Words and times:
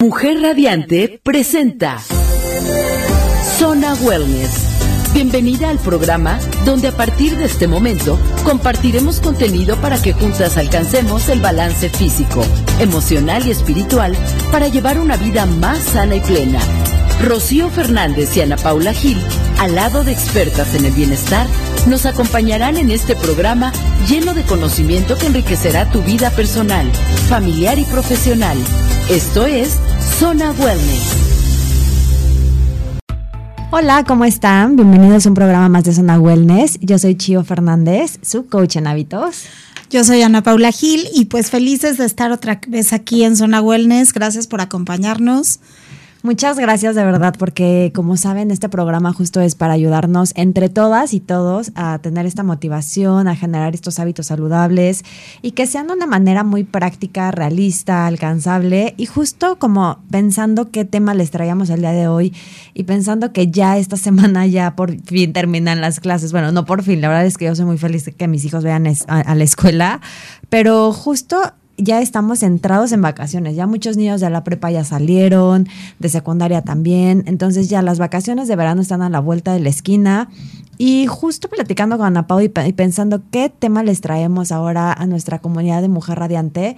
Mujer 0.00 0.40
Radiante 0.40 1.20
presenta 1.22 1.98
Zona 3.58 3.92
Wellness. 3.96 5.12
Bienvenida 5.12 5.68
al 5.68 5.78
programa 5.78 6.40
donde 6.64 6.88
a 6.88 6.92
partir 6.92 7.36
de 7.36 7.44
este 7.44 7.68
momento 7.68 8.18
compartiremos 8.42 9.20
contenido 9.20 9.76
para 9.76 10.00
que 10.00 10.14
juntas 10.14 10.56
alcancemos 10.56 11.28
el 11.28 11.42
balance 11.42 11.90
físico, 11.90 12.42
emocional 12.78 13.46
y 13.46 13.50
espiritual 13.50 14.16
para 14.50 14.68
llevar 14.68 14.98
una 14.98 15.18
vida 15.18 15.44
más 15.44 15.80
sana 15.80 16.16
y 16.16 16.20
plena. 16.20 16.60
Rocío 17.22 17.68
Fernández 17.68 18.34
y 18.36 18.40
Ana 18.40 18.56
Paula 18.56 18.94
Gil, 18.94 19.18
al 19.58 19.74
lado 19.74 20.04
de 20.04 20.12
expertas 20.12 20.74
en 20.74 20.86
el 20.86 20.92
bienestar, 20.92 21.46
nos 21.86 22.06
acompañarán 22.06 22.78
en 22.78 22.90
este 22.90 23.14
programa 23.14 23.72
lleno 24.08 24.32
de 24.32 24.42
conocimiento 24.42 25.18
que 25.18 25.26
enriquecerá 25.26 25.90
tu 25.90 26.00
vida 26.02 26.30
personal, 26.30 26.90
familiar 27.28 27.78
y 27.78 27.84
profesional. 27.84 28.56
Esto 29.10 29.44
es 29.44 29.76
Zona 30.18 30.52
Wellness. 30.52 31.16
Hola, 33.70 34.04
¿cómo 34.04 34.24
están? 34.24 34.76
Bienvenidos 34.76 35.26
a 35.26 35.28
un 35.28 35.34
programa 35.34 35.68
más 35.68 35.84
de 35.84 35.92
Zona 35.92 36.18
Wellness. 36.18 36.78
Yo 36.80 36.98
soy 36.98 37.16
Chio 37.16 37.44
Fernández, 37.44 38.18
su 38.22 38.46
coach 38.46 38.76
en 38.76 38.86
hábitos. 38.86 39.44
Yo 39.90 40.04
soy 40.04 40.22
Ana 40.22 40.42
Paula 40.42 40.72
Gil 40.72 41.06
y 41.14 41.26
pues 41.26 41.50
felices 41.50 41.98
de 41.98 42.06
estar 42.06 42.32
otra 42.32 42.60
vez 42.66 42.94
aquí 42.94 43.24
en 43.24 43.36
Zona 43.36 43.60
Wellness. 43.60 44.14
Gracias 44.14 44.46
por 44.46 44.62
acompañarnos. 44.62 45.60
Muchas 46.22 46.58
gracias 46.58 46.94
de 46.94 47.02
verdad, 47.02 47.34
porque 47.38 47.92
como 47.94 48.18
saben, 48.18 48.50
este 48.50 48.68
programa 48.68 49.10
justo 49.14 49.40
es 49.40 49.54
para 49.54 49.72
ayudarnos 49.72 50.32
entre 50.36 50.68
todas 50.68 51.14
y 51.14 51.20
todos 51.20 51.72
a 51.76 51.98
tener 51.98 52.26
esta 52.26 52.42
motivación, 52.42 53.26
a 53.26 53.36
generar 53.36 53.74
estos 53.74 53.98
hábitos 53.98 54.26
saludables 54.26 55.02
y 55.40 55.52
que 55.52 55.66
sean 55.66 55.86
de 55.86 55.94
una 55.94 56.06
manera 56.06 56.44
muy 56.44 56.64
práctica, 56.64 57.30
realista, 57.30 58.06
alcanzable 58.06 58.92
y 58.98 59.06
justo 59.06 59.58
como 59.58 60.00
pensando 60.10 60.70
qué 60.70 60.84
tema 60.84 61.14
les 61.14 61.30
traíamos 61.30 61.70
el 61.70 61.80
día 61.80 61.92
de 61.92 62.06
hoy 62.06 62.34
y 62.74 62.82
pensando 62.84 63.32
que 63.32 63.50
ya 63.50 63.78
esta 63.78 63.96
semana 63.96 64.46
ya 64.46 64.76
por 64.76 64.94
fin 65.00 65.32
terminan 65.32 65.80
las 65.80 66.00
clases. 66.00 66.32
Bueno, 66.32 66.52
no 66.52 66.66
por 66.66 66.82
fin, 66.82 67.00
la 67.00 67.08
verdad 67.08 67.24
es 67.24 67.38
que 67.38 67.46
yo 67.46 67.54
soy 67.54 67.64
muy 67.64 67.78
feliz 67.78 68.04
de 68.04 68.12
que 68.12 68.28
mis 68.28 68.44
hijos 68.44 68.62
vean 68.62 68.86
a 69.06 69.34
la 69.34 69.44
escuela, 69.44 70.02
pero 70.50 70.92
justo 70.92 71.54
ya 71.82 72.00
estamos 72.00 72.40
centrados 72.40 72.92
en 72.92 73.02
vacaciones. 73.02 73.56
Ya 73.56 73.66
muchos 73.66 73.96
niños 73.96 74.20
de 74.20 74.30
la 74.30 74.44
prepa 74.44 74.70
ya 74.70 74.84
salieron, 74.84 75.68
de 75.98 76.08
secundaria 76.08 76.62
también. 76.62 77.24
Entonces 77.26 77.68
ya 77.68 77.82
las 77.82 77.98
vacaciones 77.98 78.48
de 78.48 78.56
verano 78.56 78.82
están 78.82 79.02
a 79.02 79.10
la 79.10 79.20
vuelta 79.20 79.52
de 79.52 79.60
la 79.60 79.68
esquina. 79.68 80.28
Y 80.78 81.06
justo 81.06 81.48
platicando 81.48 81.98
con 81.98 82.06
Ana 82.06 82.26
Pau 82.26 82.40
y, 82.40 82.48
pensando 82.48 83.22
qué 83.30 83.50
tema 83.50 83.82
les 83.82 84.00
traemos 84.00 84.50
ahora 84.50 84.92
a 84.92 85.06
nuestra 85.06 85.38
comunidad 85.38 85.82
de 85.82 85.88
Mujer 85.88 86.18
Radiante, 86.18 86.76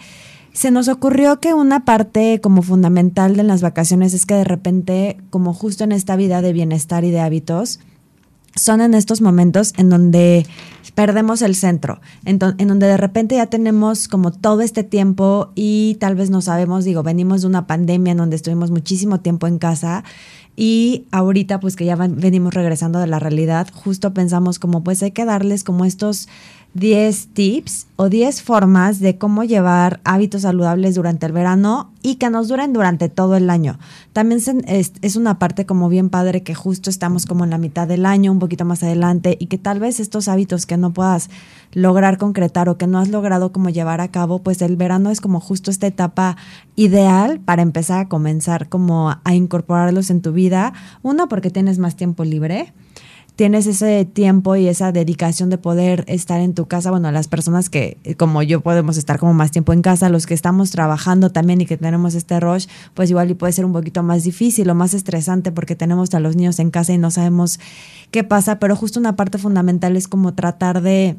se 0.53 0.71
nos 0.71 0.89
ocurrió 0.89 1.41
que 1.41 1.55
una 1.55 1.85
parte 1.85 2.41
como 2.43 2.63
fundamental 2.63 3.37
de 3.37 3.43
las 3.43 3.63
vacaciones 3.63 4.13
es 4.13 4.27
que 4.27 4.35
de 4.35 4.45
repente, 4.45 5.19
como 5.31 5.55
justo 5.55 5.85
en 5.85 5.93
esta 5.93 6.17
vida 6.17 6.43
de 6.43 6.53
bienestar 6.53 7.05
y 7.05 7.11
de 7.11 7.21
hábitos, 7.21 7.79
son 8.55 8.81
en 8.81 8.95
estos 8.95 9.21
momentos 9.21 9.73
en 9.77 9.89
donde 9.89 10.47
perdemos 10.95 11.41
el 11.43 11.55
centro, 11.55 12.01
en, 12.25 12.39
donde 12.39 12.87
de 12.87 12.97
repente 12.97 13.37
ya 13.37 13.47
tenemos 13.47 14.09
como 14.09 14.31
todo 14.31 14.61
este 14.61 14.85
tiempo 14.85 15.53
y 15.55 15.97
tal 16.01 16.17
vez 16.17 16.31
no 16.31 16.43
sabemos, 16.43 16.85
digo, 16.85 17.03
venimos 17.03 17.43
de 17.43 17.47
una 17.47 17.67
pandemia 17.67 18.13
en 18.13 18.19
donde 18.19 18.37
estuvimos 18.37 18.71
muchísimo 18.71 19.21
tiempo 19.21 19.47
en 19.47 19.59
casa 19.59 20.05
y 20.55 21.07
ahorita 21.11 21.61
pues 21.61 21.77
que 21.77 21.87
ya 21.87 21.97
venimos 21.97 22.53
regresando 22.53 22.99
de 22.99 23.07
la 23.07 23.19
realidad, 23.19 23.69
justo 23.73 24.13
pensamos 24.13 24.59
como 24.59 24.85
pues 24.85 25.03
hay 25.03 25.13
que 25.13 25.25
darles 25.25 25.65
como 25.65 25.87
estos 25.87 26.29
10 26.75 27.29
tips 27.35 27.87
o 27.97 28.09
10 28.09 28.43
formas 28.43 28.99
de 28.99 29.19
cómo 29.19 29.45
llevar 29.45 30.01
hábitos 30.05 30.43
saludables 30.43 30.95
durante 30.95 31.27
el 31.27 31.33
verano 31.33 31.93
y 32.01 32.15
que 32.15 32.31
nos 32.31 32.49
duren 32.49 32.73
durante 32.73 33.11
todo 33.11 33.37
el 33.37 33.51
año. 33.51 33.79
También 34.15 34.41
es, 34.67 35.17
una 35.17 35.39
parte 35.39 35.67
como 35.67 35.91
bien 35.91 36.09
padre 36.09 36.43
que 36.43 36.55
justo 36.55 36.89
estamos 36.89 37.27
como 37.27 37.45
en 37.45 37.51
la 37.51 37.59
mitad 37.59 37.87
del 37.87 38.07
año, 38.07 38.33
un 38.33 38.39
poquito 38.39 38.65
más 38.65 38.83
adelante 38.83 39.37
y 39.39 39.47
que 39.47 39.59
tal 39.59 39.81
vez 39.81 40.01
estos 40.01 40.29
hábitos 40.29 40.65
que 40.65 40.79
no 40.79 40.95
puedas 40.95 41.29
lograr 41.73 42.17
concretar 42.17 42.71
o 42.71 42.79
que 42.79 42.87
no 42.87 42.99
has 42.99 43.09
logrado 43.09 43.53
como 43.53 43.69
llevar 43.69 44.01
a 44.01 44.09
cabo, 44.09 44.39
pues 44.39 44.63
el 44.63 44.77
verano 44.77 45.11
es 45.11 45.21
como 45.21 45.41
justo 45.41 45.71
esta 45.71 45.87
etapa 45.87 46.39
ideal 46.75 47.39
para 47.39 47.61
empezar 47.61 48.01
a 48.01 48.09
comenzar 48.09 48.71
como 48.71 49.15
a 49.23 49.35
incorporarlos 49.35 50.09
en 50.09 50.23
tu 50.23 50.33
vida. 50.33 50.73
Uno, 51.03 51.29
porque 51.29 51.51
tienes 51.51 51.79
más 51.79 51.97
tiempo 51.97 52.25
libre 52.25 52.73
tienes 53.37 53.67
ese 53.67 54.05
tiempo 54.05 54.57
y 54.57 54.69
esa 54.69 54.93
dedicación 54.93 55.51
de 55.51 55.59
poder 55.59 56.05
estar 56.07 56.41
en 56.41 56.55
tu 56.55 56.67
casa, 56.67 56.91
bueno, 56.91 57.11
las 57.13 57.29
personas 57.29 57.71
que 57.71 57.97
como 58.19 58.43
yo 58.43 58.61
podemos 58.61 58.97
estar 58.97 59.19
como 59.19 59.33
más 59.33 59.51
tiempo 59.51 59.73
en 59.73 59.83
casa, 59.83 60.09
los 60.09 60.27
que 60.27 60.35
estamos 60.35 60.71
trabajando 60.71 61.31
también 61.31 61.61
y 61.61 61.67
que 61.67 61.77
tenemos 61.77 62.15
este 62.15 62.39
rush, 62.41 62.67
pues 62.95 63.11
igual 63.11 63.31
y 63.31 63.35
puede 63.35 63.53
ser 63.53 63.65
un 63.65 63.73
poquito 63.73 64.03
más 64.03 64.25
difícil 64.25 64.69
o 64.71 64.75
más 64.75 64.95
estresante 64.95 65.53
porque 65.53 65.75
tenemos 65.75 66.13
a 66.15 66.21
los 66.21 66.37
niños 66.37 66.59
en 66.59 66.71
casa 66.71 66.93
y 66.93 66.99
no 66.99 67.11
sabemos 67.11 67.59
qué 68.11 68.25
pasa, 68.25 68.59
pero 68.59 68.77
justo 68.77 69.01
una 69.01 69.17
parte 69.17 69.39
fundamental 69.39 69.97
es 69.97 70.09
como 70.09 70.35
tratar 70.35 70.83
de 70.83 71.17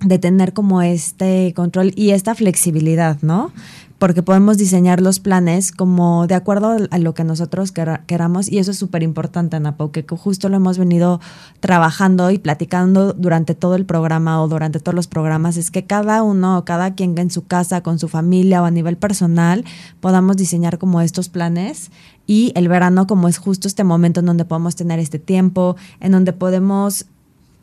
de 0.00 0.18
tener 0.18 0.52
como 0.52 0.80
este 0.82 1.52
control 1.56 1.92
y 1.96 2.10
esta 2.10 2.34
flexibilidad, 2.34 3.18
¿no? 3.22 3.50
Porque 3.98 4.22
podemos 4.22 4.58
diseñar 4.58 5.00
los 5.00 5.18
planes 5.18 5.72
como 5.72 6.26
de 6.26 6.34
acuerdo 6.34 6.76
a 6.90 6.98
lo 6.98 7.14
que 7.14 7.24
nosotros 7.24 7.72
queramos 8.06 8.48
y 8.48 8.58
eso 8.58 8.70
es 8.70 8.78
súper 8.78 9.02
importante, 9.02 9.56
Ana 9.56 9.76
porque 9.76 10.04
justo 10.08 10.48
lo 10.48 10.56
hemos 10.56 10.78
venido 10.78 11.20
trabajando 11.60 12.30
y 12.30 12.38
platicando 12.38 13.12
durante 13.12 13.54
todo 13.54 13.74
el 13.74 13.84
programa 13.84 14.40
o 14.42 14.48
durante 14.48 14.78
todos 14.78 14.94
los 14.94 15.08
programas, 15.08 15.56
es 15.56 15.70
que 15.70 15.84
cada 15.84 16.22
uno 16.22 16.58
o 16.58 16.64
cada 16.64 16.94
quien 16.94 17.18
en 17.18 17.30
su 17.30 17.46
casa, 17.46 17.82
con 17.82 17.98
su 17.98 18.08
familia 18.08 18.62
o 18.62 18.64
a 18.64 18.70
nivel 18.70 18.96
personal, 18.96 19.64
podamos 20.00 20.36
diseñar 20.36 20.78
como 20.78 21.00
estos 21.00 21.28
planes 21.28 21.90
y 22.26 22.52
el 22.54 22.68
verano 22.68 23.06
como 23.06 23.26
es 23.26 23.38
justo 23.38 23.66
este 23.66 23.84
momento 23.84 24.20
en 24.20 24.26
donde 24.26 24.44
podemos 24.44 24.76
tener 24.76 25.00
este 25.00 25.18
tiempo, 25.18 25.76
en 26.00 26.12
donde 26.12 26.32
podemos 26.32 27.06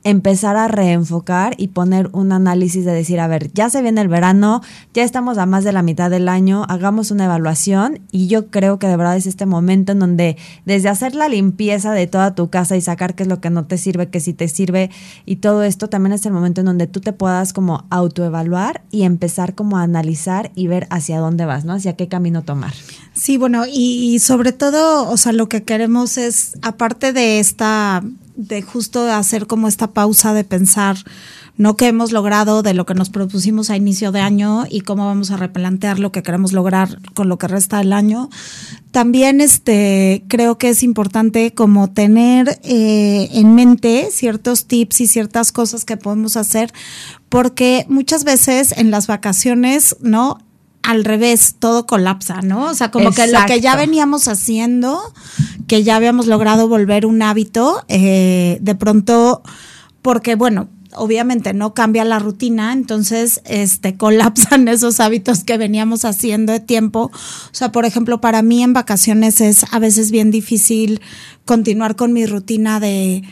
empezar 0.06 0.56
a 0.56 0.68
reenfocar 0.68 1.56
y 1.58 1.70
poner 1.70 2.10
un 2.14 2.32
análisis 2.32 2.86
de 2.86 2.94
decir, 2.94 3.20
a 3.20 3.28
ver, 3.28 3.52
ya 3.54 3.72
se 3.72 3.82
viene 3.82 4.02
el 4.02 4.08
verano, 4.08 4.62
ya 4.94 5.04
estamos 5.04 5.40
a 5.40 5.48
más 5.48 5.64
de 5.64 5.74
la 5.74 5.82
mitad 5.82 6.12
del 6.12 6.30
año, 6.30 6.64
hagamos 6.70 7.10
una 7.10 7.26
evaluación 7.26 8.02
y 8.12 8.28
yo 8.28 8.52
creo 8.52 8.78
que 8.78 8.86
de 8.86 8.98
verdad 8.98 9.18
es 9.18 9.26
este 9.26 9.48
momento 9.48 9.94
en 9.94 10.00
donde 10.00 10.38
desde 10.64 10.90
hacer 10.90 11.16
la 11.16 11.28
limpieza 11.28 11.92
de 11.92 12.06
toda 12.06 12.36
tu 12.36 12.52
casa 12.52 12.78
y 12.78 12.82
sacar 12.82 13.16
qué 13.16 13.24
es 13.24 13.30
lo 13.30 13.42
que 13.42 13.50
no 13.50 13.66
te 13.66 13.80
sirve, 13.80 14.10
qué 14.10 14.20
sí 14.20 14.34
te 14.34 14.48
sirve 14.48 14.92
y 15.26 15.38
todo 15.38 15.64
esto, 15.64 15.90
también 15.90 16.14
es 16.14 16.24
el 16.28 16.34
momento 16.34 16.62
en 16.62 16.68
donde 16.68 16.86
tú 16.86 17.02
te 17.02 17.12
puedas 17.12 17.52
como 17.52 17.86
autoevaluar 17.90 18.84
y 18.92 19.04
empezar 19.04 19.56
como 19.56 19.80
a 19.80 19.82
analizar 19.82 20.52
y 20.54 20.68
ver 20.68 20.86
hacia 20.92 21.20
dónde 21.20 21.46
vas, 21.46 21.66
¿no? 21.66 21.74
Hacia 21.74 21.96
qué 21.96 22.08
camino 22.08 22.44
tomar. 22.44 22.76
Sí, 23.14 23.38
bueno, 23.38 23.64
y 23.68 24.20
sobre 24.20 24.52
todo, 24.52 25.10
o 25.10 25.18
sea, 25.18 25.32
lo 25.32 25.50
que 25.50 25.64
queremos 25.64 26.20
es, 26.20 26.60
aparte 26.62 27.12
de 27.12 27.40
esta 27.40 28.04
de 28.36 28.62
justo 28.62 29.12
hacer 29.12 29.48
como 29.48 29.68
esta 29.68 29.92
pausa 29.92 30.34
de 30.34 30.44
pensar 30.44 30.98
no 31.58 31.78
qué 31.78 31.88
hemos 31.88 32.12
logrado 32.12 32.64
de 32.64 32.74
lo 32.74 32.86
que 32.86 32.96
nos 32.96 33.10
propusimos 33.10 33.70
a 33.70 33.78
inicio 33.78 34.12
de 34.12 34.20
año 34.20 34.66
y 34.70 34.82
cómo 34.82 35.06
vamos 35.06 35.32
a 35.32 35.38
replantear 35.38 36.00
lo 36.00 36.12
que 36.12 36.22
queremos 36.22 36.52
lograr 36.52 37.00
con 37.14 37.30
lo 37.30 37.38
que 37.38 37.48
resta 37.48 37.78
del 37.78 37.94
año. 37.94 38.30
También 38.92 39.40
este, 39.40 40.26
creo 40.28 40.58
que 40.58 40.70
es 40.70 40.84
importante 40.84 41.54
como 41.54 41.90
tener 41.92 42.60
eh, 42.64 43.30
en 43.32 43.56
mente 43.56 44.10
ciertos 44.12 44.66
tips 44.66 45.02
y 45.02 45.08
ciertas 45.08 45.52
cosas 45.52 45.86
que 45.86 45.98
podemos 45.98 46.36
hacer 46.36 46.74
porque 47.30 47.86
muchas 47.90 48.24
veces 48.24 48.74
en 48.74 48.92
las 48.92 49.08
vacaciones, 49.08 49.96
¿no? 50.02 50.40
Al 50.86 51.04
revés, 51.04 51.56
todo 51.58 51.86
colapsa, 51.86 52.42
¿no? 52.42 52.66
O 52.66 52.74
sea, 52.74 52.92
como 52.92 53.12
que 53.12 53.28
lo 53.28 53.40
que 53.48 53.60
ya 53.60 53.76
veníamos 53.76 54.28
haciendo, 54.28 55.02
que 55.68 55.84
ya 55.84 55.96
habíamos 55.96 56.28
logrado 56.28 56.68
volver 56.68 57.06
un 57.06 57.22
hábito, 57.22 57.84
eh, 57.88 58.60
de 58.62 58.76
pronto, 58.76 59.42
porque 60.02 60.36
bueno, 60.36 60.70
obviamente 60.94 61.54
no 61.54 61.74
cambia 61.74 62.06
la 62.06 62.20
rutina, 62.20 62.72
entonces 62.72 63.42
este 63.46 63.98
colapsan 63.98 64.68
esos 64.68 65.00
hábitos 65.00 65.44
que 65.44 65.58
veníamos 65.58 66.06
haciendo 66.06 66.54
de 66.54 66.60
tiempo. 66.60 67.12
O 67.12 67.54
sea, 67.54 67.72
por 67.72 67.86
ejemplo, 67.86 68.22
para 68.22 68.44
mí 68.44 68.62
en 68.62 68.74
vacaciones 68.74 69.42
es 69.42 69.66
a 69.72 69.80
veces 69.80 70.12
bien 70.12 70.30
difícil 70.30 71.02
continuar 71.46 71.96
con 71.96 72.14
mi 72.14 72.26
rutina 72.26 72.80
de 72.80 73.24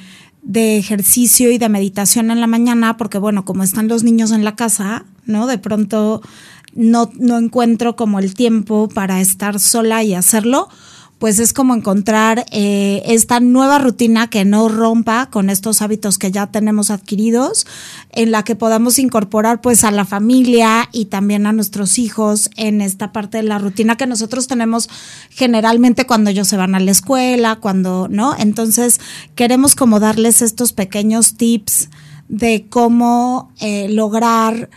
de 0.44 0.78
ejercicio 0.78 1.52
y 1.52 1.58
de 1.58 1.70
meditación 1.70 2.30
en 2.30 2.42
la 2.42 2.48
mañana, 2.48 2.98
porque 2.98 3.18
bueno, 3.18 3.46
como 3.46 3.64
están 3.64 3.88
los 3.88 4.04
niños 4.04 4.32
en 4.32 4.44
la 4.44 4.58
casa, 4.58 5.06
¿no? 5.26 5.48
De 5.48 5.58
pronto 5.58 6.22
no, 6.76 7.12
no 7.20 7.38
encuentro 7.38 7.96
como 7.96 8.20
el 8.20 8.34
tiempo 8.34 8.90
para 8.90 9.22
estar 9.22 9.60
sola 9.60 10.04
y 10.04 10.14
hacerlo, 10.14 10.70
pues 11.24 11.40
es 11.40 11.54
como 11.54 11.74
encontrar 11.74 12.46
eh, 12.52 13.02
esta 13.06 13.40
nueva 13.40 13.78
rutina 13.78 14.30
que 14.30 14.44
no 14.44 14.68
rompa 14.68 15.28
con 15.28 15.50
estos 15.50 15.82
hábitos 15.82 16.18
que 16.18 16.32
ya 16.32 16.48
tenemos 16.48 16.92
adquiridos, 16.92 17.66
en 18.10 18.32
la 18.32 18.44
que 18.44 18.58
podamos 18.58 19.00
incorporar 19.00 19.62
pues 19.62 19.86
a 19.86 19.92
la 19.92 20.04
familia 20.04 20.90
y 20.92 21.06
también 21.06 21.48
a 21.48 21.54
nuestros 21.54 21.98
hijos 21.98 22.50
en 22.58 22.82
esta 22.82 23.14
parte 23.14 23.38
de 23.38 23.44
la 23.44 23.58
rutina 23.58 23.96
que 23.96 24.06
nosotros 24.06 24.48
tenemos 24.48 24.90
generalmente 25.30 26.06
cuando 26.06 26.30
ellos 26.30 26.50
se 26.50 26.58
van 26.58 26.76
a 26.76 26.82
la 26.82 26.92
escuela, 26.92 27.56
cuando, 27.56 28.10
¿no? 28.10 28.36
Entonces 28.38 29.00
queremos 29.36 29.76
como 29.76 30.02
darles 30.02 30.42
estos 30.42 30.74
pequeños 30.74 31.38
tips 31.38 31.90
de 32.28 32.66
cómo 32.70 33.50
eh, 33.62 33.88
lograr 33.90 34.70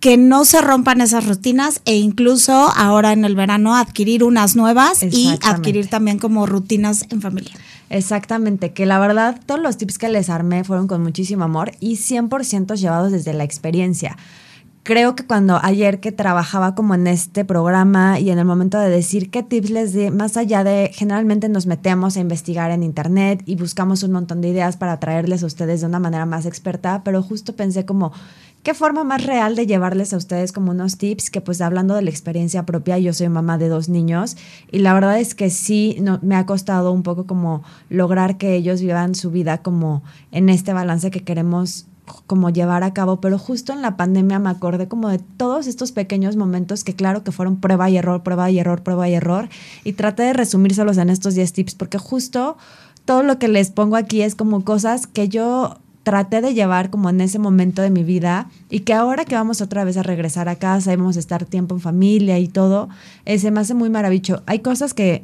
que 0.00 0.16
no 0.16 0.44
se 0.44 0.60
rompan 0.60 1.00
esas 1.00 1.26
rutinas 1.26 1.80
e 1.84 1.96
incluso 1.96 2.52
ahora 2.76 3.12
en 3.12 3.24
el 3.24 3.34
verano 3.34 3.74
adquirir 3.74 4.22
unas 4.22 4.54
nuevas 4.54 5.02
y 5.02 5.38
adquirir 5.42 5.88
también 5.88 6.18
como 6.18 6.46
rutinas 6.46 7.04
en 7.10 7.20
familia. 7.20 7.52
Exactamente, 7.90 8.72
que 8.72 8.86
la 8.86 8.98
verdad 8.98 9.40
todos 9.44 9.60
los 9.60 9.76
tips 9.76 9.98
que 9.98 10.08
les 10.08 10.30
armé 10.30 10.62
fueron 10.62 10.86
con 10.86 11.02
muchísimo 11.02 11.44
amor 11.44 11.72
y 11.80 11.96
100% 11.96 12.76
llevados 12.76 13.12
desde 13.12 13.32
la 13.32 13.44
experiencia. 13.44 14.16
Creo 14.84 15.14
que 15.14 15.26
cuando 15.26 15.58
ayer 15.62 16.00
que 16.00 16.12
trabajaba 16.12 16.74
como 16.74 16.94
en 16.94 17.08
este 17.08 17.44
programa 17.44 18.20
y 18.20 18.30
en 18.30 18.38
el 18.38 18.46
momento 18.46 18.78
de 18.78 18.88
decir 18.88 19.30
qué 19.30 19.42
tips 19.42 19.68
les 19.68 19.92
di, 19.92 20.10
más 20.10 20.38
allá 20.38 20.64
de 20.64 20.90
generalmente 20.94 21.50
nos 21.50 21.66
metemos 21.66 22.16
a 22.16 22.20
investigar 22.20 22.70
en 22.70 22.82
internet 22.82 23.42
y 23.44 23.56
buscamos 23.56 24.02
un 24.02 24.12
montón 24.12 24.40
de 24.40 24.48
ideas 24.48 24.78
para 24.78 24.98
traerles 24.98 25.42
a 25.42 25.46
ustedes 25.46 25.82
de 25.82 25.86
una 25.88 25.98
manera 25.98 26.24
más 26.24 26.46
experta, 26.46 27.02
pero 27.04 27.22
justo 27.22 27.54
pensé 27.54 27.84
como 27.84 28.12
qué 28.62 28.74
forma 28.74 29.04
más 29.04 29.24
real 29.24 29.56
de 29.56 29.66
llevarles 29.66 30.12
a 30.12 30.16
ustedes 30.16 30.52
como 30.52 30.72
unos 30.72 30.98
tips 30.98 31.30
que 31.30 31.40
pues 31.40 31.60
hablando 31.60 31.94
de 31.94 32.02
la 32.02 32.10
experiencia 32.10 32.66
propia, 32.66 32.98
yo 32.98 33.12
soy 33.12 33.28
mamá 33.28 33.58
de 33.58 33.68
dos 33.68 33.88
niños 33.88 34.36
y 34.70 34.78
la 34.78 34.94
verdad 34.94 35.18
es 35.18 35.34
que 35.34 35.50
sí 35.50 36.02
me 36.22 36.36
ha 36.36 36.46
costado 36.46 36.92
un 36.92 37.02
poco 37.02 37.26
como 37.26 37.62
lograr 37.88 38.36
que 38.36 38.54
ellos 38.54 38.80
vivan 38.80 39.14
su 39.14 39.30
vida 39.30 39.58
como 39.58 40.02
en 40.32 40.48
este 40.48 40.72
balance 40.72 41.10
que 41.10 41.24
queremos 41.24 41.86
como 42.26 42.50
llevar 42.50 42.84
a 42.84 42.94
cabo, 42.94 43.20
pero 43.20 43.38
justo 43.38 43.72
en 43.72 43.82
la 43.82 43.96
pandemia 43.96 44.38
me 44.38 44.50
acordé 44.50 44.88
como 44.88 45.08
de 45.08 45.18
todos 45.18 45.66
estos 45.66 45.92
pequeños 45.92 46.36
momentos 46.36 46.84
que 46.84 46.94
claro 46.94 47.22
que 47.22 47.32
fueron 47.32 47.60
prueba 47.60 47.90
y 47.90 47.98
error, 47.98 48.22
prueba 48.22 48.50
y 48.50 48.58
error, 48.58 48.82
prueba 48.82 49.08
y 49.08 49.14
error, 49.14 49.48
y 49.84 49.92
traté 49.92 50.22
de 50.24 50.32
resumírselos 50.32 50.96
en 50.96 51.10
estos 51.10 51.34
10 51.34 51.52
tips, 51.52 51.74
porque 51.74 51.98
justo 51.98 52.56
todo 53.04 53.22
lo 53.22 53.38
que 53.38 53.48
les 53.48 53.70
pongo 53.70 53.96
aquí 53.96 54.22
es 54.22 54.34
como 54.34 54.64
cosas 54.64 55.06
que 55.06 55.28
yo 55.28 55.78
traté 56.08 56.40
de 56.40 56.54
llevar 56.54 56.88
como 56.88 57.10
en 57.10 57.20
ese 57.20 57.38
momento 57.38 57.82
de 57.82 57.90
mi 57.90 58.02
vida 58.02 58.48
y 58.70 58.80
que 58.80 58.94
ahora 58.94 59.26
que 59.26 59.34
vamos 59.34 59.60
otra 59.60 59.84
vez 59.84 59.98
a 59.98 60.02
regresar 60.02 60.48
a 60.48 60.56
casa 60.56 60.90
y 60.90 60.96
vamos 60.96 61.18
a 61.18 61.20
estar 61.20 61.44
tiempo 61.44 61.74
en 61.74 61.82
familia 61.82 62.38
y 62.38 62.48
todo, 62.48 62.88
ese 63.26 63.42
se 63.42 63.50
me 63.50 63.60
hace 63.60 63.74
muy 63.74 63.90
maravilloso. 63.90 64.42
Hay 64.46 64.60
cosas 64.60 64.94
que 64.94 65.22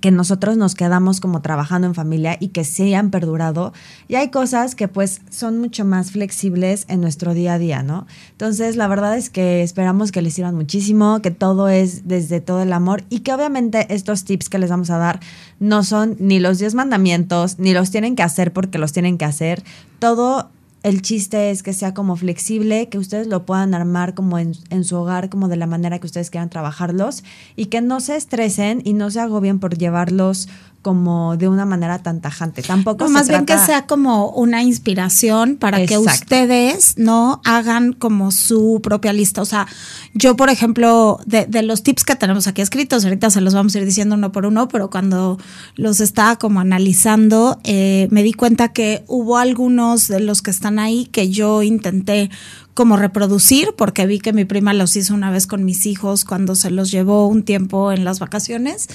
que 0.00 0.10
nosotros 0.10 0.56
nos 0.56 0.74
quedamos 0.74 1.20
como 1.20 1.40
trabajando 1.40 1.86
en 1.86 1.94
familia 1.94 2.36
y 2.38 2.48
que 2.48 2.64
sí 2.64 2.94
han 2.94 3.10
perdurado. 3.10 3.72
Y 4.08 4.16
hay 4.16 4.30
cosas 4.30 4.74
que 4.74 4.88
pues 4.88 5.20
son 5.30 5.58
mucho 5.58 5.84
más 5.84 6.10
flexibles 6.10 6.84
en 6.88 7.00
nuestro 7.00 7.34
día 7.34 7.54
a 7.54 7.58
día, 7.58 7.82
¿no? 7.82 8.06
Entonces 8.32 8.76
la 8.76 8.88
verdad 8.88 9.16
es 9.16 9.30
que 9.30 9.62
esperamos 9.62 10.12
que 10.12 10.22
les 10.22 10.34
sirvan 10.34 10.54
muchísimo, 10.54 11.20
que 11.22 11.30
todo 11.30 11.68
es 11.68 12.06
desde 12.06 12.40
todo 12.40 12.62
el 12.62 12.72
amor 12.72 13.04
y 13.08 13.20
que 13.20 13.32
obviamente 13.32 13.92
estos 13.94 14.24
tips 14.24 14.48
que 14.48 14.58
les 14.58 14.70
vamos 14.70 14.90
a 14.90 14.98
dar 14.98 15.20
no 15.60 15.82
son 15.82 16.16
ni 16.18 16.40
los 16.40 16.58
10 16.58 16.74
mandamientos, 16.74 17.58
ni 17.58 17.72
los 17.72 17.90
tienen 17.90 18.16
que 18.16 18.22
hacer 18.22 18.52
porque 18.52 18.78
los 18.78 18.92
tienen 18.92 19.18
que 19.18 19.24
hacer. 19.24 19.62
Todo 19.98 20.50
el 20.86 21.02
chiste 21.02 21.50
es 21.50 21.64
que 21.64 21.72
sea 21.72 21.94
como 21.94 22.14
flexible, 22.14 22.88
que 22.88 22.98
ustedes 22.98 23.26
lo 23.26 23.44
puedan 23.44 23.74
armar 23.74 24.14
como 24.14 24.38
en, 24.38 24.54
su 24.84 24.94
hogar, 24.94 25.28
como 25.28 25.48
de 25.48 25.56
la 25.56 25.66
manera 25.66 25.98
que 25.98 26.06
ustedes 26.06 26.30
quieran 26.30 26.48
trabajarlos 26.48 27.24
y 27.56 27.66
que 27.66 27.80
no 27.80 27.98
se 27.98 28.14
estresen 28.14 28.82
y 28.84 28.92
no 28.92 29.10
se 29.10 29.18
agobien 29.18 29.58
por 29.58 29.76
llevarlos 29.76 30.48
como 30.86 31.36
de 31.36 31.48
una 31.48 31.66
manera 31.66 31.98
tan 31.98 32.20
tajante. 32.20 32.62
Tampoco 32.62 33.08
más 33.08 33.28
bien 33.28 33.44
que 33.44 33.58
sea 33.58 33.86
como 33.88 34.30
una 34.30 34.62
inspiración 34.62 35.56
para 35.56 35.84
que 35.84 35.98
ustedes 35.98 36.96
no 36.96 37.40
hagan 37.44 37.92
como 37.92 38.30
su 38.30 38.78
propia 38.84 39.12
lista. 39.12 39.42
O 39.42 39.44
sea, 39.44 39.66
yo, 40.14 40.36
por 40.36 40.48
ejemplo, 40.48 41.18
de, 41.26 41.46
de, 41.46 41.64
los 41.64 41.82
tips 41.82 42.04
que 42.04 42.14
tenemos 42.14 42.46
aquí 42.46 42.62
escritos, 42.62 43.04
ahorita 43.04 43.30
se 43.30 43.40
los 43.40 43.52
vamos 43.52 43.74
a 43.74 43.78
ir 43.78 43.84
diciendo 43.84 44.14
uno 44.14 44.30
por 44.30 44.46
uno, 44.46 44.68
pero 44.68 44.88
cuando 44.88 45.40
los 45.74 45.98
estaba 45.98 46.36
como 46.36 46.60
analizando, 46.60 47.58
eh, 47.64 48.06
me 48.12 48.22
di 48.22 48.32
cuenta 48.32 48.72
que 48.72 49.02
hubo 49.08 49.38
algunos 49.38 50.06
de 50.06 50.20
los 50.20 50.40
que 50.40 50.52
están 50.52 50.75
ahí 50.78 51.06
que 51.06 51.30
yo 51.30 51.62
intenté 51.62 52.30
como 52.74 52.96
reproducir, 52.96 53.74
porque 53.76 54.06
vi 54.06 54.18
que 54.18 54.32
mi 54.32 54.44
prima 54.44 54.74
los 54.74 54.96
hizo 54.96 55.14
una 55.14 55.30
vez 55.30 55.46
con 55.46 55.64
mis 55.64 55.86
hijos 55.86 56.24
cuando 56.24 56.54
se 56.54 56.70
los 56.70 56.90
llevó 56.90 57.26
un 57.26 57.42
tiempo 57.42 57.90
en 57.92 58.04
las 58.04 58.18
vacaciones. 58.18 58.88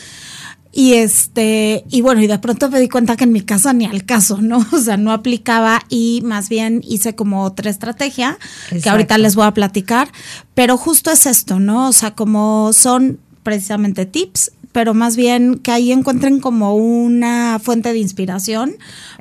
Y 0.74 0.94
este, 0.94 1.83
y 1.89 2.01
bueno, 2.01 2.22
y 2.22 2.28
de 2.28 2.39
pronto 2.39 2.69
me 2.69 2.80
di 2.80 2.88
cuenta 2.88 3.18
que 3.18 3.25
en 3.25 3.33
mi 3.33 3.42
casa 3.42 3.74
ni 3.74 3.86
al 3.86 4.06
caso, 4.06 4.38
¿no? 4.42 4.66
O 4.72 4.78
sea, 4.78 4.98
no 4.98 5.12
aplicaba 5.12 5.81
y 5.89 6.22
más 6.24 6.48
bien 6.48 6.81
hice 6.88 7.16
como 7.16 7.44
otra 7.44 7.69
estrategia 7.69 8.38
que 8.81 8.89
ahorita 8.89 9.18
les 9.18 9.36
voy 9.36 9.45
a 9.45 9.54
platicar. 9.54 10.12
Pero 10.54 10.77
justo 10.77 11.12
es 11.12 11.25
esto, 11.25 11.60
¿no? 11.60 11.89
O 11.89 11.94
sea, 11.94 12.12
como 12.12 12.72
son 12.74 13.19
precisamente 13.44 14.06
tips, 14.06 14.51
pero 14.72 14.94
más 14.94 15.16
bien 15.16 15.60
que 15.60 15.72
ahí 15.72 15.92
encuentren 15.92 16.40
como 16.40 16.76
una 16.76 17.60
fuente 17.60 17.94
de 17.94 18.00
inspiración 18.00 18.76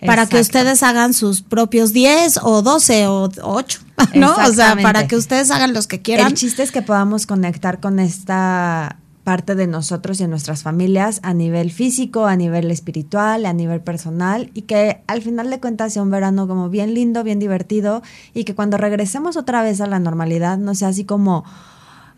para 0.06 0.26
que 0.26 0.40
ustedes 0.40 0.82
hagan 0.82 1.14
sus 1.14 1.42
propios 1.42 1.92
10 1.92 2.40
o 2.42 2.62
12 2.62 3.06
o 3.08 3.30
8, 3.42 3.80
¿no? 4.14 4.34
O 4.34 4.52
sea, 4.52 4.76
para 4.76 5.08
que 5.08 5.16
ustedes 5.16 5.50
hagan 5.50 5.72
los 5.72 5.86
que 5.86 6.00
quieran. 6.00 6.28
El 6.28 6.34
chiste 6.34 6.62
es 6.62 6.72
que 6.72 6.82
podamos 6.82 7.26
conectar 7.26 7.80
con 7.80 7.98
esta 7.98 8.96
parte 9.24 9.54
de 9.54 9.66
nosotros 9.66 10.18
y 10.18 10.24
de 10.24 10.28
nuestras 10.28 10.62
familias 10.62 11.20
a 11.22 11.34
nivel 11.34 11.70
físico, 11.70 12.26
a 12.26 12.36
nivel 12.36 12.70
espiritual, 12.70 13.44
a 13.44 13.52
nivel 13.52 13.80
personal 13.80 14.50
y 14.54 14.62
que 14.62 15.02
al 15.06 15.22
final 15.22 15.50
de 15.50 15.60
cuentas 15.60 15.92
sea 15.92 16.02
un 16.02 16.10
verano 16.10 16.48
como 16.48 16.70
bien 16.70 16.94
lindo, 16.94 17.22
bien 17.22 17.38
divertido 17.38 18.02
y 18.34 18.44
que 18.44 18.54
cuando 18.54 18.78
regresemos 18.78 19.36
otra 19.36 19.62
vez 19.62 19.80
a 19.80 19.86
la 19.86 19.98
normalidad 19.98 20.58
no 20.58 20.74
sea 20.74 20.88
así 20.88 21.04
como 21.04 21.44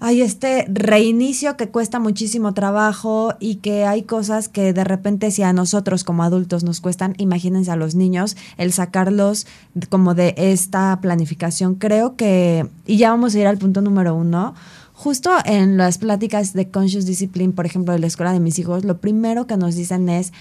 hay 0.05 0.21
este 0.21 0.65
reinicio 0.69 1.57
que 1.57 1.69
cuesta 1.69 2.01
muchísimo 2.01 2.55
trabajo 2.55 3.35
y 3.39 3.57
que 3.57 3.85
hay 3.85 4.03
cosas 4.03 4.49
que 4.49 4.73
de 4.73 4.83
repente 4.83 5.31
si 5.31 5.45
a 5.45 5.53
nosotros 5.53 6.03
como 6.03 6.25
adultos 6.25 6.65
nos 6.65 6.81
cuestan, 6.81 7.15
imagínense 7.19 7.71
a 7.71 7.77
los 7.77 7.95
niños, 7.95 8.37
el 8.57 8.73
sacarlos 8.73 9.47
como 9.91 10.15
de 10.15 10.35
esta 10.37 10.99
planificación. 11.01 11.77
Creo 11.77 12.17
que, 12.17 12.67
y 12.85 12.97
ya 12.97 13.11
vamos 13.11 13.37
a 13.37 13.39
ir 13.39 13.47
al 13.47 13.59
punto 13.59 13.81
número 13.81 14.15
uno, 14.15 14.55
Justo 14.93 15.31
en 15.47 15.79
las 15.79 15.99
pláticas 15.99 16.53
de 16.53 16.71
Conscious 16.71 17.07
Discipline, 17.07 17.53
por 17.53 17.67
ejemplo, 17.67 17.93
de 17.93 17.99
la 17.99 18.07
escuela 18.07 18.33
de 18.33 18.39
mis 18.39 18.61
hijos, 18.61 18.85
lo 18.85 19.01
primero 19.01 19.49
que 19.49 19.57
nos 19.57 19.75
dicen 19.75 20.09
es 20.09 20.33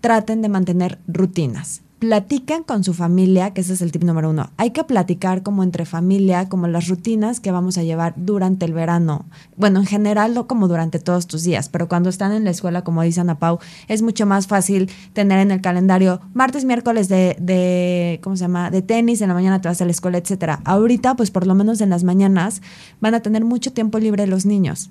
traten 0.00 0.40
de 0.40 0.48
mantener 0.48 0.98
rutinas 1.06 1.82
platiquen 1.98 2.62
con 2.62 2.84
su 2.84 2.94
familia, 2.94 3.52
que 3.52 3.60
ese 3.60 3.72
es 3.72 3.82
el 3.82 3.90
tip 3.90 4.04
número 4.04 4.30
uno. 4.30 4.50
Hay 4.56 4.70
que 4.70 4.84
platicar 4.84 5.42
como 5.42 5.62
entre 5.62 5.84
familia, 5.84 6.48
como 6.48 6.68
las 6.68 6.88
rutinas 6.88 7.40
que 7.40 7.50
vamos 7.50 7.76
a 7.76 7.82
llevar 7.82 8.14
durante 8.16 8.64
el 8.66 8.72
verano. 8.72 9.26
Bueno, 9.56 9.80
en 9.80 9.86
general 9.86 10.34
no 10.34 10.46
como 10.46 10.68
durante 10.68 11.00
todos 11.00 11.26
tus 11.26 11.42
días, 11.42 11.68
pero 11.68 11.88
cuando 11.88 12.08
están 12.08 12.32
en 12.32 12.44
la 12.44 12.50
escuela, 12.50 12.82
como 12.82 13.02
dice 13.02 13.20
Ana 13.20 13.38
Pau, 13.38 13.58
es 13.88 14.02
mucho 14.02 14.26
más 14.26 14.46
fácil 14.46 14.90
tener 15.12 15.40
en 15.40 15.50
el 15.50 15.60
calendario 15.60 16.20
martes, 16.34 16.64
miércoles 16.64 17.08
de, 17.08 17.36
de, 17.40 18.20
¿cómo 18.22 18.36
se 18.36 18.42
llama? 18.42 18.70
De 18.70 18.82
tenis, 18.82 19.20
en 19.20 19.28
la 19.28 19.34
mañana 19.34 19.60
te 19.60 19.68
vas 19.68 19.80
a 19.80 19.84
la 19.84 19.90
escuela, 19.90 20.18
etcétera. 20.18 20.60
Ahorita, 20.64 21.16
pues 21.16 21.30
por 21.30 21.46
lo 21.46 21.54
menos 21.54 21.80
en 21.80 21.90
las 21.90 22.04
mañanas, 22.04 22.62
van 23.00 23.14
a 23.14 23.20
tener 23.20 23.44
mucho 23.44 23.72
tiempo 23.72 23.98
libre 23.98 24.26
los 24.26 24.46
niños. 24.46 24.90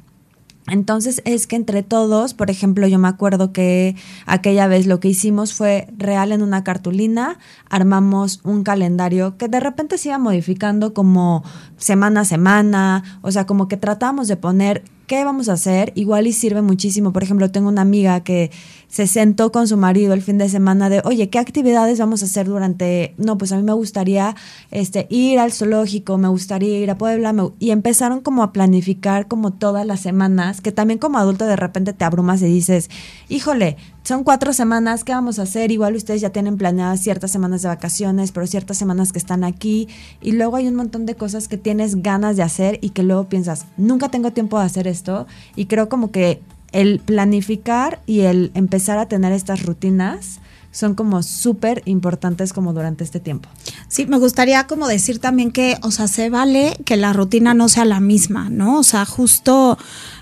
Entonces 0.70 1.22
es 1.24 1.48
que 1.48 1.56
entre 1.56 1.82
todos, 1.82 2.34
por 2.34 2.52
ejemplo, 2.52 2.88
yo 2.88 3.00
me 3.00 3.08
acuerdo 3.08 3.54
que 3.54 3.96
aquella 4.26 4.68
vez 4.68 4.86
lo 4.86 5.00
que 5.00 5.08
hicimos 5.08 5.54
fue 5.54 5.88
real 5.98 6.34
en 6.34 6.42
una 6.42 6.64
cartulina, 6.66 7.40
armamos 7.70 8.42
un 8.44 8.64
calendario 8.64 9.38
que 9.38 9.48
de 9.48 9.62
repente 9.62 9.98
se 9.98 10.10
iba 10.10 10.18
modificando 10.18 10.94
como 10.94 11.44
semana 11.78 12.22
a 12.22 12.26
semana, 12.26 13.20
o 13.22 13.32
sea, 13.32 13.46
como 13.46 13.70
que 13.70 13.78
tratamos 13.78 14.28
de 14.28 14.36
poner 14.36 14.84
qué 15.08 15.24
vamos 15.24 15.48
a 15.48 15.54
hacer, 15.54 15.94
igual 15.96 16.28
y 16.28 16.34
sirve 16.34 16.62
muchísimo. 16.62 17.14
Por 17.14 17.24
ejemplo, 17.24 17.50
tengo 17.50 17.70
una 17.70 17.82
amiga 17.82 18.20
que 18.26 18.52
se 18.88 19.06
sentó 19.06 19.52
con 19.52 19.68
su 19.68 19.78
marido 19.78 20.14
el 20.14 20.22
fin 20.22 20.38
de 20.38 20.48
semana 20.50 20.90
de, 20.90 21.02
oye, 21.04 21.30
¿qué 21.30 21.40
actividades 21.40 22.00
vamos 22.00 22.22
a 22.22 22.26
hacer 22.26 22.48
durante, 22.48 23.14
no, 23.18 23.38
pues 23.38 23.52
a 23.52 23.58
mí 23.58 23.64
me 23.64 23.74
gustaría 23.74 24.36
este, 24.72 25.08
ir 25.10 25.40
al 25.40 25.52
zoológico, 25.52 26.18
me 26.18 26.30
gustaría 26.30 26.80
ir 26.80 26.90
a 26.90 26.98
Puebla, 26.98 27.36
y 27.60 27.72
empezaron 27.72 28.22
como 28.22 28.44
a 28.44 28.54
planificar 28.54 29.28
como 29.28 29.52
todas 29.52 29.86
las 29.86 30.00
semanas, 30.00 30.62
que 30.62 30.72
también 30.72 31.00
como 31.00 31.18
adulto 31.18 31.46
de 31.46 31.58
repente 31.58 31.94
te 31.94 32.06
abrumas 32.06 32.42
y 32.42 32.46
dices, 32.46 32.90
híjole, 33.28 33.78
son 34.04 34.24
cuatro 34.24 34.54
semanas, 34.54 35.04
¿qué 35.04 35.12
vamos 35.12 35.38
a 35.38 35.42
hacer? 35.42 35.70
Igual 35.70 35.96
ustedes 35.96 36.22
ya 36.22 36.30
tienen 36.30 36.56
planeadas 36.56 37.02
ciertas 37.02 37.30
semanas 37.30 37.62
de 37.64 37.68
vacaciones, 37.68 38.32
pero 38.32 38.48
ciertas 38.48 38.78
semanas 38.78 39.12
que 39.12 39.20
están 39.20 39.44
aquí, 39.44 39.90
y 40.22 40.32
luego 40.32 40.56
hay 40.56 40.68
un 40.68 40.76
montón 40.76 41.06
de 41.06 41.16
cosas 41.16 41.50
que 41.50 41.58
tienes 41.58 42.02
ganas 42.02 42.38
de 42.38 42.44
hacer 42.44 42.80
y 42.82 42.92
que 42.92 43.04
luego 43.04 43.26
piensas, 43.28 43.66
nunca 43.76 44.08
tengo 44.08 44.32
tiempo 44.32 44.58
de 44.58 44.66
hacer 44.66 44.88
esto, 44.88 45.28
y 45.58 45.66
creo 45.66 45.90
como 45.90 46.12
que 46.12 46.42
el 46.72 47.00
planificar 47.00 48.02
y 48.06 48.22
el 48.22 48.52
empezar 48.54 48.98
a 48.98 49.08
tener 49.08 49.32
estas 49.32 49.64
rutinas 49.64 50.40
son 50.72 50.94
como 50.94 51.24
súper 51.24 51.82
importantes 51.86 52.54
como 52.54 52.72
durante 52.72 53.04
este 53.04 53.20
tiempo. 53.20 53.50
Sí, 53.88 54.06
me 54.06 54.20
gustaría 54.20 54.68
como 54.68 54.88
decir 54.88 55.20
también 55.20 55.52
que, 55.52 55.78
o 55.82 55.92
sea, 55.92 56.08
se 56.08 56.30
vale 56.30 56.78
que 56.86 56.98
la 56.98 57.14
rutina 57.14 57.54
no 57.54 57.68
sea 57.68 57.84
la 57.84 58.00
misma, 58.00 58.50
¿no? 58.50 58.78
O 58.78 58.84
sea, 58.84 59.06
justo 59.06 59.78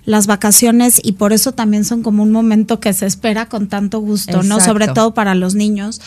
las 0.05 0.27
vacaciones 0.27 1.01
y 1.03 1.13
por 1.13 1.33
eso 1.33 1.51
también 1.51 1.83
son 1.83 2.03
como 2.03 2.23
un 2.23 2.31
momento 2.31 2.79
que 2.79 2.93
se 2.93 3.05
espera 3.05 3.47
con 3.47 3.67
tanto 3.67 3.99
gusto, 3.99 4.43
¿no? 4.43 4.61
Sobre 4.61 4.87
todo 4.87 5.13
para 5.13 5.35
los 5.35 5.55
niños, 5.55 5.99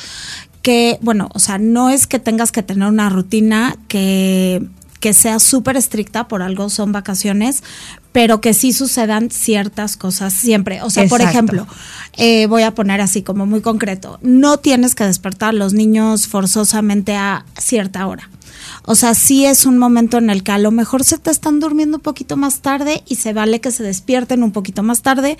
que, 0.63 0.99
bueno, 1.03 1.29
o 1.35 1.39
sea, 1.39 1.59
no 1.59 1.91
es 1.91 2.07
que 2.07 2.19
tengas 2.19 2.51
que 2.51 2.63
tener 2.63 2.89
una 2.89 3.11
rutina 3.11 3.77
que 3.87 4.67
que 5.01 5.15
sea 5.15 5.39
súper 5.39 5.77
estricta, 5.77 6.29
por 6.29 6.43
algo 6.43 6.71
son 6.71 6.93
vacaciones, 6.93 7.63
pero 8.13 8.41
que 8.41 8.55
sí 8.55 8.73
sucedan 8.73 9.31
ciertas 9.31 9.97
cosas 9.97 10.33
siempre. 10.33 10.83
O 10.83 10.91
sea, 10.91 11.07
por 11.07 11.21
ejemplo, 11.21 11.67
eh, 12.17 12.47
voy 12.47 12.63
a 12.63 12.75
poner 12.75 13.01
así 13.01 13.23
como 13.23 13.47
muy 13.47 13.61
concreto, 13.61 14.19
no 14.23 14.59
tienes 14.59 14.95
que 14.95 15.05
despertar 15.05 15.51
a 15.51 15.53
los 15.53 15.73
niños 15.73 16.27
forzosamente 16.27 17.15
a 17.15 17.45
cierta 17.59 18.07
hora. 18.07 18.29
O 18.85 18.95
sea, 18.95 19.15
sí 19.15 19.45
es 19.45 19.67
un 19.67 19.79
momento 19.79 20.19
en 20.19 20.31
el 20.31 20.43
que 20.43 20.53
a 20.53 20.59
lo 20.59 20.71
mejor 20.71 21.05
se 21.05 21.19
te 21.19 21.31
están 21.31 21.61
durmiendo 21.61 21.99
un 21.99 22.03
poquito 22.03 22.37
más 22.37 22.61
tarde 22.61 23.03
y 23.07 23.17
se 23.17 23.33
vale 23.33 23.61
que 23.61 23.71
se 23.71 23.83
despierten 23.83 24.43
un 24.43 24.53
poquito 24.53 24.83
más 24.83 25.03
tarde 25.03 25.37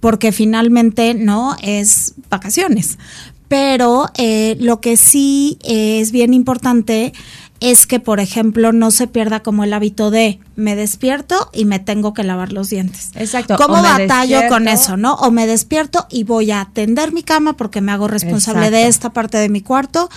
porque 0.00 0.32
finalmente 0.32 1.14
no 1.14 1.56
es 1.62 2.14
vacaciones. 2.28 2.98
Pero 3.48 4.06
eh, 4.16 4.56
lo 4.60 4.80
que 4.80 4.96
sí 4.96 5.58
eh, 5.64 6.00
es 6.00 6.12
bien 6.12 6.34
importante 6.34 7.12
es 7.60 7.86
que, 7.86 8.00
por 8.00 8.20
ejemplo, 8.20 8.72
no 8.72 8.90
se 8.90 9.06
pierda 9.06 9.40
como 9.40 9.64
el 9.64 9.72
hábito 9.72 10.10
de 10.10 10.40
me 10.60 10.76
despierto 10.76 11.50
y 11.52 11.64
me 11.64 11.78
tengo 11.80 12.14
que 12.14 12.22
lavar 12.22 12.52
los 12.52 12.70
dientes. 12.70 13.10
Exacto. 13.16 13.56
¿Cómo 13.56 13.82
batallo 13.82 14.42
con 14.48 14.68
eso, 14.68 14.96
no? 14.96 15.14
O 15.14 15.30
me 15.30 15.46
despierto 15.46 16.06
y 16.10 16.24
voy 16.24 16.52
a 16.52 16.60
atender 16.60 17.12
mi 17.12 17.22
cama 17.22 17.54
porque 17.56 17.80
me 17.80 17.90
hago 17.92 18.06
responsable 18.06 18.70
de 18.70 18.86
esta 18.86 19.10
parte 19.12 19.38
de 19.38 19.48
mi 19.48 19.60
cuarto 19.62 20.08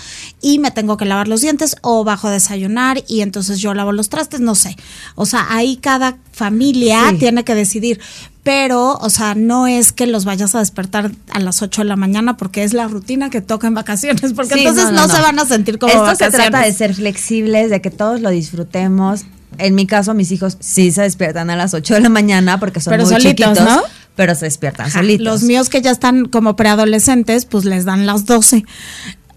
y 0.42 0.60
me 0.60 0.70
tengo 0.72 0.98
que 0.98 1.06
lavar 1.06 1.28
los 1.28 1.42
dientes 1.42 1.76
o 1.82 2.04
bajo 2.04 2.28
a 2.28 2.32
desayunar 2.32 3.04
y 3.08 3.22
entonces 3.22 3.60
yo 3.60 3.74
lavo 3.74 3.92
los 3.92 4.10
trastes, 4.10 4.40
no 4.42 4.54
sé. 4.56 4.76
O 5.16 5.26
sea, 5.26 5.48
ahí 5.50 5.78
cada 5.78 6.18
familia 6.32 7.10
Sí. 7.10 7.18
tiene 7.18 7.44
que 7.44 7.56
decidir. 7.56 8.00
Pero, 8.44 8.98
o 8.98 9.10
sea, 9.10 9.36
no 9.36 9.68
es 9.68 9.94
que 9.94 10.06
los 10.06 10.26
vayas 10.26 10.54
a 10.54 10.60
despertar 10.60 11.12
a 11.32 11.40
las 11.40 11.62
8 11.62 11.84
de 11.84 11.88
la 11.88 11.96
mañana 11.96 12.36
porque 12.36 12.66
es 12.66 12.74
la 12.74 12.90
rutina 12.90 13.30
que 13.30 13.40
toca 13.40 13.68
en 13.68 13.74
vacaciones, 13.74 14.34
porque 14.34 14.56
Sí, 14.56 14.60
entonces 14.66 14.92
no, 14.92 15.08
se 15.08 15.22
van 15.22 15.40
a 15.40 15.46
sentir 15.46 15.80
como 15.80 15.94
Esto 15.94 16.04
vacaciones. 16.04 16.36
se 16.36 16.38
trata 16.50 16.66
de 16.66 16.74
ser 16.74 16.94
flexibles, 16.94 17.70
de 17.70 17.82
que 17.82 17.90
todos 17.90 18.20
lo 18.20 18.30
disfrutemos. 18.32 19.24
En 19.58 19.76
mi 19.76 19.86
caso, 19.88 20.14
mis 20.14 20.32
hijos 20.32 20.58
sí 20.60 20.92
se 20.92 21.02
despiertan 21.04 21.50
a 21.50 21.56
las 21.56 21.74
8 21.74 21.94
de 21.96 22.00
la 22.02 22.10
mañana 22.10 22.60
porque 22.60 22.80
son 22.80 22.92
Pero 22.92 23.04
muy 23.04 23.14
solitos, 23.14 23.30
chiquitos, 23.54 23.64
¿no? 23.66 23.82
pero 24.16 24.36
se 24.36 24.46
despiertan 24.46 24.88
Ajá, 24.88 25.00
solitos. 25.00 25.24
Los 25.26 25.44
míos 25.44 25.70
que 25.70 25.82
ya 25.82 25.92
están 25.92 26.26
como 26.26 26.56
preadolescentes, 26.56 27.46
pues 27.46 27.66
les 27.66 27.86
dan 27.86 28.06
las 28.06 28.26
12. 28.26 28.64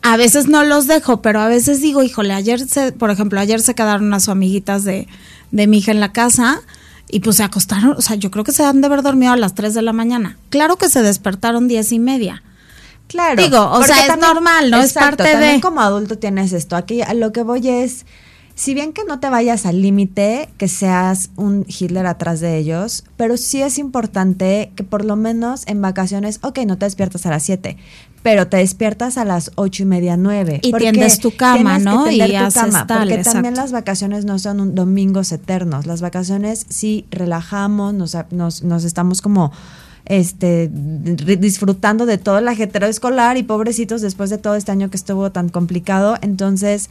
A 0.03 0.17
veces 0.17 0.47
no 0.49 0.63
los 0.65 0.87
dejo, 0.87 1.21
pero 1.23 1.41
a 1.41 1.49
veces 1.49 1.81
digo, 1.81 2.03
híjole, 2.03 2.33
ayer, 2.33 2.61
se, 2.69 2.93
por 2.93 3.11
ejemplo, 3.11 3.41
ayer 3.41 3.61
se 3.61 3.75
quedaron 3.75 4.05
unas 4.07 4.29
amiguitas 4.29 4.85
de, 4.85 5.09
de 5.51 5.67
mi 5.67 5.79
hija 5.79 5.91
en 5.93 6.01
la 6.01 6.13
casa 6.13 6.61
y 7.09 7.21
pues 7.21 7.37
se 7.37 7.43
acostaron, 7.45 7.95
o 7.97 8.01
sea, 8.03 8.17
yo 8.17 8.31
creo 8.31 8.45
que 8.45 8.53
se 8.53 8.65
han 8.65 8.81
de 8.81 8.87
haber 8.87 9.03
dormido 9.03 9.33
a 9.33 9.37
las 9.37 9.55
3 9.55 9.75
de 9.75 9.83
la 9.83 9.93
mañana. 9.93 10.37
Claro 10.51 10.77
que 10.77 10.89
se 10.89 11.03
despertaron 11.03 11.67
diez 11.69 11.91
y 11.93 11.99
media. 11.99 12.43
Claro. 13.09 13.41
Digo, 13.43 13.71
o 13.71 13.83
sea, 13.85 14.07
es 14.07 14.19
normal, 14.19 14.71
¿no? 14.71 14.79
Es 14.79 14.87
Exacto, 14.91 15.19
parte 15.19 15.33
también 15.33 15.55
de- 15.57 15.61
como 15.61 15.81
adulto 15.81 16.19
tienes 16.19 16.53
esto. 16.53 16.75
Aquí 16.77 17.03
a 17.03 17.15
lo 17.15 17.33
que 17.33 17.43
voy 17.43 17.69
es, 17.69 18.05
si 18.57 18.73
bien 18.75 18.93
que 18.95 19.05
no 19.05 19.21
te 19.21 19.29
vayas 19.29 19.67
al 19.67 19.83
límite, 19.83 20.49
que 20.57 20.67
seas 20.67 21.29
un 21.37 21.65
Hitler 21.69 22.07
atrás 22.07 22.41
de 22.41 22.57
ellos, 22.57 23.05
pero 23.19 23.37
sí 23.37 23.61
es 23.61 23.77
importante 23.79 24.73
que 24.75 24.83
por 24.83 25.05
lo 25.05 25.15
menos 25.15 25.63
en 25.67 25.81
vacaciones, 25.83 26.41
ok, 26.43 26.61
no 26.67 26.79
te 26.79 26.87
despiertas 26.87 27.27
a 27.27 27.31
las 27.31 27.43
7, 27.43 27.77
pero 28.23 28.49
te 28.49 28.57
despiertas 28.57 29.19
a 29.19 29.27
las 29.27 29.53
ocho 29.57 29.83
y 29.83 29.87
media, 29.87 30.17
nueve. 30.17 30.61
Y 30.63 30.73
tiendes 30.73 31.19
tu 31.21 31.37
cama, 31.37 31.79
¿no? 31.79 32.11
Y 32.11 32.19
tu 32.19 32.45
haces 32.47 32.55
cama, 32.55 32.87
tal, 32.87 32.99
porque 33.01 33.15
también 33.35 33.55
las 33.55 33.73
vacaciones 33.73 34.25
no 34.25 34.39
son 34.39 34.59
un- 34.61 34.75
domingos 34.75 35.31
eternos. 35.33 35.85
Las 35.87 36.01
vacaciones 36.01 36.65
sí 36.71 37.05
relajamos, 37.11 37.93
nos, 37.95 38.17
nos, 38.31 38.63
nos 38.65 38.85
estamos 38.85 39.21
como 39.21 39.53
este 40.07 40.71
di- 40.73 41.37
disfrutando 41.37 42.07
de 42.07 42.17
todo 42.19 42.39
el 42.39 42.49
ajetreo 42.49 42.89
escolar 42.89 43.37
y 43.37 43.43
pobrecitos 43.43 44.01
después 44.01 44.31
de 44.31 44.39
todo 44.39 44.55
este 44.55 44.73
año 44.73 44.89
que 44.91 44.97
estuvo 44.97 45.31
tan 45.31 45.49
complicado. 45.49 46.17
Entonces, 46.23 46.91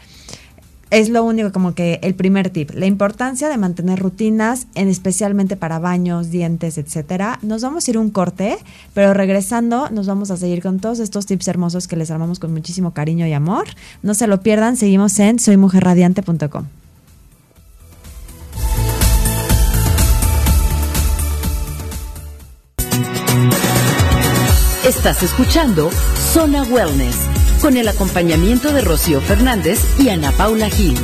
es 0.91 1.09
lo 1.09 1.23
único 1.23 1.51
como 1.51 1.73
que 1.73 1.99
el 2.03 2.15
primer 2.15 2.49
tip, 2.49 2.71
la 2.73 2.85
importancia 2.85 3.49
de 3.49 3.57
mantener 3.57 3.99
rutinas, 3.99 4.67
en 4.75 4.87
especialmente 4.87 5.55
para 5.57 5.79
baños, 5.79 6.29
dientes, 6.29 6.77
etcétera. 6.77 7.39
Nos 7.41 7.61
vamos 7.61 7.87
a 7.87 7.91
ir 7.91 7.97
un 7.97 8.09
corte, 8.09 8.57
pero 8.93 9.13
regresando 9.13 9.89
nos 9.89 10.07
vamos 10.07 10.31
a 10.31 10.37
seguir 10.37 10.61
con 10.61 10.79
todos 10.79 10.99
estos 10.99 11.25
tips 11.25 11.47
hermosos 11.47 11.87
que 11.87 11.95
les 11.95 12.11
armamos 12.11 12.39
con 12.39 12.53
muchísimo 12.53 12.91
cariño 12.91 13.25
y 13.27 13.33
amor. 13.33 13.65
No 14.03 14.13
se 14.13 14.27
lo 14.27 14.41
pierdan, 14.41 14.77
seguimos 14.77 15.19
en 15.19 15.39
soymujerradiante.com. 15.39 16.65
Estás 24.85 25.23
escuchando 25.23 25.89
Zona 26.31 26.61
Wellness 26.61 27.34
con 27.65 27.77
el 27.77 27.87
acompañamiento 27.87 28.71
de 28.71 28.81
Rocío 28.81 29.19
Fernández 29.21 29.79
y 29.97 30.09
Ana 30.09 30.31
Paula 30.31 30.69
Gil. 30.69 30.95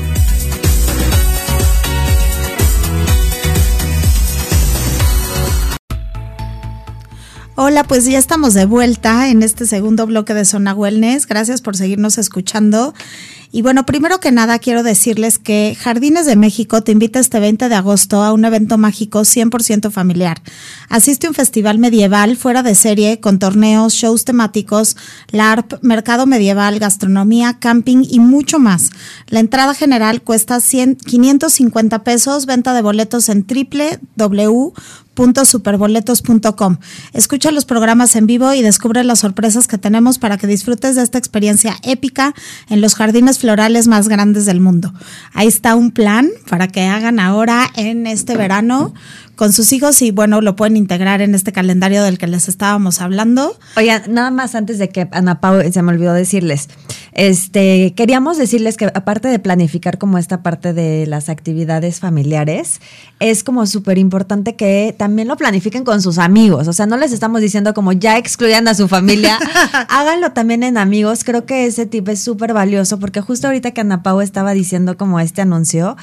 Hola, 7.56 7.84
pues 7.84 8.06
ya 8.06 8.20
estamos 8.20 8.54
de 8.54 8.66
vuelta 8.66 9.30
en 9.30 9.42
este 9.42 9.66
segundo 9.66 10.06
bloque 10.06 10.36
de 10.36 10.46
Zona 10.46 10.76
Wellness. 10.76 11.26
Gracias 11.26 11.64
por 11.64 11.76
seguirnos 11.76 12.20
escuchando. 12.20 12.94
Y 13.54 13.64
bueno, 13.64 13.86
primero 13.86 14.22
que 14.22 14.32
nada 14.32 14.60
quiero 14.60 14.82
decirles 14.82 15.38
que 15.38 15.76
Jardines 15.78 16.26
de 16.26 16.38
México 16.38 16.84
te 16.84 16.94
invita 16.94 17.20
este 17.20 17.42
20 17.42 17.68
de 17.68 17.76
agosto 17.76 18.24
a 18.24 18.32
un 18.32 18.46
evento 18.46 18.78
mágico 18.78 19.22
100% 19.22 19.92
familiar. 19.92 20.42
Asiste 20.88 21.28
a 21.28 21.32
un 21.32 21.36
festival 21.36 21.78
medieval 21.78 22.38
fuera 22.38 22.64
de 22.64 22.76
serie 22.76 23.20
con 23.20 23.40
torneos, 23.40 23.94
shows 23.94 24.24
temáticos, 24.24 24.96
LARP, 25.32 25.74
mercado 25.82 26.26
medieval, 26.26 26.80
gastronomía, 26.80 27.60
camping 27.60 28.06
y 28.10 28.22
mucho 28.22 28.58
más. 28.58 28.92
La 29.28 29.42
entrada 29.42 29.74
general 29.74 30.22
cuesta 30.22 30.62
100, 30.62 30.96
550 30.96 32.04
pesos, 32.06 32.46
venta 32.46 32.74
de 32.74 32.82
boletos 32.82 33.28
en 33.28 33.44
www.superboletos.com. 35.22 36.78
Escucha 37.14 37.52
los 37.52 37.66
programas 37.66 38.16
en 38.16 38.26
vivo 38.26 38.54
y 38.54 38.62
descubre 38.62 39.04
las 39.04 39.20
sorpresas 39.20 39.68
que 39.68 39.78
tenemos 39.78 40.18
para 40.18 40.38
que 40.38 40.48
disfrutes 40.48 40.96
de 40.96 41.04
esta 41.04 41.18
experiencia 41.18 41.76
épica 41.84 42.34
en 42.70 42.82
los 42.82 42.96
jardines 42.96 43.40
florales 43.40 43.88
más 43.88 44.08
grandes 44.08 44.46
del 44.46 44.60
mundo. 44.60 44.94
Ahí 45.34 45.48
está 45.48 45.76
un 45.76 45.92
plan 45.92 46.30
para 46.50 46.68
que 46.68 46.86
hagan 46.86 47.20
ahora 47.20 47.70
en 47.76 48.08
este 48.08 48.36
verano 48.36 48.94
con 49.42 49.54
sus 49.54 49.74
hijos 49.74 50.04
y 50.04 50.12
bueno, 50.12 50.40
lo 50.40 50.56
pueden 50.56 50.78
integrar 50.78 51.20
en 51.20 51.34
este 51.34 51.52
calendario 51.52 52.04
del 52.04 52.20
que 52.20 52.28
les 52.28 52.48
estábamos 52.48 53.02
hablando. 53.02 53.58
Oigan, 53.76 54.04
nada 54.08 54.30
más 54.30 54.54
antes 54.54 54.78
de 54.78 54.90
que 54.90 55.08
Ana 55.14 55.42
Pau, 55.42 55.64
se 55.72 55.82
me 55.82 55.92
olvidó 55.92 56.14
decirles, 56.14 56.70
este, 57.14 57.96
queríamos 57.96 58.38
decirles 58.38 58.78
que 58.78 58.92
aparte 58.94 59.30
de 59.30 59.40
planificar 59.40 59.98
como 59.98 60.20
esta 60.20 60.44
parte 60.44 60.74
de 60.74 61.08
las 61.08 61.28
actividades 61.28 62.00
familiares, 62.00 62.82
es 63.20 63.44
como 63.44 63.66
súper 63.66 63.98
importante 63.98 64.56
que 64.56 64.94
también 64.96 65.28
lo 65.28 65.38
planifiquen 65.38 65.86
con 65.86 66.04
sus 66.04 66.20
amigos. 66.20 66.68
O 66.68 66.74
sea, 66.74 66.86
no 66.86 66.96
les 66.98 67.12
estamos 67.12 67.42
diciendo 67.42 67.74
como 67.74 67.94
ya 67.94 68.20
excluyan 68.20 68.68
a 68.68 68.76
su 68.76 68.88
familia, 68.88 69.40
háganlo 69.90 70.34
también 70.34 70.62
en 70.62 70.78
amigos. 70.78 71.24
Creo 71.24 71.48
que 71.48 71.66
ese 71.66 71.88
tip 71.88 72.08
es 72.10 72.22
súper 72.22 72.54
valioso 72.54 73.00
porque 73.00 73.22
justo 73.22 73.48
ahorita 73.48 73.72
que 73.72 73.82
Ana 73.82 74.04
Pau 74.04 74.22
estaba 74.22 74.54
diciendo 74.54 74.98
como 74.98 75.20
este 75.20 75.42
anuncio, 75.42 75.98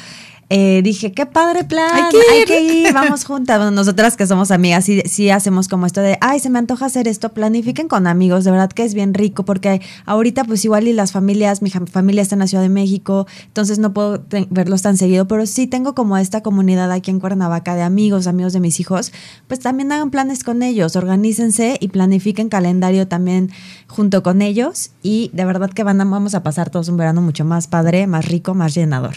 eh, 0.51 0.81
dije, 0.83 1.13
qué 1.13 1.27
padre 1.27 1.65
plan, 1.65 1.91
Hay 1.93 2.45
que 2.47 2.61
ir. 2.63 2.87
ir, 2.87 2.93
vamos 2.95 3.25
juntas. 3.25 3.59
Bueno, 3.59 3.71
nosotras 3.71 4.17
que 4.17 4.27
somos 4.27 4.51
amigas, 4.51 4.85
sí, 4.85 5.03
sí 5.05 5.29
hacemos 5.31 5.69
como 5.69 5.85
esto 5.87 6.01
de, 6.01 6.17
ay, 6.23 6.41
se 6.41 6.49
me 6.51 6.59
antoja 6.59 6.87
hacer 6.87 7.07
esto, 7.07 7.35
planifiquen 7.35 7.87
con 7.89 8.07
amigos, 8.07 8.45
de 8.45 8.51
verdad 8.51 8.71
que 8.71 8.85
es 8.85 8.95
bien 8.95 9.13
rico, 9.15 9.45
porque 9.45 9.83
ahorita 10.07 10.45
pues 10.45 10.65
igual 10.65 10.89
y 10.89 10.93
las 10.95 11.13
familias, 11.13 11.61
mi 11.61 11.71
familia 11.71 12.23
está 12.23 12.35
en 12.35 12.39
la 12.41 12.47
Ciudad 12.47 12.63
de 12.63 12.71
México, 12.71 13.27
entonces 13.47 13.79
no 13.79 13.93
puedo 13.93 14.25
verlos 14.51 14.83
tan 14.83 14.97
seguido, 14.97 15.29
pero 15.29 15.45
sí 15.47 15.67
tengo 15.67 15.95
como 15.95 16.17
esta 16.17 16.43
comunidad 16.43 16.91
aquí 16.93 17.11
en 17.11 17.21
Cuernavaca 17.21 17.75
de 17.75 17.83
amigos, 17.83 18.27
amigos 18.27 18.53
de 18.55 18.61
mis 18.61 18.81
hijos, 18.81 19.13
pues 19.49 19.61
también 19.61 19.93
hagan 19.93 20.11
planes 20.11 20.45
con 20.45 20.63
ellos, 20.63 20.97
organícense 20.97 21.77
y 21.81 21.89
planifiquen 21.89 22.49
calendario 22.49 23.07
también 23.07 23.51
junto 23.87 24.23
con 24.23 24.41
ellos 24.41 24.93
y 25.03 25.31
de 25.35 25.45
verdad 25.45 25.71
que 25.71 25.83
van 25.85 26.01
a- 26.01 26.05
vamos 26.05 26.35
a 26.35 26.43
pasar 26.43 26.71
todos 26.71 26.89
un 26.89 26.97
verano 26.97 27.21
mucho 27.21 27.45
más 27.45 27.67
padre, 27.67 28.07
más 28.07 28.25
rico, 28.27 28.55
más 28.55 28.75
llenador. 28.75 29.15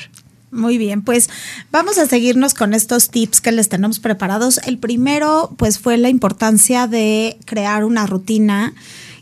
Muy 0.51 0.77
bien, 0.77 1.01
pues 1.01 1.29
vamos 1.71 1.97
a 1.97 2.07
seguirnos 2.07 2.53
con 2.53 2.73
estos 2.73 3.09
tips 3.09 3.39
que 3.39 3.53
les 3.53 3.69
tenemos 3.69 3.99
preparados. 3.99 4.59
El 4.65 4.77
primero, 4.77 5.53
pues 5.57 5.79
fue 5.79 5.97
la 5.97 6.09
importancia 6.09 6.87
de 6.87 7.37
crear 7.45 7.85
una 7.85 8.05
rutina 8.05 8.73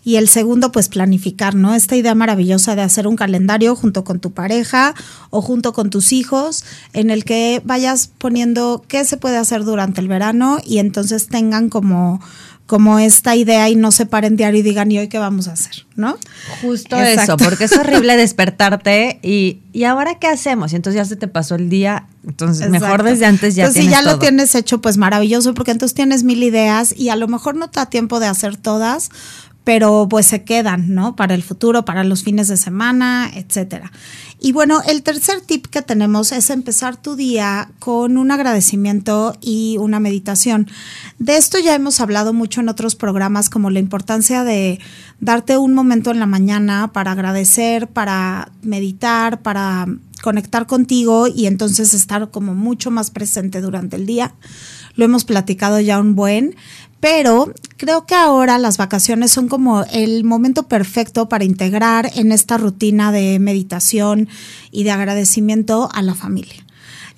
y 0.04 0.16
el 0.16 0.28
segundo, 0.28 0.72
pues 0.72 0.90
planificar, 0.90 1.54
¿no? 1.54 1.76
Esta 1.76 1.96
idea 1.96 2.16
maravillosa 2.16 2.76
de 2.76 2.82
hacer 2.82 3.06
un 3.06 3.16
calendario 3.16 3.76
junto 3.76 4.04
con 4.04 4.20
tu 4.20 4.32
pareja 4.32 4.96
o 5.30 5.44
junto 5.44 5.72
con 5.72 5.92
tus 5.92 6.14
hijos 6.14 6.64
en 6.94 7.12
el 7.12 7.24
que 7.26 7.62
vayas 7.64 8.10
poniendo 8.18 8.84
qué 8.88 9.06
se 9.06 9.18
puede 9.18 9.38
hacer 9.38 9.66
durante 9.66 10.02
el 10.02 10.08
verano 10.08 10.58
y 10.66 10.80
entonces 10.80 11.28
tengan 11.28 11.70
como 11.70 12.22
como 12.70 13.00
esta 13.00 13.36
idea 13.36 13.68
y 13.68 13.76
no 13.76 13.92
se 13.92 14.06
paren 14.06 14.36
diario 14.36 14.60
y 14.60 14.62
digan, 14.62 14.92
¿y 14.92 15.00
hoy 15.00 15.08
qué 15.08 15.18
vamos 15.18 15.48
a 15.48 15.54
hacer? 15.54 15.88
¿No? 15.96 16.20
Justo 16.62 17.02
Exacto. 17.02 17.34
eso, 17.34 17.38
porque 17.38 17.64
es 17.64 17.72
horrible 17.76 18.16
despertarte 18.16 19.20
y, 19.24 19.62
y 19.74 19.86
ahora 19.86 20.20
qué 20.20 20.28
hacemos? 20.28 20.72
Y 20.72 20.76
entonces 20.76 21.02
ya 21.02 21.06
se 21.06 21.16
te 21.16 21.28
pasó 21.28 21.56
el 21.56 21.72
día, 21.72 22.06
entonces 22.28 22.70
mejor 22.70 23.02
desde 23.02 23.26
antes 23.26 23.56
ya 23.56 23.64
Entonces, 23.64 23.86
si 23.86 23.90
tienes 23.90 24.06
ya 24.06 24.12
lo 24.12 24.20
tienes 24.20 24.54
hecho, 24.54 24.82
pues 24.82 24.98
maravilloso, 24.98 25.56
porque 25.56 25.72
entonces 25.72 25.96
tienes 25.96 26.24
mil 26.24 26.44
ideas 26.44 26.94
y 26.96 27.10
a 27.10 27.16
lo 27.16 27.28
mejor 27.28 27.56
no 27.56 27.72
te 27.72 27.80
da 27.80 27.88
tiempo 27.88 28.20
de 28.20 28.28
hacer 28.28 28.56
todas, 28.56 29.10
pero 29.70 30.08
pues 30.10 30.26
se 30.26 30.44
quedan, 30.44 30.96
¿no? 30.96 31.16
Para 31.16 31.36
el 31.36 31.44
futuro, 31.44 31.86
para 31.86 32.04
los 32.04 32.24
fines 32.24 32.48
de 32.48 32.58
semana, 32.58 33.30
etcétera. 33.36 33.92
Y 34.42 34.52
bueno, 34.52 34.82
el 34.88 35.04
tercer 35.04 35.42
tip 35.42 35.68
que 35.68 35.84
tenemos 35.84 36.32
es 36.32 36.50
empezar 36.50 36.98
tu 36.98 37.16
día 37.16 37.70
con 37.78 38.18
un 38.18 38.32
agradecimiento 38.32 39.38
y 39.42 39.78
una 39.78 40.00
meditación. 40.00 40.68
De 41.20 41.38
esto 41.38 41.60
ya 41.60 41.76
hemos 41.76 42.02
hablado 42.02 42.34
mucho 42.34 42.62
en 42.62 42.70
otros 42.70 42.96
programas, 42.96 43.52
como 43.52 43.70
la 43.70 43.78
importancia 43.78 44.44
de 44.44 44.80
darte 45.20 45.56
un 45.60 45.76
momento 45.76 46.10
en 46.10 46.20
la 46.20 46.26
mañana 46.26 46.92
para 46.92 47.12
agradecer, 47.12 47.88
para 47.90 48.52
meditar, 48.64 49.44
para 49.44 49.86
conectar 50.24 50.66
contigo 50.66 51.28
y 51.28 51.46
entonces 51.46 51.94
estar 51.94 52.32
como 52.32 52.56
mucho 52.56 52.90
más 52.90 53.12
presente 53.12 53.62
durante 53.62 53.98
el 53.98 54.08
día. 54.08 54.34
Lo 54.96 55.06
hemos 55.06 55.24
platicado 55.24 55.80
ya 55.80 56.00
un 56.00 56.16
buen, 56.16 56.56
pero 57.00 57.54
creo 57.78 58.06
que 58.06 58.16
ahora 58.16 58.58
las 58.58 58.78
vacaciones 58.78 59.32
son 59.32 59.48
como 59.48 59.84
el 59.92 60.24
momento 60.24 60.64
perfecto 60.64 61.30
para 61.30 61.46
integrar 61.46 62.12
en 62.16 62.32
esta 62.32 62.58
rutina 62.58 63.12
de 63.12 63.40
meditación 63.40 64.28
y 64.72 64.84
de 64.84 64.92
agradecimiento 64.92 65.90
a 65.94 66.02
la 66.02 66.16
familia. 66.16 66.66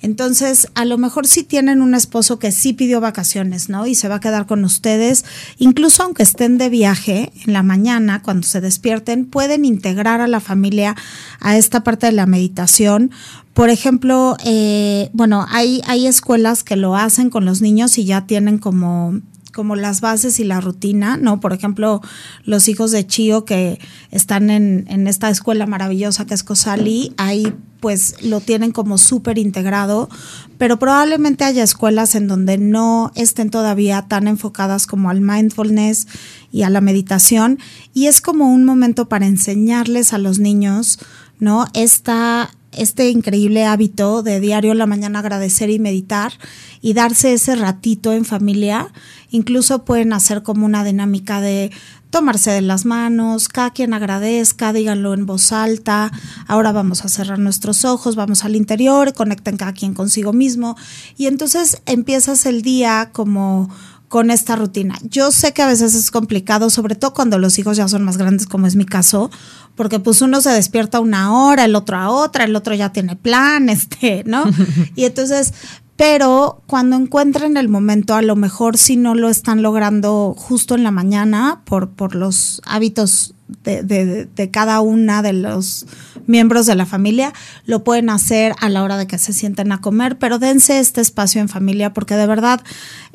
Entonces, 0.02 0.66
a 0.74 0.84
lo 0.84 0.98
mejor 0.98 1.28
si 1.28 1.44
tienen 1.44 1.80
un 1.80 1.94
esposo 1.94 2.40
que 2.40 2.50
sí 2.50 2.72
pidió 2.72 3.00
vacaciones, 3.00 3.68
¿no? 3.68 3.86
Y 3.86 3.94
se 3.94 4.08
va 4.08 4.16
a 4.16 4.20
quedar 4.20 4.46
con 4.46 4.64
ustedes, 4.64 5.24
incluso 5.58 6.02
aunque 6.02 6.24
estén 6.24 6.58
de 6.58 6.68
viaje 6.68 7.32
en 7.46 7.52
la 7.52 7.62
mañana, 7.62 8.20
cuando 8.20 8.44
se 8.44 8.60
despierten, 8.60 9.26
pueden 9.26 9.64
integrar 9.64 10.20
a 10.20 10.26
la 10.26 10.40
familia 10.40 10.96
a 11.38 11.56
esta 11.56 11.84
parte 11.84 12.06
de 12.06 12.12
la 12.12 12.26
meditación. 12.26 13.12
Por 13.54 13.70
ejemplo, 13.70 14.36
eh, 14.44 15.08
bueno, 15.12 15.46
hay, 15.48 15.82
hay 15.86 16.08
escuelas 16.08 16.64
que 16.64 16.74
lo 16.74 16.96
hacen 16.96 17.30
con 17.30 17.44
los 17.44 17.62
niños 17.62 17.96
y 17.96 18.04
ya 18.04 18.26
tienen 18.26 18.58
como 18.58 19.20
como 19.52 19.76
las 19.76 20.00
bases 20.00 20.40
y 20.40 20.44
la 20.44 20.60
rutina, 20.60 21.16
¿no? 21.16 21.40
Por 21.40 21.52
ejemplo, 21.52 22.00
los 22.44 22.68
hijos 22.68 22.90
de 22.90 23.06
Chio 23.06 23.44
que 23.44 23.78
están 24.10 24.50
en, 24.50 24.86
en 24.88 25.06
esta 25.06 25.30
escuela 25.30 25.66
maravillosa 25.66 26.26
que 26.26 26.34
es 26.34 26.42
Cosali, 26.42 27.14
ahí 27.16 27.52
pues 27.82 28.22
lo 28.22 28.40
tienen 28.40 28.70
como 28.70 28.96
súper 28.96 29.38
integrado, 29.38 30.08
pero 30.56 30.78
probablemente 30.78 31.44
haya 31.44 31.64
escuelas 31.64 32.14
en 32.14 32.28
donde 32.28 32.56
no 32.56 33.10
estén 33.16 33.50
todavía 33.50 34.02
tan 34.02 34.28
enfocadas 34.28 34.86
como 34.86 35.10
al 35.10 35.20
mindfulness 35.20 36.06
y 36.52 36.62
a 36.62 36.70
la 36.70 36.80
meditación, 36.80 37.58
y 37.92 38.06
es 38.06 38.20
como 38.20 38.54
un 38.54 38.64
momento 38.64 39.08
para 39.08 39.26
enseñarles 39.26 40.12
a 40.12 40.18
los 40.18 40.38
niños, 40.38 41.00
¿no? 41.40 41.66
Esta 41.74 42.50
este 42.72 43.10
increíble 43.10 43.64
hábito 43.64 44.22
de 44.22 44.40
diario 44.40 44.72
en 44.72 44.78
la 44.78 44.86
mañana 44.86 45.20
agradecer 45.20 45.70
y 45.70 45.78
meditar 45.78 46.32
y 46.80 46.94
darse 46.94 47.32
ese 47.32 47.56
ratito 47.56 48.12
en 48.12 48.24
familia. 48.24 48.88
Incluso 49.30 49.84
pueden 49.84 50.12
hacer 50.12 50.42
como 50.42 50.66
una 50.66 50.84
dinámica 50.84 51.40
de 51.40 51.70
tomarse 52.12 52.50
de 52.50 52.60
las 52.60 52.84
manos, 52.84 53.48
cada 53.48 53.70
quien 53.70 53.94
agradezca, 53.94 54.74
díganlo 54.74 55.14
en 55.14 55.24
voz 55.24 55.50
alta, 55.50 56.12
ahora 56.46 56.70
vamos 56.70 57.06
a 57.06 57.08
cerrar 57.08 57.38
nuestros 57.38 57.86
ojos, 57.86 58.16
vamos 58.16 58.44
al 58.44 58.54
interior, 58.54 59.14
conecten 59.14 59.56
cada 59.56 59.72
quien 59.72 59.94
consigo 59.94 60.34
mismo 60.34 60.76
y 61.16 61.26
entonces 61.26 61.80
empiezas 61.86 62.44
el 62.44 62.60
día 62.60 63.08
como 63.12 63.70
con 64.12 64.30
esta 64.30 64.56
rutina. 64.56 64.98
Yo 65.08 65.30
sé 65.30 65.54
que 65.54 65.62
a 65.62 65.66
veces 65.66 65.94
es 65.94 66.10
complicado, 66.10 66.68
sobre 66.68 66.96
todo 66.96 67.14
cuando 67.14 67.38
los 67.38 67.58
hijos 67.58 67.78
ya 67.78 67.88
son 67.88 68.04
más 68.04 68.18
grandes, 68.18 68.46
como 68.46 68.66
es 68.66 68.76
mi 68.76 68.84
caso, 68.84 69.30
porque 69.74 70.00
pues 70.00 70.20
uno 70.20 70.42
se 70.42 70.50
despierta 70.50 71.00
una 71.00 71.32
hora, 71.32 71.64
el 71.64 71.74
otro 71.74 71.96
a 71.96 72.10
otra, 72.10 72.44
el 72.44 72.54
otro 72.54 72.74
ya 72.74 72.92
tiene 72.92 73.16
plan, 73.16 73.68
este, 73.70 74.22
¿no? 74.26 74.44
y 74.96 75.06
entonces, 75.06 75.54
pero 75.96 76.60
cuando 76.66 76.96
encuentren 76.96 77.56
el 77.56 77.70
momento, 77.70 78.14
a 78.14 78.20
lo 78.20 78.36
mejor 78.36 78.76
si 78.76 78.96
no 78.96 79.14
lo 79.14 79.30
están 79.30 79.62
logrando 79.62 80.34
justo 80.36 80.74
en 80.74 80.84
la 80.84 80.90
mañana 80.90 81.62
por, 81.64 81.88
por 81.88 82.14
los 82.14 82.60
hábitos 82.66 83.34
de, 83.64 83.82
de, 83.82 84.26
de, 84.26 84.50
cada 84.50 84.80
una 84.80 85.22
de 85.22 85.32
los 85.32 85.86
miembros 86.26 86.66
de 86.66 86.74
la 86.74 86.86
familia, 86.86 87.32
lo 87.66 87.84
pueden 87.84 88.10
hacer 88.10 88.54
a 88.60 88.68
la 88.68 88.82
hora 88.82 88.96
de 88.96 89.06
que 89.06 89.18
se 89.18 89.32
sienten 89.32 89.72
a 89.72 89.80
comer, 89.80 90.18
pero 90.18 90.38
dense 90.38 90.78
este 90.78 91.00
espacio 91.00 91.40
en 91.40 91.48
familia 91.48 91.92
porque 91.92 92.14
de 92.14 92.26
verdad 92.26 92.60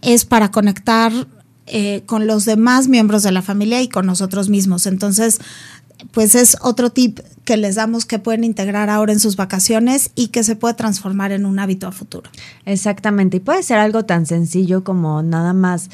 es 0.02 0.26
para 0.26 0.52
conectar 0.52 1.12
eh, 1.68 2.04
con 2.06 2.28
los 2.28 2.46
demás 2.46 2.88
miembros 2.88 3.24
de 3.24 3.34
la 3.34 3.42
familia 3.42 3.82
y 3.82 3.90
con 3.90 4.06
nosotros 4.06 4.48
mismos. 4.48 4.86
Entonces, 4.86 5.40
pues 6.12 6.34
es 6.36 6.58
otro 6.62 6.92
tip 6.92 7.20
que 7.44 7.58
les 7.58 7.76
damos 7.76 8.06
que 8.06 8.20
pueden 8.20 8.44
integrar 8.44 8.90
ahora 8.90 9.14
en 9.14 9.20
sus 9.20 9.36
vacaciones 9.36 10.12
y 10.16 10.30
que 10.30 10.44
se 10.44 10.56
puede 10.56 10.76
transformar 10.76 11.32
en 11.32 11.46
un 11.46 11.60
hábito 11.60 11.88
a 11.88 11.92
futuro. 11.92 12.30
Exactamente, 12.66 13.38
y 13.38 13.40
puede 13.40 13.64
ser 13.64 13.80
algo 13.80 14.06
tan 14.06 14.26
sencillo 14.26 14.84
como 14.84 15.24
nada 15.24 15.54
más 15.54 15.90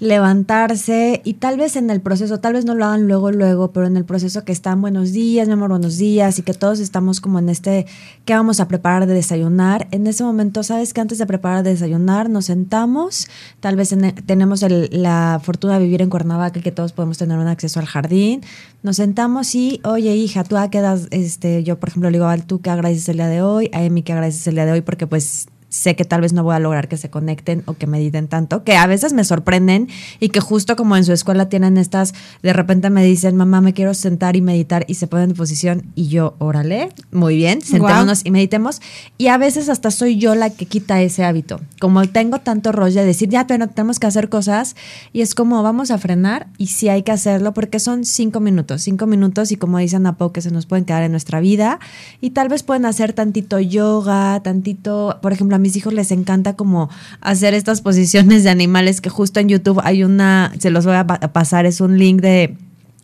levantarse 0.00 1.20
y 1.24 1.34
tal 1.34 1.58
vez 1.58 1.76
en 1.76 1.90
el 1.90 2.00
proceso, 2.00 2.40
tal 2.40 2.54
vez 2.54 2.64
no 2.64 2.74
lo 2.74 2.86
hagan 2.86 3.06
luego, 3.06 3.30
luego, 3.30 3.70
pero 3.70 3.86
en 3.86 3.98
el 3.98 4.06
proceso 4.06 4.44
que 4.44 4.52
están 4.52 4.80
buenos 4.80 5.12
días, 5.12 5.46
mi 5.46 5.52
amor, 5.52 5.68
buenos 5.68 5.98
días 5.98 6.38
y 6.38 6.42
que 6.42 6.54
todos 6.54 6.80
estamos 6.80 7.20
como 7.20 7.38
en 7.38 7.50
este, 7.50 7.84
¿qué 8.24 8.34
vamos 8.34 8.60
a 8.60 8.66
preparar 8.66 9.06
de 9.06 9.12
desayunar? 9.12 9.88
En 9.90 10.06
ese 10.06 10.24
momento, 10.24 10.62
¿sabes 10.62 10.94
que 10.94 11.02
antes 11.02 11.18
de 11.18 11.26
preparar 11.26 11.62
de 11.62 11.70
desayunar 11.70 12.30
nos 12.30 12.46
sentamos? 12.46 13.28
Tal 13.60 13.76
vez 13.76 13.94
tenemos 14.24 14.64
la 14.90 15.38
fortuna 15.42 15.78
de 15.78 15.84
vivir 15.84 16.00
en 16.00 16.08
Cuernavaca 16.08 16.60
que 16.60 16.72
todos 16.72 16.92
podemos 16.92 17.18
tener 17.18 17.38
un 17.38 17.46
acceso 17.46 17.78
al 17.78 17.86
jardín. 17.86 18.40
Nos 18.82 18.96
sentamos 18.96 19.54
y, 19.54 19.82
oye, 19.84 20.16
hija, 20.16 20.44
tú 20.44 20.56
a 20.56 20.70
quedas, 20.70 21.08
este, 21.10 21.62
yo 21.62 21.78
por 21.78 21.90
ejemplo 21.90 22.10
le 22.10 22.16
digo, 22.16 22.30
tú 22.46 22.62
que 22.62 22.70
agradeces 22.70 23.06
el 23.10 23.16
día 23.16 23.28
de 23.28 23.42
hoy, 23.42 23.68
a 23.74 23.82
Emi 23.82 24.02
que 24.02 24.14
agradeces 24.14 24.46
el 24.46 24.54
día 24.54 24.64
de 24.64 24.72
hoy 24.72 24.80
porque 24.80 25.06
pues 25.06 25.46
sé 25.70 25.96
que 25.96 26.04
tal 26.04 26.20
vez 26.20 26.34
no 26.34 26.42
voy 26.42 26.54
a 26.54 26.58
lograr 26.58 26.88
que 26.88 26.98
se 26.98 27.08
conecten 27.08 27.62
o 27.64 27.74
que 27.74 27.86
mediten 27.86 28.28
tanto, 28.28 28.64
que 28.64 28.76
a 28.76 28.86
veces 28.86 29.12
me 29.14 29.24
sorprenden 29.24 29.88
y 30.18 30.28
que 30.28 30.40
justo 30.40 30.76
como 30.76 30.96
en 30.96 31.04
su 31.04 31.12
escuela 31.12 31.48
tienen 31.48 31.78
estas, 31.78 32.12
de 32.42 32.52
repente 32.52 32.90
me 32.90 33.04
dicen, 33.04 33.36
mamá, 33.36 33.60
me 33.60 33.72
quiero 33.72 33.94
sentar 33.94 34.36
y 34.36 34.42
meditar 34.42 34.84
y 34.88 34.94
se 34.94 35.06
ponen 35.06 35.30
en 35.30 35.36
posición 35.36 35.84
y 35.94 36.08
yo, 36.08 36.34
órale, 36.38 36.90
muy 37.12 37.36
bien, 37.36 37.62
sentémonos 37.62 38.22
y 38.24 38.30
meditemos. 38.30 38.82
Y 39.16 39.28
a 39.28 39.38
veces 39.38 39.68
hasta 39.68 39.90
soy 39.90 40.18
yo 40.18 40.34
la 40.34 40.50
que 40.50 40.66
quita 40.66 41.00
ese 41.00 41.24
hábito. 41.24 41.60
Como 41.80 42.06
tengo 42.08 42.40
tanto 42.40 42.72
rollo 42.72 43.00
de 43.00 43.06
decir, 43.06 43.28
ya, 43.28 43.46
pero 43.46 43.68
tenemos 43.68 43.98
que 43.98 44.08
hacer 44.08 44.28
cosas 44.28 44.74
y 45.12 45.22
es 45.22 45.34
como 45.34 45.62
vamos 45.62 45.90
a 45.90 45.98
frenar 45.98 46.48
y 46.58 46.66
sí 46.66 46.88
hay 46.88 47.04
que 47.04 47.12
hacerlo 47.12 47.54
porque 47.54 47.78
son 47.78 48.04
cinco 48.04 48.40
minutos, 48.40 48.82
cinco 48.82 49.06
minutos 49.06 49.52
y 49.52 49.56
como 49.56 49.78
dicen 49.78 50.06
a 50.06 50.16
poco 50.16 50.32
que 50.32 50.42
se 50.42 50.50
nos 50.50 50.66
pueden 50.66 50.84
quedar 50.84 51.04
en 51.04 51.12
nuestra 51.12 51.38
vida 51.38 51.78
y 52.20 52.30
tal 52.30 52.48
vez 52.48 52.64
pueden 52.64 52.86
hacer 52.86 53.12
tantito 53.12 53.60
yoga, 53.60 54.40
tantito, 54.42 55.18
por 55.22 55.32
ejemplo, 55.32 55.59
mis 55.60 55.76
hijos 55.76 55.92
les 55.92 56.10
encanta 56.10 56.54
como 56.54 56.90
hacer 57.20 57.54
estas 57.54 57.80
posiciones 57.80 58.44
de 58.44 58.50
animales 58.50 59.00
que 59.00 59.10
justo 59.10 59.40
en 59.40 59.48
YouTube 59.48 59.80
hay 59.84 60.04
una, 60.04 60.52
se 60.58 60.70
los 60.70 60.84
voy 60.84 60.96
a 60.96 61.06
pasar, 61.06 61.66
es 61.66 61.80
un 61.80 61.98
link 61.98 62.20
de 62.20 62.56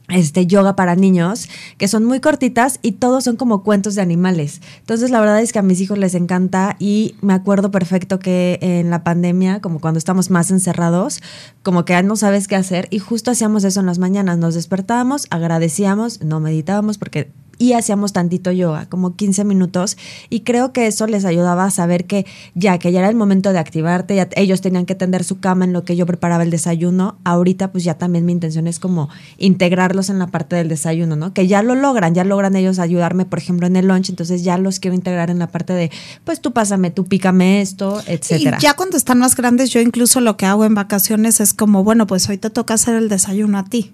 este 0.09 0.47
yoga 0.47 0.77
para 0.77 0.95
niños, 0.95 1.49
que 1.79 1.89
son 1.89 2.05
muy 2.05 2.21
cortitas 2.21 2.79
y 2.83 2.93
todos 2.93 3.25
son 3.25 3.37
como 3.37 3.63
cuentos 3.63 3.95
de 3.95 4.03
animales. 4.03 4.61
Entonces, 4.79 5.11
la 5.11 5.21
verdad 5.21 5.41
es 5.41 5.53
que 5.53 5.59
a 5.59 5.63
mis 5.63 5.81
hijos 5.81 5.99
les 5.99 6.15
encanta 6.15 6.77
y 6.79 7.17
me 7.23 7.33
acuerdo 7.33 7.71
perfecto 7.71 8.19
que 8.19 8.59
en 8.61 8.91
la 8.91 9.03
pandemia, 9.03 9.61
como 9.61 9.81
cuando 9.81 9.99
estamos 9.99 10.31
más 10.31 10.51
encerrados, 10.51 11.21
como 11.63 11.85
que 11.85 12.01
no 12.03 12.17
sabes 12.17 12.47
qué 12.47 12.57
hacer 12.57 12.89
y 12.91 12.99
justo 12.99 13.31
hacíamos 13.31 13.65
eso 13.65 13.81
en 13.81 13.87
las 13.87 13.99
mañanas, 13.99 14.39
nos 14.39 14.55
despertábamos, 14.55 15.27
agradecíamos, 15.31 16.23
no 16.23 16.41
meditábamos 16.41 16.99
porque 16.99 17.31
y 17.59 17.73
hacíamos 17.73 18.13
tantito 18.13 18.53
yoga, 18.53 18.87
como 18.87 19.17
15 19.17 19.45
minutos, 19.45 19.97
y 20.31 20.41
creo 20.41 20.73
que 20.73 20.87
eso 20.87 21.07
les 21.07 21.25
ayudaba 21.25 21.65
a 21.65 21.71
saber 21.71 22.07
que 22.07 22.27
ya, 22.55 22.79
que 22.79 22.93
ya 22.93 23.01
era 23.01 23.09
el 23.09 23.17
momento 23.17 23.53
de 23.53 23.59
activarte, 23.59 24.17
ya 24.17 24.29
ellos 24.37 24.61
tenían 24.61 24.87
que 24.87 24.95
tender 24.95 25.25
su 25.25 25.41
cama 25.41 25.65
en 25.65 25.73
lo 25.73 25.85
que 25.85 25.97
yo 25.97 26.07
preparaba 26.07 26.43
el 26.43 26.51
desayuno, 26.51 27.19
ahorita 27.25 27.73
pues 27.73 27.85
ya 27.85 27.95
también 27.95 28.25
mi 28.25 28.33
intención 28.33 28.67
es 28.67 28.79
como 28.79 29.09
integrarlos 29.39 30.11
en 30.11 30.19
la 30.19 30.29
parte 30.29 30.57
del 30.57 30.69
desayuno, 30.69 31.17
¿no? 31.17 31.33
Que 31.33 31.47
ya 31.47 31.63
lo 31.63 31.75
logran, 31.75 32.15
ya 32.15 32.25
logran 32.25 32.57
ellos 32.57 32.79
ayudarme, 32.79 33.25
por 33.25 33.39
ejemplo, 33.39 33.67
en 33.67 33.77
el 33.77 33.89
lunch, 33.89 34.11
entonces 34.11 34.45
ya 34.45 34.59
los 34.59 34.81
quiero 34.81 34.95
integrar 34.95 35.31
en 35.31 35.39
la 35.39 35.49
parte 35.49 35.73
de, 35.73 35.91
pues 36.25 36.41
tú 36.41 36.53
pásame, 36.53 36.91
tú 36.91 37.05
pícame 37.05 37.61
esto, 37.61 38.03
etcétera. 38.07 38.59
Ya 38.61 38.75
cuando 38.75 38.97
están 38.97 39.19
más 39.19 39.37
grandes, 39.37 39.71
yo 39.71 39.81
incluso 39.81 40.21
lo 40.21 40.37
que 40.37 40.47
hago 40.47 40.65
en 40.65 40.75
vacaciones 40.75 41.41
es 41.41 41.55
como, 41.55 41.85
bueno, 41.85 42.07
pues 42.07 42.29
hoy 42.29 42.39
te 42.39 42.51
toca 42.51 42.75
hacer 42.75 42.95
el 42.95 43.09
desayuno 43.09 43.59
a 43.59 43.65
ti. 43.65 43.93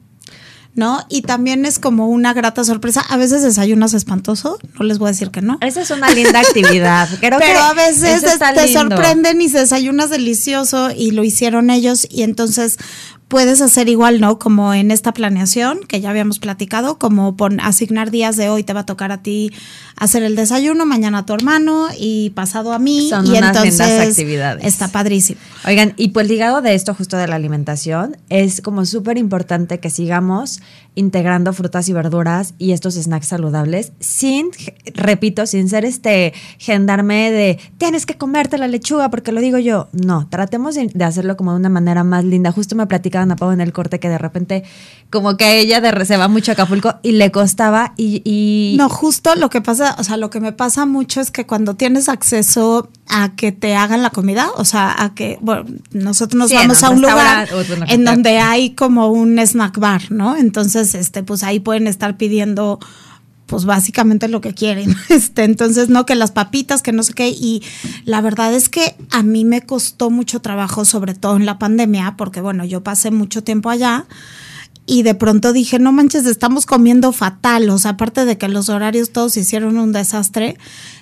¿No? 0.75 1.05
Y 1.09 1.23
también 1.23 1.67
es 1.67 1.79
como 1.79 2.09
una 2.09 2.33
grata 2.33 2.65
sorpresa. 2.65 3.05
A 3.09 3.17
veces 3.17 3.43
desayunas 3.43 3.95
espantoso, 3.95 4.59
no 4.79 4.85
les 4.85 4.99
voy 4.99 5.09
a 5.09 5.13
decir 5.13 5.31
que 5.31 5.43
no. 5.43 5.59
Esa 5.61 5.83
es 5.83 5.91
una 5.91 6.11
linda 6.11 6.41
actividad. 6.41 7.09
Pero 7.21 7.37
a 7.37 7.75
veces 7.75 8.23
te, 8.23 8.73
sorprenden 8.73 9.41
y 9.43 9.49
se 9.49 9.59
desayunas 9.59 10.11
delicioso 10.11 10.91
y 10.91 11.11
lo 11.11 11.25
hicieron 11.25 11.71
ellos 11.71 12.07
y 12.11 12.23
entonces 12.23 12.79
puedes 13.33 13.62
hacer 13.62 13.88
igual, 13.88 14.21
¿no? 14.21 14.38
Como 14.38 14.75
en 14.75 14.90
esta 14.90 15.14
planeación 15.14 15.81
que 15.88 16.03
ya 16.03 16.11
habíamos 16.11 16.38
platicado, 16.38 16.99
como 16.99 17.35
pon, 17.35 17.61
asignar 17.61 18.11
días 18.11 18.37
de 18.37 18.51
hoy 18.51 18.62
te 18.62 18.75
va 18.75 18.81
a 18.81 18.85
tocar 18.85 19.11
a 19.11 19.23
ti 19.23 19.51
hacer 19.97 20.23
el 20.23 20.37
desayuno, 20.37 20.85
mañana 20.85 21.18
a 21.18 21.27
tu 21.27 21.33
hermano 21.33 21.87
y 21.99 22.31
pasado 22.31 22.75
a 22.75 22.79
mí. 22.79 23.09
Son 23.09 23.27
y 23.27 23.31
unas 23.31 23.57
entonces 23.57 24.11
actividades. 24.11 24.64
está 24.66 24.88
padrísimo. 24.88 25.40
Oigan, 25.64 25.95
y 25.97 26.09
pues 26.09 26.29
ligado 26.29 26.61
de 26.61 26.75
esto 26.75 26.92
justo 26.92 27.16
de 27.16 27.27
la 27.27 27.37
alimentación, 27.37 28.18
es 28.29 28.61
como 28.61 28.85
súper 28.85 29.16
importante 29.16 29.81
que 29.81 29.88
sigamos 29.88 30.61
integrando 30.95 31.55
frutas 31.55 31.88
y 31.88 31.95
verduras 31.95 32.53
y 32.59 32.73
estos 32.73 32.97
snacks 32.97 33.29
saludables 33.29 33.92
sin, 33.99 34.51
repito, 34.95 35.47
sin 35.47 35.71
ser 35.71 35.87
este 35.87 36.35
gendarme 36.59 37.31
de 37.31 37.59
tienes 37.79 38.05
que 38.05 38.18
comerte 38.18 38.59
la 38.59 38.68
lechuga 38.68 39.09
porque 39.09 39.33
lo 39.33 39.40
digo 39.40 39.59
yo. 39.59 39.88
No, 39.92 40.29
tratemos 40.29 40.75
de, 40.75 40.90
de 40.92 41.05
hacerlo 41.05 41.37
como 41.37 41.53
de 41.53 41.61
una 41.61 41.71
manera 41.71 42.05
más 42.05 42.25
linda. 42.25 42.53
Justo 42.53 42.77
me 42.77 42.87
platicaba 42.87 43.22
Ana 43.23 43.37
Pau 43.37 43.51
en 43.51 43.61
el 43.61 43.73
corte 43.73 44.01
que 44.01 44.09
de 44.09 44.19
repente 44.19 44.65
como 45.11 45.37
que 45.37 45.61
ella 45.61 45.81
de, 45.81 46.05
se 46.07 46.17
va 46.17 46.29
mucho 46.29 46.53
a 46.53 46.55
Acapulco 46.55 46.95
y 47.03 47.13
le 47.13 47.31
costaba 47.31 47.93
y, 47.97 48.23
y, 48.25 48.77
No, 48.79 48.89
justo 48.89 49.35
lo 49.35 49.51
que 49.51 49.61
pasa, 49.61 49.97
o 49.99 50.05
sea, 50.05 50.17
lo 50.17 50.31
que 50.31 50.41
me 50.41 50.53
pasa 50.53 50.87
mucho 50.87 51.21
es 51.21 51.31
que 51.31 51.47
cuando 51.47 51.75
tienes 51.75 52.09
acceso 52.09 52.89
a 53.09 53.35
que 53.35 53.53
te 53.53 53.75
hagan 53.75 54.03
la 54.03 54.11
comida, 54.11 54.51
o 54.57 54.65
sea, 54.65 54.95
a 55.03 55.15
que, 55.15 55.39
bueno, 55.41 55.65
nosotros 55.93 56.39
nos 56.39 56.51
Sí, 56.51 56.57
vamos 56.57 56.83
a 56.83 56.91
un 56.91 57.03
lugar 57.03 57.49
bueno, 57.51 57.87
en 57.89 58.05
donde 58.05 58.39
hay 58.39 58.71
como 58.71 59.09
un 59.09 59.39
snack 59.39 59.79
bar, 59.79 60.11
¿no? 60.11 60.37
Entonces, 60.37 60.95
este, 60.95 61.23
pues 61.23 61.43
ahí 61.43 61.61
pueden 61.61 61.87
estar 61.87 62.17
pidiendo 62.17 62.79
pues 63.53 63.67
básicamente 63.67 64.29
lo 64.29 64.41
que 64.41 64.55
quieren. 64.55 64.97
Este, 65.11 65.45
entonces, 65.45 65.91
no 65.91 66.07
que 66.07 66.15
las 66.15 66.31
papitas, 66.31 66.81
que 66.81 66.91
no 66.91 67.03
sé 67.03 67.12
qué. 67.12 67.29
Y 67.29 67.62
la 68.07 68.23
verdad 68.23 68.55
es 68.55 68.71
que 68.71 68.97
a 69.11 69.23
mí 69.23 69.45
me 69.45 69.61
costó 69.61 70.09
mucho 70.09 70.41
trabajo, 70.41 70.87
sobre 70.87 71.12
todo 71.12 71.37
en 71.37 71.45
la 71.45 71.59
pandemia, 71.59 72.15
porque 72.17 72.41
bueno, 72.41 72.65
yo 72.65 72.83
pasé 72.83 73.11
mucho 73.11 73.45
tiempo 73.45 73.69
allá 73.69 74.07
y 74.87 75.03
de 75.03 75.15
pronto 75.15 75.53
dije, 75.53 75.79
no 75.79 75.93
manches, 75.93 76.25
estamos 76.25 76.65
comiendo 76.65 77.12
fatal, 77.12 77.69
o 77.69 77.77
sea, 77.77 77.93
aparte 77.93 78.25
de 78.25 78.38
que 78.38 78.49
los 78.49 78.71
horarios 78.71 79.11
todos 79.11 79.37
hicieron 79.37 79.77
un 79.77 79.93
desastre, 79.93 80.57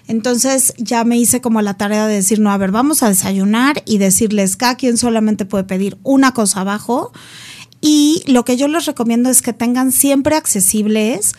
entonces 0.08 0.74
ya 0.76 1.04
me 1.04 1.16
hice 1.16 1.40
como 1.40 1.62
la 1.62 1.74
tarea 1.74 2.08
de 2.08 2.14
decir, 2.14 2.40
no, 2.40 2.50
a 2.50 2.58
ver, 2.58 2.72
vamos 2.72 3.04
a 3.04 3.08
desayunar 3.08 3.84
y 3.86 3.98
decirles, 3.98 4.56
cada 4.56 4.74
quien 4.74 4.96
solamente 4.96 5.44
puede 5.44 5.64
pedir 5.64 5.98
una 6.02 6.32
cosa 6.32 6.62
abajo. 6.62 7.12
Y 7.82 8.22
lo 8.26 8.44
que 8.44 8.58
yo 8.58 8.68
les 8.68 8.84
recomiendo 8.84 9.30
es 9.30 9.40
que 9.40 9.54
tengan 9.54 9.90
siempre 9.90 10.36
accesibles 10.36 11.32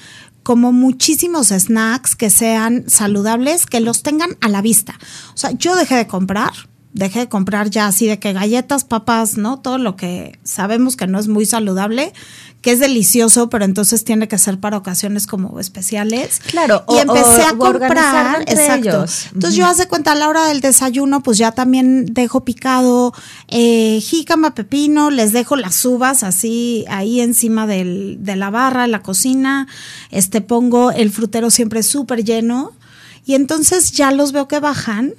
como 0.51 0.73
muchísimos 0.73 1.47
snacks 1.47 2.17
que 2.17 2.29
sean 2.29 2.83
saludables, 2.89 3.65
que 3.65 3.79
los 3.79 4.03
tengan 4.03 4.31
a 4.41 4.49
la 4.49 4.61
vista. 4.61 4.99
O 5.33 5.37
sea, 5.37 5.51
yo 5.51 5.77
dejé 5.77 5.95
de 5.95 6.07
comprar, 6.07 6.51
dejé 6.93 7.19
de 7.19 7.29
comprar 7.29 7.69
ya 7.69 7.87
así 7.87 8.07
de 8.07 8.19
que 8.19 8.33
galletas, 8.33 8.83
papas, 8.83 9.37
¿no? 9.37 9.59
Todo 9.59 9.77
lo 9.77 9.95
que 9.95 10.37
sabemos 10.43 10.95
que 10.97 11.07
no 11.07 11.19
es 11.19 11.27
muy 11.27 11.45
saludable, 11.45 12.11
que 12.61 12.71
es 12.71 12.79
delicioso, 12.79 13.49
pero 13.49 13.65
entonces 13.65 14.03
tiene 14.03 14.27
que 14.27 14.37
ser 14.37 14.59
para 14.59 14.77
ocasiones 14.77 15.25
como 15.25 15.59
especiales. 15.59 16.39
Claro, 16.47 16.83
y 16.89 16.93
o- 16.95 16.99
empecé 16.99 17.41
o- 17.43 17.47
a 17.47 17.57
comprar, 17.57 18.41
exacto. 18.41 18.89
ellos. 18.89 19.27
Entonces 19.33 19.55
yo 19.57 19.65
hace 19.67 19.87
cuenta 19.87 20.11
a 20.11 20.15
la 20.15 20.27
hora 20.29 20.45
del 20.47 20.59
desayuno, 20.61 21.23
pues 21.23 21.37
ya 21.37 21.53
también 21.53 22.05
dejo 22.13 22.43
picado 22.43 23.13
eh, 23.47 23.99
jícama, 24.01 24.53
pepino, 24.53 25.09
les 25.11 25.31
dejo 25.31 25.55
las 25.55 25.83
uvas 25.85 26.23
así 26.23 26.85
ahí 26.89 27.21
encima 27.21 27.67
del, 27.67 28.17
de 28.19 28.35
la 28.35 28.49
barra, 28.49 28.85
en 28.85 28.91
la 28.91 29.01
cocina, 29.01 29.67
este 30.11 30.41
pongo 30.41 30.91
el 30.91 31.09
frutero 31.11 31.49
siempre 31.49 31.83
súper 31.83 32.23
lleno 32.23 32.73
y 33.25 33.35
entonces 33.35 33.91
ya 33.91 34.11
los 34.11 34.33
veo 34.33 34.47
que 34.47 34.59
bajan. 34.59 35.13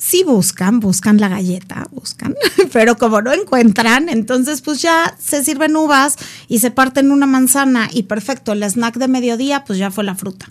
Sí 0.00 0.22
buscan, 0.22 0.78
buscan 0.78 1.18
la 1.18 1.28
galleta, 1.28 1.88
buscan, 1.90 2.36
pero 2.72 2.96
como 2.96 3.20
no 3.20 3.32
encuentran, 3.32 4.08
entonces 4.08 4.62
pues 4.62 4.80
ya 4.80 5.16
se 5.18 5.44
sirven 5.44 5.76
uvas 5.76 6.16
y 6.46 6.60
se 6.60 6.70
parten 6.70 7.10
una 7.10 7.26
manzana 7.26 7.90
y 7.92 8.04
perfecto, 8.04 8.52
el 8.52 8.62
snack 8.62 8.96
de 8.96 9.08
mediodía 9.08 9.64
pues 9.64 9.76
ya 9.76 9.90
fue 9.90 10.04
la 10.04 10.14
fruta. 10.14 10.50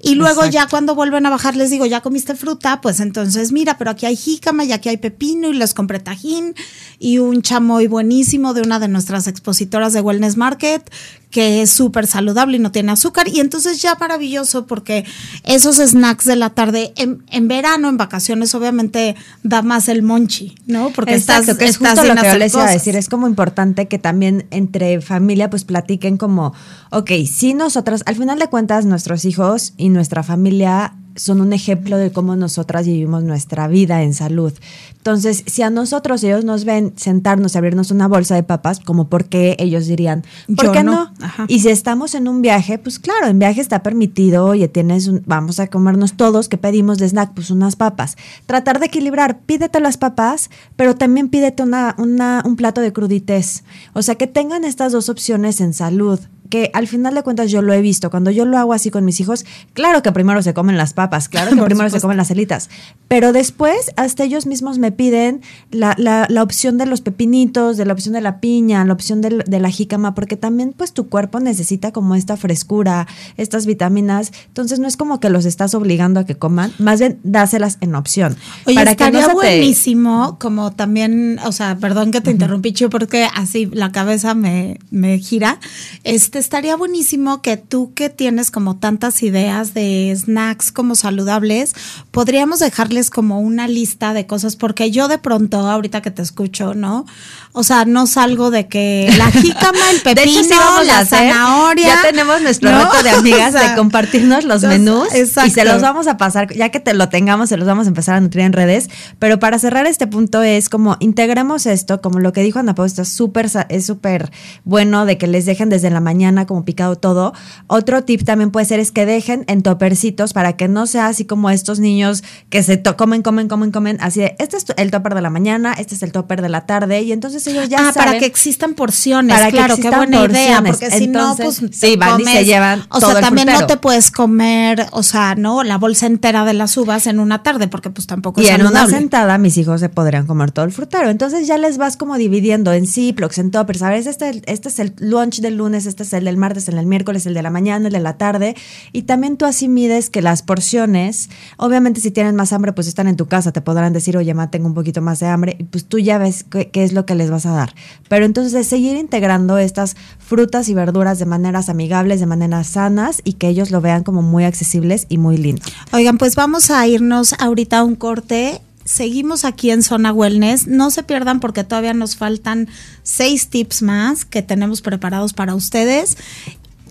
Y 0.00 0.14
luego 0.14 0.44
Exacto. 0.44 0.54
ya 0.54 0.68
cuando 0.68 0.94
vuelven 0.94 1.26
a 1.26 1.30
bajar 1.30 1.56
les 1.56 1.70
digo, 1.70 1.86
ya 1.86 2.02
comiste 2.02 2.36
fruta, 2.36 2.80
pues 2.80 3.00
entonces 3.00 3.50
mira, 3.50 3.78
pero 3.78 3.90
aquí 3.90 4.06
hay 4.06 4.14
jícama 4.14 4.64
y 4.64 4.70
aquí 4.70 4.88
hay 4.88 4.96
pepino 4.98 5.48
y 5.48 5.54
les 5.54 5.74
compré 5.74 5.98
tajín 5.98 6.54
y 7.00 7.18
un 7.18 7.42
chamoy 7.42 7.88
buenísimo 7.88 8.54
de 8.54 8.62
una 8.62 8.78
de 8.78 8.86
nuestras 8.86 9.26
expositoras 9.26 9.92
de 9.92 10.02
Wellness 10.02 10.36
Market 10.36 10.88
que 11.34 11.62
es 11.62 11.70
súper 11.70 12.06
saludable 12.06 12.58
y 12.58 12.60
no 12.60 12.70
tiene 12.70 12.92
azúcar 12.92 13.26
y 13.26 13.40
entonces 13.40 13.82
ya 13.82 13.96
maravilloso 13.96 14.68
porque 14.68 15.04
esos 15.42 15.78
snacks 15.78 16.26
de 16.26 16.36
la 16.36 16.50
tarde 16.50 16.92
en, 16.94 17.24
en 17.28 17.48
verano, 17.48 17.88
en 17.88 17.96
vacaciones 17.96 18.54
obviamente 18.54 19.16
da 19.42 19.60
más 19.62 19.88
el 19.88 20.04
monchi, 20.04 20.54
¿no? 20.68 20.90
Porque 20.90 21.16
Exacto, 21.16 21.50
estás, 21.50 21.58
que 21.58 21.64
es 21.64 21.70
estás 21.72 21.98
justo 21.98 22.14
lo 22.14 22.22
que 22.22 22.28
yo 22.28 22.38
les 22.38 22.54
iba 22.54 22.68
a 22.68 22.70
decir. 22.70 22.94
Es 22.94 23.08
como 23.08 23.26
importante 23.26 23.88
que 23.88 23.98
también 23.98 24.46
entre 24.52 25.00
familia 25.00 25.50
pues 25.50 25.64
platiquen 25.64 26.18
como, 26.18 26.54
ok, 26.90 27.10
si 27.28 27.52
nosotras, 27.52 28.04
al 28.06 28.14
final 28.14 28.38
de 28.38 28.46
cuentas 28.46 28.86
nuestros 28.86 29.24
hijos 29.24 29.74
y 29.76 29.88
nuestra 29.88 30.22
familia 30.22 30.94
son 31.16 31.40
un 31.40 31.52
ejemplo 31.52 31.96
de 31.96 32.10
cómo 32.12 32.36
nosotras 32.36 32.86
vivimos 32.86 33.22
nuestra 33.22 33.68
vida 33.68 34.02
en 34.02 34.14
salud. 34.14 34.52
Entonces, 34.96 35.44
si 35.46 35.62
a 35.62 35.68
nosotros 35.70 36.24
ellos 36.24 36.44
nos 36.44 36.64
ven 36.64 36.92
sentarnos 36.96 37.54
y 37.54 37.58
abrirnos 37.58 37.90
una 37.90 38.08
bolsa 38.08 38.34
de 38.34 38.42
papas, 38.42 38.80
como 38.80 39.08
por 39.08 39.26
qué 39.26 39.54
ellos 39.58 39.86
dirían, 39.86 40.24
¿por 40.56 40.66
Yo 40.66 40.72
qué 40.72 40.82
no. 40.82 41.12
no? 41.20 41.44
Y 41.46 41.60
si 41.60 41.68
estamos 41.68 42.14
en 42.14 42.26
un 42.26 42.40
viaje, 42.40 42.78
pues 42.78 42.98
claro, 42.98 43.26
en 43.26 43.38
viaje 43.38 43.60
está 43.60 43.82
permitido, 43.82 44.46
oye, 44.46 44.66
tienes 44.68 45.06
un- 45.06 45.22
vamos 45.26 45.60
a 45.60 45.66
comernos 45.66 46.14
todos, 46.14 46.48
que 46.48 46.56
pedimos 46.56 46.98
de 46.98 47.08
snack? 47.08 47.34
Pues 47.34 47.50
unas 47.50 47.76
papas. 47.76 48.16
Tratar 48.46 48.80
de 48.80 48.86
equilibrar, 48.86 49.40
pídete 49.40 49.78
las 49.80 49.98
papas, 49.98 50.48
pero 50.76 50.94
también 50.96 51.28
pídete 51.28 51.62
una, 51.62 51.94
una, 51.98 52.42
un 52.46 52.56
plato 52.56 52.80
de 52.80 52.92
crudités. 52.92 53.62
O 53.92 54.00
sea, 54.02 54.14
que 54.14 54.26
tengan 54.26 54.64
estas 54.64 54.92
dos 54.92 55.08
opciones 55.10 55.60
en 55.60 55.74
salud. 55.74 56.18
Que 56.50 56.70
al 56.74 56.86
final 56.86 57.14
de 57.14 57.22
cuentas 57.22 57.50
yo 57.50 57.62
lo 57.62 57.72
he 57.72 57.80
visto. 57.80 58.10
Cuando 58.10 58.30
yo 58.30 58.44
lo 58.44 58.58
hago 58.58 58.74
así 58.74 58.90
con 58.90 59.04
mis 59.04 59.18
hijos, 59.18 59.44
claro 59.72 60.02
que 60.02 60.12
primero 60.12 60.40
se 60.42 60.52
comen 60.54 60.76
las 60.76 60.92
papas, 60.92 61.03
claro 61.28 61.50
que 61.50 61.56
Por 61.56 61.66
primero 61.66 61.90
se 61.90 62.00
comen 62.00 62.16
las 62.16 62.30
alitas. 62.30 62.70
Pero 63.08 63.32
después, 63.32 63.92
hasta 63.96 64.24
ellos 64.24 64.46
mismos 64.46 64.78
me 64.78 64.92
piden 64.92 65.42
la, 65.70 65.94
la, 65.98 66.26
la 66.28 66.42
opción 66.42 66.78
de 66.78 66.86
los 66.86 67.00
pepinitos, 67.00 67.76
de 67.76 67.84
la 67.84 67.92
opción 67.92 68.14
de 68.14 68.20
la 68.20 68.40
piña, 68.40 68.84
la 68.84 68.92
opción 68.92 69.20
de, 69.20 69.30
la 69.30 69.70
jícama, 69.70 70.14
porque 70.14 70.36
también 70.36 70.74
pues 70.76 70.92
tu 70.92 71.08
cuerpo 71.08 71.40
necesita 71.40 71.92
como 71.92 72.14
esta 72.14 72.36
frescura, 72.36 73.06
estas 73.36 73.66
vitaminas. 73.66 74.32
Entonces 74.48 74.78
no 74.78 74.88
es 74.88 74.96
como 74.96 75.20
que 75.20 75.30
los 75.30 75.44
estás 75.44 75.74
obligando 75.74 76.20
a 76.20 76.24
que 76.24 76.36
coman, 76.36 76.72
más 76.78 77.00
bien 77.00 77.18
dáselas 77.22 77.78
en 77.80 77.94
opción. 77.94 78.36
Oye, 78.66 78.74
para 78.74 78.94
que 78.94 79.04
no 79.04 79.18
estaría 79.18 79.28
te- 79.28 79.34
buenísimo, 79.34 80.38
como 80.40 80.72
también, 80.72 81.38
o 81.44 81.52
sea, 81.52 81.76
perdón 81.76 82.10
que 82.10 82.20
te 82.20 82.30
interrumpí, 82.30 82.72
Chu, 82.72 82.90
porque 82.90 83.26
así 83.34 83.66
la 83.66 83.92
cabeza 83.92 84.34
me, 84.34 84.78
me 84.90 85.18
gira. 85.18 85.60
Este 86.02 86.38
estaría 86.38 86.76
buenísimo 86.76 87.42
que 87.42 87.56
tú 87.56 87.92
que 87.94 88.10
tienes 88.10 88.50
como 88.50 88.76
tantas 88.76 89.22
ideas 89.22 89.74
de 89.74 90.12
snacks 90.16 90.72
como 90.72 90.93
saludables, 91.00 91.74
podríamos 92.10 92.58
dejarles 92.58 93.10
como 93.10 93.40
una 93.40 93.68
lista 93.68 94.14
de 94.14 94.26
cosas, 94.26 94.56
porque 94.56 94.90
yo 94.90 95.08
de 95.08 95.18
pronto, 95.18 95.58
ahorita 95.58 96.02
que 96.02 96.10
te 96.10 96.22
escucho, 96.22 96.74
¿no? 96.74 97.06
O 97.56 97.62
sea, 97.62 97.84
no 97.84 98.08
salgo 98.08 98.50
de 98.50 98.66
que 98.66 99.08
la 99.16 99.30
jícama, 99.30 99.78
el 99.92 100.00
pepino, 100.02 100.40
hecho, 100.40 100.42
sí 100.42 100.86
la 100.86 100.98
hacer. 100.98 101.30
zanahoria. 101.30 101.86
Ya 101.86 102.02
tenemos 102.02 102.42
nuestro 102.42 102.68
¿no? 102.72 102.78
reto 102.90 103.02
de 103.04 103.10
amigas 103.10 103.48
O 103.54 103.58
sea, 103.58 103.70
de 103.70 103.76
compartirnos 103.76 104.44
los 104.44 104.64
entonces, 104.64 104.80
menús 104.80 105.14
y 105.14 105.18
exacto. 105.18 105.52
se 105.52 105.64
los 105.64 105.80
vamos 105.80 106.08
a 106.08 106.16
pasar, 106.16 106.52
ya 106.52 106.70
que 106.70 106.80
te 106.80 106.94
lo 106.94 107.08
tengamos, 107.08 107.50
se 107.50 107.56
los 107.56 107.68
vamos 107.68 107.86
a 107.86 107.90
empezar 107.90 108.16
a 108.16 108.20
nutrir 108.20 108.44
en 108.44 108.52
redes. 108.52 108.90
Pero 109.20 109.38
para 109.38 109.60
cerrar 109.60 109.86
este 109.86 110.08
punto 110.08 110.42
es 110.42 110.68
como 110.68 110.96
integremos 110.98 111.66
esto, 111.66 112.00
como 112.00 112.18
lo 112.18 112.32
que 112.32 112.42
dijo 112.42 112.58
Ana 112.58 112.74
Pau, 112.74 112.86
está 112.86 113.04
súper, 113.04 113.48
es 113.68 113.86
súper 113.86 114.32
bueno 114.64 115.06
de 115.06 115.16
que 115.16 115.28
les 115.28 115.46
dejen 115.46 115.68
desde 115.68 115.90
la 115.90 116.00
mañana 116.00 116.46
como 116.46 116.64
picado 116.64 116.96
todo. 116.96 117.34
Otro 117.68 118.02
tip 118.02 118.24
también 118.24 118.50
puede 118.50 118.66
ser 118.66 118.80
es 118.80 118.90
que 118.90 119.06
dejen 119.06 119.44
en 119.46 119.62
topercitos 119.62 120.32
para 120.32 120.56
que 120.56 120.66
no 120.66 120.88
sea 120.88 121.06
así 121.06 121.24
como 121.24 121.50
estos 121.50 121.78
niños 121.78 122.24
que 122.50 122.64
se 122.64 122.82
comen, 122.82 123.22
comen, 123.22 123.46
comen, 123.46 123.70
comen, 123.70 123.98
así 124.00 124.20
de, 124.20 124.34
este 124.40 124.56
es 124.56 124.66
el 124.76 124.90
topper 124.90 125.14
de 125.14 125.22
la 125.22 125.30
mañana, 125.30 125.72
este 125.78 125.94
es 125.94 126.02
el 126.02 126.10
topper 126.10 126.42
de 126.42 126.48
la 126.48 126.66
tarde 126.66 127.02
y 127.02 127.12
entonces 127.12 127.43
ellos 127.46 127.68
ya 127.68 127.88
ah, 127.88 127.92
para 127.92 128.18
que 128.18 128.26
existan 128.26 128.74
porciones, 128.74 129.36
Para 129.36 129.50
que 129.50 129.56
claro, 129.56 129.76
qué 129.76 129.90
buena 129.90 130.24
idea, 130.24 130.60
porciones. 130.60 130.72
porque 130.72 130.90
si 130.90 131.06
no, 131.08 131.34
pues 131.36 131.58
Entonces, 131.60 131.80
sí, 131.80 131.96
van 131.96 132.20
y 132.20 132.24
se 132.24 132.44
llevan 132.44 132.80
o 132.88 133.00
todo 133.00 133.10
sea, 133.10 133.18
el 133.18 133.24
también 133.24 133.48
no 133.48 133.66
te 133.66 133.76
puedes 133.76 134.10
comer, 134.10 134.86
o 134.92 135.02
sea, 135.02 135.34
no, 135.34 135.62
la 135.62 135.78
bolsa 135.78 136.06
entera 136.06 136.44
de 136.44 136.54
las 136.54 136.76
uvas 136.76 137.06
en 137.06 137.18
una 137.18 137.42
tarde, 137.42 137.68
porque 137.68 137.90
pues 137.90 138.06
tampoco 138.06 138.40
Y 138.40 138.46
es 138.46 138.50
en 138.50 138.66
una 138.66 138.86
sentada 138.86 139.38
mis 139.38 139.56
hijos 139.56 139.80
se 139.80 139.88
podrían 139.88 140.26
comer 140.26 140.50
todo 140.50 140.64
el 140.64 140.72
frutero. 140.72 141.10
Entonces 141.10 141.46
ya 141.46 141.58
les 141.58 141.78
vas 141.78 141.96
como 141.96 142.16
dividiendo 142.16 142.72
en 142.72 142.86
Ziplocs, 142.86 143.38
en 143.38 143.50
toppers. 143.50 143.80
¿Sabes? 143.80 144.06
Este, 144.06 144.42
este 144.46 144.68
es 144.68 144.78
el 144.78 144.94
lunch 144.98 145.40
del 145.40 145.56
lunes, 145.56 145.86
este 145.86 146.02
es 146.04 146.12
el 146.12 146.24
del 146.24 146.36
martes, 146.36 146.68
el 146.68 146.76
del 146.76 146.86
miércoles, 146.86 147.26
el 147.26 147.34
de 147.34 147.42
la 147.42 147.50
mañana, 147.50 147.86
el 147.86 147.92
de 147.92 148.00
la 148.00 148.16
tarde. 148.16 148.56
Y 148.92 149.02
también 149.02 149.36
tú 149.36 149.44
así 149.44 149.68
mides 149.68 150.10
que 150.10 150.22
las 150.22 150.42
porciones, 150.42 151.28
obviamente 151.56 152.00
si 152.00 152.10
tienen 152.10 152.34
más 152.36 152.52
hambre, 152.52 152.72
pues 152.72 152.86
están 152.86 153.08
en 153.08 153.16
tu 153.16 153.26
casa, 153.26 153.52
te 153.52 153.60
podrán 153.60 153.92
decir, 153.92 154.16
oye, 154.16 154.32
ma, 154.34 154.50
tengo 154.50 154.66
un 154.66 154.74
poquito 154.74 155.02
más 155.02 155.20
de 155.20 155.26
hambre. 155.26 155.56
Y 155.58 155.64
pues 155.64 155.84
tú 155.84 155.98
ya 155.98 156.18
ves 156.18 156.44
qué, 156.44 156.70
qué 156.70 156.84
es 156.84 156.92
lo 156.92 157.04
que 157.06 157.14
les 157.14 157.30
vas 157.34 157.46
a 157.46 157.52
dar. 157.52 157.74
Pero 158.08 158.24
entonces 158.24 158.66
seguir 158.66 158.96
integrando 158.96 159.58
estas 159.58 159.96
frutas 160.18 160.68
y 160.68 160.74
verduras 160.74 161.18
de 161.18 161.26
maneras 161.26 161.68
amigables, 161.68 162.20
de 162.20 162.26
maneras 162.26 162.68
sanas 162.68 163.20
y 163.24 163.34
que 163.34 163.48
ellos 163.48 163.70
lo 163.70 163.80
vean 163.80 164.02
como 164.02 164.22
muy 164.22 164.44
accesibles 164.44 165.06
y 165.08 165.18
muy 165.18 165.36
lindos. 165.36 165.70
Oigan, 165.92 166.18
pues 166.18 166.34
vamos 166.36 166.70
a 166.70 166.86
irnos 166.86 167.34
ahorita 167.38 167.78
a 167.78 167.84
un 167.84 167.96
corte. 167.96 168.60
Seguimos 168.84 169.44
aquí 169.44 169.70
en 169.70 169.82
Zona 169.82 170.12
Wellness. 170.12 170.66
No 170.66 170.90
se 170.90 171.02
pierdan 171.02 171.40
porque 171.40 171.64
todavía 171.64 171.94
nos 171.94 172.16
faltan 172.16 172.68
seis 173.02 173.48
tips 173.48 173.82
más 173.82 174.24
que 174.24 174.42
tenemos 174.42 174.82
preparados 174.82 175.32
para 175.32 175.54
ustedes. 175.54 176.16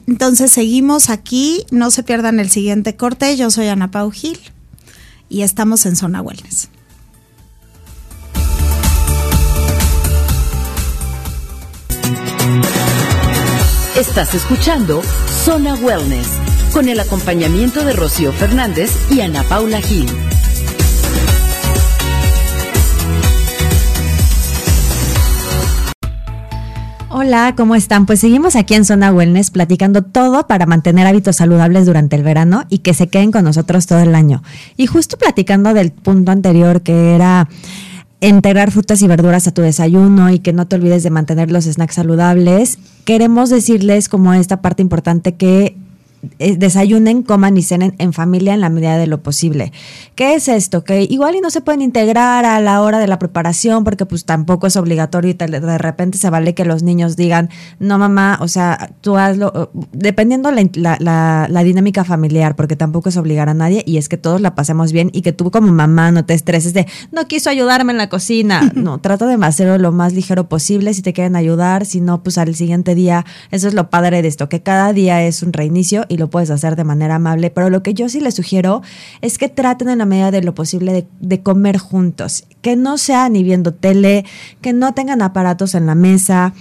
Entonces 0.08 0.52
seguimos 0.52 1.10
aquí. 1.10 1.66
No 1.72 1.92
se 1.92 2.04
pierdan 2.04 2.40
el 2.40 2.50
siguiente 2.50 2.96
corte. 2.96 3.36
Yo 3.38 3.52
soy 3.52 3.68
Ana 3.68 3.92
Pau 3.92 4.12
Gil 4.12 4.40
y 5.30 5.42
estamos 5.42 5.86
en 5.86 5.96
Zona 5.96 6.22
Wellness. 6.22 6.70
Estás 13.96 14.34
escuchando 14.34 15.02
Zona 15.44 15.76
Wellness 15.76 16.28
con 16.74 16.90
el 16.90 17.00
acompañamiento 17.00 17.86
de 17.86 17.94
Rocío 17.94 18.32
Fernández 18.34 18.92
y 19.12 19.22
Ana 19.22 19.44
Paula 19.44 19.80
Gil. 19.82 20.10
Hola, 27.16 27.54
¿cómo 27.56 27.76
están? 27.76 28.08
Pues 28.08 28.20
seguimos 28.20 28.56
aquí 28.56 28.74
en 28.74 28.86
Zona 28.86 29.14
Wellness 29.14 29.52
platicando 29.52 30.02
todo 30.02 30.48
para 30.48 30.66
mantener 30.66 31.06
hábitos 31.06 31.36
saludables 31.36 31.86
durante 31.86 32.16
el 32.16 32.24
verano 32.24 32.66
y 32.70 32.80
que 32.80 32.96
se 32.96 33.08
queden 33.08 33.32
con 33.32 33.46
nosotros 33.46 33.86
todo 33.86 34.00
el 34.00 34.16
año. 34.16 34.42
Y 34.78 34.88
justo 34.88 35.18
platicando 35.18 35.76
del 35.76 35.92
punto 35.92 36.32
anterior 36.32 36.82
que 36.82 37.14
era 37.14 37.48
integrar 38.30 38.72
frutas 38.72 39.02
y 39.02 39.08
verduras 39.08 39.48
a 39.48 39.54
tu 39.54 39.62
desayuno 39.62 40.30
y 40.32 40.40
que 40.40 40.54
no 40.54 40.68
te 40.68 40.76
olvides 40.76 41.04
de 41.04 41.10
mantener 41.10 41.52
los 41.52 41.66
snacks 41.66 41.96
saludables, 41.96 42.80
queremos 43.06 43.50
decirles 43.50 44.10
como 44.10 44.34
esta 44.34 44.62
parte 44.62 44.82
importante 44.82 45.34
que 45.34 45.76
desayunen, 46.58 47.24
coman 47.24 47.58
y 47.58 47.64
cenen 47.64 47.96
en 47.98 48.14
familia 48.14 48.54
en 48.54 48.62
la 48.62 48.70
medida 48.70 48.98
de 48.98 49.08
lo 49.08 49.24
posible. 49.24 49.72
¿Qué 50.16 50.36
es 50.36 50.48
esto? 50.48 50.84
Que 50.84 51.04
igual 51.04 51.36
y 51.36 51.42
no 51.42 51.50
se 51.50 51.62
pueden 51.62 51.82
integrar 51.82 52.46
a 52.46 52.60
la 52.60 52.82
hora 52.82 53.00
de 53.00 53.08
la 53.08 53.20
preparación 53.20 53.84
porque 53.84 54.06
pues 54.06 54.26
tampoco 54.26 54.68
es 54.68 54.76
obligatorio 54.76 55.32
y 55.32 55.34
de 55.34 55.78
repente 55.78 56.18
se 56.18 56.30
vale 56.30 56.54
que 56.54 56.66
los 56.66 56.84
niños 56.84 57.16
digan, 57.16 57.50
no 57.80 57.98
mamá, 57.98 58.38
o 58.42 58.48
sea, 58.48 58.92
tú 59.02 59.18
hazlo, 59.18 59.72
dependiendo 59.92 60.52
la, 60.52 60.98
la, 61.00 61.48
la, 61.50 61.64
dinámica 61.64 62.04
familiar, 62.04 62.56
porque 62.56 62.76
tampoco 62.76 63.10
es 63.10 63.18
obligar 63.18 63.50
a 63.50 63.54
nadie 63.54 63.84
y 63.86 63.98
es 63.98 64.10
que 64.10 64.18
todos 64.18 64.42
la 64.42 64.56
pasemos 64.56 64.92
bien 64.92 65.10
y 65.14 65.22
que 65.22 65.32
tú 65.32 65.52
como 65.52 65.72
mamá 65.72 66.12
no 66.12 66.26
te 66.26 66.34
estreses 66.34 66.74
de, 66.74 66.88
no 67.12 67.28
quiso 67.28 67.50
ayudarme 67.50 67.92
en 67.92 67.98
la 67.98 68.10
cocina. 68.10 68.72
No, 68.84 68.98
trata 68.98 69.28
de 69.28 69.38
hacerlo 69.46 69.78
lo 69.78 69.92
más 69.92 70.14
ligero 70.14 70.50
posible 70.50 70.94
si 70.94 71.02
te 71.02 71.14
quieren 71.14 71.36
ayudar, 71.36 71.86
si 71.86 72.02
no, 72.02 72.22
pues 72.22 72.38
al 72.38 72.54
siguiente 72.56 72.96
día, 72.96 73.26
eso 73.52 73.68
es 73.68 73.74
lo 73.74 73.90
padre 73.90 74.22
de 74.22 74.28
esto, 74.28 74.50
que 74.50 74.62
cada 74.62 74.92
día 74.92 75.24
es 75.24 75.42
un 75.42 75.54
reinicio 75.54 76.06
y 76.10 76.18
lo 76.18 76.30
puedes 76.34 76.50
hacer 76.50 76.76
de 76.76 76.84
manera 76.84 77.16
amable, 77.16 77.52
pero 77.52 77.70
lo 77.70 77.84
que 77.84 77.94
yo 77.94 78.10
sí 78.10 78.20
les 78.20 78.34
sugiero 78.34 78.82
es 79.22 79.38
que 79.38 79.50
traten 79.50 79.88
en 79.88 80.00
la 80.00 80.08
medida 80.08 80.32
de 80.32 80.42
lo 80.42 80.56
posible 80.56 81.06
de, 81.20 81.44
comer 81.44 81.78
juntos, 81.78 82.46
que 82.64 82.76
no 82.76 82.98
sea 82.98 83.30
ni 83.30 83.44
viendo 83.44 83.72
tele, 83.72 84.26
que 84.60 84.74
no 84.74 84.96
tengan 84.96 85.22
aparatos 85.22 85.76
en 85.76 85.86
la 85.86 85.94
mesa, 85.94 86.56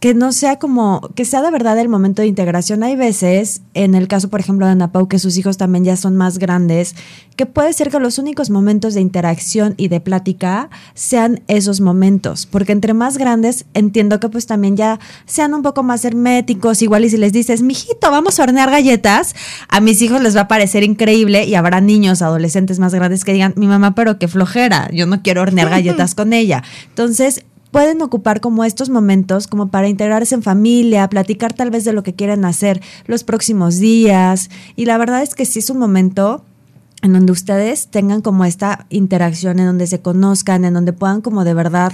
que 0.00 0.14
no 0.14 0.32
sea 0.32 0.58
como, 0.58 1.02
que 1.14 1.26
sea 1.26 1.42
de 1.42 1.50
verdad 1.50 1.78
el 1.78 1.90
momento 1.90 2.22
de 2.22 2.28
integración. 2.28 2.82
Hay 2.82 2.96
veces, 2.96 3.60
en 3.74 3.94
el 3.94 4.08
caso, 4.08 4.30
por 4.30 4.40
ejemplo, 4.40 4.64
de 4.64 4.72
Ana 4.72 4.92
Pau, 4.92 5.08
que 5.08 5.18
sus 5.18 5.36
hijos 5.36 5.58
también 5.58 5.84
ya 5.84 5.96
son 5.96 6.16
más 6.16 6.38
grandes, 6.38 6.94
que 7.38 7.46
puede 7.46 7.72
ser 7.72 7.88
que 7.88 8.00
los 8.00 8.18
únicos 8.18 8.50
momentos 8.50 8.94
de 8.94 9.00
interacción 9.00 9.74
y 9.76 9.86
de 9.86 10.00
plática 10.00 10.70
sean 10.94 11.40
esos 11.46 11.80
momentos, 11.80 12.46
porque 12.46 12.72
entre 12.72 12.94
más 12.94 13.16
grandes 13.16 13.64
entiendo 13.74 14.18
que 14.18 14.28
pues 14.28 14.46
también 14.46 14.76
ya 14.76 14.98
sean 15.24 15.54
un 15.54 15.62
poco 15.62 15.84
más 15.84 16.04
herméticos, 16.04 16.82
igual 16.82 17.04
y 17.04 17.10
si 17.10 17.16
les 17.16 17.32
dices, 17.32 17.62
mijito, 17.62 18.10
vamos 18.10 18.40
a 18.40 18.42
hornear 18.42 18.72
galletas, 18.72 19.36
a 19.68 19.80
mis 19.80 20.02
hijos 20.02 20.20
les 20.20 20.36
va 20.36 20.42
a 20.42 20.48
parecer 20.48 20.82
increíble 20.82 21.44
y 21.44 21.54
habrá 21.54 21.80
niños, 21.80 22.22
adolescentes 22.22 22.80
más 22.80 22.92
grandes 22.92 23.24
que 23.24 23.32
digan, 23.32 23.54
mi 23.56 23.68
mamá, 23.68 23.94
pero 23.94 24.18
qué 24.18 24.26
flojera, 24.26 24.90
yo 24.92 25.06
no 25.06 25.22
quiero 25.22 25.42
hornear 25.42 25.70
galletas 25.70 26.16
con 26.16 26.32
ella. 26.32 26.64
Entonces, 26.88 27.44
pueden 27.70 28.02
ocupar 28.02 28.40
como 28.40 28.64
estos 28.64 28.88
momentos 28.88 29.46
como 29.46 29.68
para 29.68 29.88
integrarse 29.88 30.34
en 30.34 30.42
familia, 30.42 31.08
platicar 31.08 31.52
tal 31.52 31.70
vez 31.70 31.84
de 31.84 31.92
lo 31.92 32.02
que 32.02 32.14
quieren 32.14 32.44
hacer 32.44 32.80
los 33.06 33.22
próximos 33.22 33.78
días. 33.78 34.50
Y 34.74 34.86
la 34.86 34.98
verdad 34.98 35.22
es 35.22 35.36
que 35.36 35.44
sí 35.44 35.60
es 35.60 35.70
un 35.70 35.78
momento 35.78 36.42
en 37.02 37.12
donde 37.12 37.32
ustedes 37.32 37.88
tengan 37.88 38.22
como 38.22 38.44
esta 38.44 38.86
interacción, 38.88 39.58
en 39.58 39.66
donde 39.66 39.86
se 39.86 40.00
conozcan, 40.00 40.64
en 40.64 40.74
donde 40.74 40.92
puedan 40.92 41.20
como 41.20 41.44
de 41.44 41.54
verdad 41.54 41.92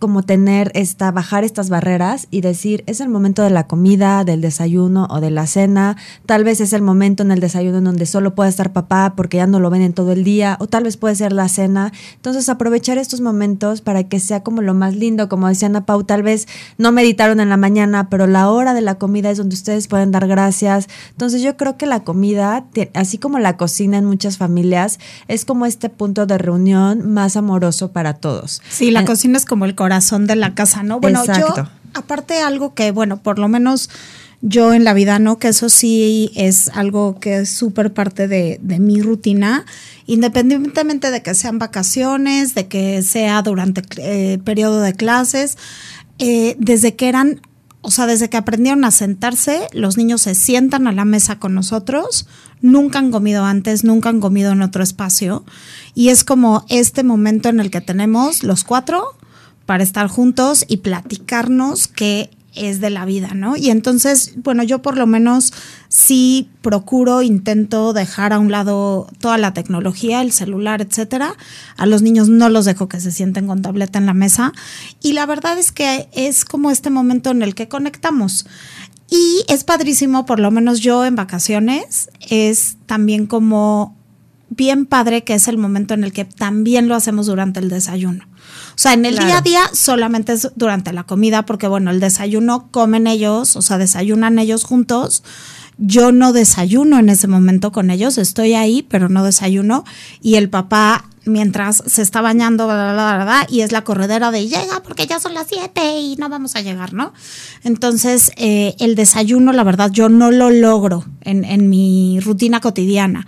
como 0.00 0.22
tener 0.24 0.72
esta, 0.74 1.12
bajar 1.12 1.44
estas 1.44 1.68
barreras 1.68 2.26
y 2.30 2.40
decir, 2.40 2.82
es 2.86 3.00
el 3.00 3.10
momento 3.10 3.42
de 3.42 3.50
la 3.50 3.68
comida, 3.68 4.24
del 4.24 4.40
desayuno 4.40 5.06
o 5.10 5.20
de 5.20 5.30
la 5.30 5.46
cena, 5.46 5.96
tal 6.26 6.42
vez 6.42 6.60
es 6.60 6.72
el 6.72 6.82
momento 6.82 7.22
en 7.22 7.30
el 7.30 7.38
desayuno 7.38 7.78
en 7.78 7.84
donde 7.84 8.06
solo 8.06 8.34
puede 8.34 8.50
estar 8.50 8.72
papá 8.72 9.12
porque 9.14 9.36
ya 9.36 9.46
no 9.46 9.60
lo 9.60 9.70
ven 9.70 9.82
en 9.82 9.92
todo 9.92 10.12
el 10.12 10.24
día, 10.24 10.56
o 10.58 10.66
tal 10.66 10.84
vez 10.84 10.96
puede 10.96 11.14
ser 11.14 11.32
la 11.32 11.48
cena. 11.48 11.92
Entonces 12.16 12.48
aprovechar 12.48 12.98
estos 12.98 13.20
momentos 13.20 13.82
para 13.82 14.04
que 14.04 14.18
sea 14.18 14.42
como 14.42 14.62
lo 14.62 14.72
más 14.72 14.96
lindo, 14.96 15.28
como 15.28 15.46
decía 15.46 15.66
Ana 15.66 15.84
Pau, 15.84 16.02
tal 16.02 16.22
vez 16.22 16.48
no 16.78 16.92
meditaron 16.92 17.38
en 17.38 17.50
la 17.50 17.58
mañana, 17.58 18.08
pero 18.08 18.26
la 18.26 18.50
hora 18.50 18.72
de 18.72 18.80
la 18.80 18.94
comida 18.96 19.30
es 19.30 19.36
donde 19.36 19.54
ustedes 19.54 19.86
pueden 19.86 20.12
dar 20.12 20.26
gracias. 20.26 20.88
Entonces 21.10 21.42
yo 21.42 21.58
creo 21.58 21.76
que 21.76 21.84
la 21.84 22.04
comida, 22.04 22.64
así 22.94 23.18
como 23.18 23.38
la 23.38 23.58
cocina 23.58 23.98
en 23.98 24.06
muchas 24.06 24.38
familias, 24.38 24.98
es 25.28 25.44
como 25.44 25.66
este 25.66 25.90
punto 25.90 26.24
de 26.24 26.38
reunión 26.38 27.12
más 27.12 27.36
amoroso 27.36 27.92
para 27.92 28.14
todos. 28.14 28.62
Sí, 28.70 28.90
la 28.90 29.04
cocina 29.04 29.36
es 29.36 29.44
como 29.44 29.66
el 29.66 29.74
corazón 29.74 29.89
corazón 29.90 30.28
de 30.28 30.36
la 30.36 30.54
casa, 30.54 30.84
¿no? 30.84 31.00
Bueno, 31.00 31.24
yo, 31.26 31.52
aparte 31.94 32.40
algo 32.42 32.74
que, 32.74 32.92
bueno, 32.92 33.24
por 33.24 33.40
lo 33.40 33.48
menos 33.48 33.90
yo 34.40 34.72
en 34.72 34.84
la 34.84 34.94
vida, 34.94 35.18
¿no? 35.18 35.40
Que 35.40 35.48
eso 35.48 35.68
sí 35.68 36.30
es 36.36 36.68
algo 36.68 37.18
que 37.18 37.38
es 37.38 37.50
súper 37.50 37.92
parte 37.92 38.28
de, 38.28 38.60
mi 38.78 39.02
rutina, 39.02 39.64
independientemente 40.06 41.10
de 41.10 41.24
que 41.24 41.34
sean 41.34 41.58
vacaciones, 41.58 42.54
de 42.54 42.68
que 42.68 43.02
sea 43.02 43.42
durante 43.42 43.80
el 43.80 43.86
eh, 43.98 44.38
periodo 44.44 44.80
de 44.80 44.94
clases, 44.94 45.58
eh, 46.20 46.54
desde 46.60 46.94
que 46.94 47.08
eran, 47.08 47.40
o 47.80 47.90
sea, 47.90 48.06
desde 48.06 48.30
que 48.30 48.36
aprendieron 48.36 48.84
a 48.84 48.92
sentarse, 48.92 49.66
los 49.72 49.96
niños 49.96 50.22
se 50.22 50.36
sientan 50.36 50.86
a 50.86 50.92
la 50.92 51.04
mesa 51.04 51.40
con 51.40 51.52
nosotros, 51.52 52.28
nunca 52.60 53.00
han 53.00 53.10
comido 53.10 53.44
antes, 53.44 53.82
nunca 53.82 54.10
han 54.10 54.20
comido 54.20 54.52
en 54.52 54.62
otro 54.62 54.84
espacio, 54.84 55.44
y 55.96 56.10
es 56.10 56.22
como 56.22 56.64
este 56.68 57.02
momento 57.02 57.48
en 57.48 57.58
el 57.58 57.72
que 57.72 57.80
tenemos 57.80 58.44
los 58.44 58.62
cuatro 58.62 59.16
para 59.70 59.84
estar 59.84 60.08
juntos 60.08 60.64
y 60.66 60.78
platicarnos 60.78 61.86
qué 61.86 62.28
es 62.56 62.80
de 62.80 62.90
la 62.90 63.04
vida, 63.04 63.34
¿no? 63.34 63.56
Y 63.56 63.70
entonces, 63.70 64.32
bueno, 64.42 64.64
yo 64.64 64.82
por 64.82 64.98
lo 64.98 65.06
menos 65.06 65.52
sí 65.86 66.50
procuro, 66.60 67.22
intento 67.22 67.92
dejar 67.92 68.32
a 68.32 68.40
un 68.40 68.50
lado 68.50 69.06
toda 69.20 69.38
la 69.38 69.54
tecnología, 69.54 70.22
el 70.22 70.32
celular, 70.32 70.82
etcétera. 70.82 71.36
A 71.76 71.86
los 71.86 72.02
niños 72.02 72.28
no 72.28 72.48
los 72.48 72.64
dejo 72.64 72.88
que 72.88 72.98
se 72.98 73.12
sienten 73.12 73.46
con 73.46 73.62
tableta 73.62 74.00
en 74.00 74.06
la 74.06 74.12
mesa. 74.12 74.52
Y 75.00 75.12
la 75.12 75.24
verdad 75.24 75.56
es 75.56 75.70
que 75.70 76.08
es 76.10 76.44
como 76.44 76.72
este 76.72 76.90
momento 76.90 77.30
en 77.30 77.42
el 77.42 77.54
que 77.54 77.68
conectamos. 77.68 78.46
Y 79.08 79.44
es 79.46 79.62
padrísimo, 79.62 80.26
por 80.26 80.40
lo 80.40 80.50
menos 80.50 80.80
yo 80.80 81.04
en 81.04 81.14
vacaciones, 81.14 82.10
es 82.28 82.76
también 82.86 83.28
como 83.28 83.96
bien 84.48 84.84
padre 84.84 85.22
que 85.22 85.34
es 85.34 85.46
el 85.46 85.58
momento 85.58 85.94
en 85.94 86.02
el 86.02 86.12
que 86.12 86.24
también 86.24 86.88
lo 86.88 86.96
hacemos 86.96 87.26
durante 87.26 87.60
el 87.60 87.68
desayuno. 87.68 88.29
O 88.80 88.82
sea, 88.82 88.94
en 88.94 89.04
el 89.04 89.18
día 89.18 89.36
a 89.36 89.40
día 89.42 89.60
solamente 89.74 90.32
es 90.32 90.52
durante 90.56 90.94
la 90.94 91.04
comida, 91.04 91.44
porque 91.44 91.68
bueno, 91.68 91.90
el 91.90 92.00
desayuno 92.00 92.68
comen 92.70 93.06
ellos, 93.06 93.54
o 93.56 93.60
sea, 93.60 93.76
desayunan 93.76 94.38
ellos 94.38 94.64
juntos. 94.64 95.22
Yo 95.76 96.12
no 96.12 96.32
desayuno 96.32 96.98
en 96.98 97.10
ese 97.10 97.26
momento 97.26 97.72
con 97.72 97.90
ellos, 97.90 98.16
estoy 98.16 98.54
ahí, 98.54 98.82
pero 98.82 99.10
no 99.10 99.22
desayuno. 99.22 99.84
Y 100.22 100.36
el 100.36 100.48
papá, 100.48 101.04
mientras 101.26 101.82
se 101.84 102.00
está 102.00 102.22
bañando, 102.22 102.64
bla, 102.64 102.94
bla, 102.94 103.22
bla, 103.22 103.46
y 103.50 103.60
es 103.60 103.70
la 103.70 103.84
corredera 103.84 104.30
de 104.30 104.48
llega 104.48 104.82
porque 104.82 105.06
ya 105.06 105.20
son 105.20 105.34
las 105.34 105.48
siete 105.48 106.00
y 106.00 106.16
no 106.16 106.30
vamos 106.30 106.56
a 106.56 106.62
llegar, 106.62 106.94
¿no? 106.94 107.12
Entonces, 107.62 108.32
eh, 108.38 108.76
el 108.78 108.94
desayuno, 108.94 109.52
la 109.52 109.62
verdad, 109.62 109.90
yo 109.90 110.08
no 110.08 110.30
lo 110.30 110.48
logro 110.48 111.04
en, 111.20 111.44
en 111.44 111.68
mi 111.68 112.18
rutina 112.20 112.60
cotidiana, 112.60 113.26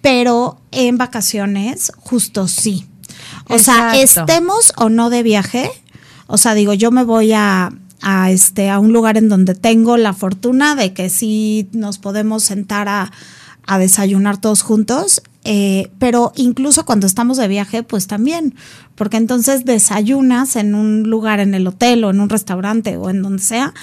pero 0.00 0.60
en 0.70 0.96
vacaciones, 0.96 1.90
justo 1.96 2.46
sí. 2.46 2.86
O 3.48 3.58
sea, 3.58 4.00
estemos 4.00 4.72
o 4.76 4.88
no 4.88 5.10
de 5.10 5.22
viaje, 5.22 5.70
o 6.26 6.38
sea, 6.38 6.54
digo, 6.54 6.74
yo 6.74 6.90
me 6.90 7.04
voy 7.04 7.32
a, 7.32 7.72
a, 8.00 8.30
este, 8.30 8.70
a 8.70 8.78
un 8.78 8.92
lugar 8.92 9.16
en 9.16 9.28
donde 9.28 9.54
tengo 9.54 9.96
la 9.96 10.12
fortuna 10.12 10.74
de 10.74 10.92
que 10.92 11.08
sí 11.08 11.68
nos 11.72 11.98
podemos 11.98 12.42
sentar 12.42 12.88
a, 12.88 13.12
a 13.66 13.78
desayunar 13.78 14.38
todos 14.38 14.62
juntos, 14.62 15.22
eh, 15.44 15.90
pero 15.98 16.32
incluso 16.36 16.84
cuando 16.84 17.06
estamos 17.06 17.36
de 17.36 17.48
viaje, 17.48 17.82
pues 17.82 18.06
también, 18.06 18.54
porque 18.94 19.16
entonces 19.16 19.64
desayunas 19.64 20.56
en 20.56 20.74
un 20.74 21.04
lugar, 21.04 21.40
en 21.40 21.54
el 21.54 21.66
hotel 21.66 22.04
o 22.04 22.10
en 22.10 22.20
un 22.20 22.28
restaurante 22.28 22.96
o 22.96 23.10
en 23.10 23.22
donde 23.22 23.42
sea, 23.42 23.74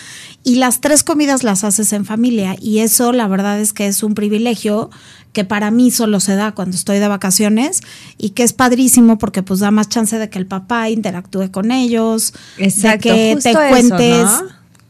y 0.43 0.55
las 0.55 0.79
tres 0.81 1.03
comidas 1.03 1.43
las 1.43 1.63
haces 1.63 1.91
en 1.93 2.05
familia, 2.05 2.55
y 2.59 2.79
eso 2.79 3.11
la 3.11 3.27
verdad 3.27 3.59
es 3.59 3.73
que 3.73 3.87
es 3.87 4.03
un 4.03 4.15
privilegio 4.15 4.89
que 5.33 5.45
para 5.45 5.71
mí 5.71 5.91
solo 5.91 6.19
se 6.19 6.35
da 6.35 6.53
cuando 6.53 6.75
estoy 6.75 6.99
de 6.99 7.07
vacaciones 7.07 7.81
y 8.17 8.31
que 8.31 8.43
es 8.43 8.53
padrísimo 8.53 9.17
porque 9.17 9.43
pues 9.43 9.59
da 9.59 9.71
más 9.71 9.89
chance 9.89 10.17
de 10.17 10.29
que 10.29 10.39
el 10.39 10.45
papá 10.45 10.89
interactúe 10.89 11.51
con 11.51 11.71
ellos, 11.71 12.33
de 12.57 12.99
que 12.99 13.37
te 13.41 13.53
cuentes 13.53 14.29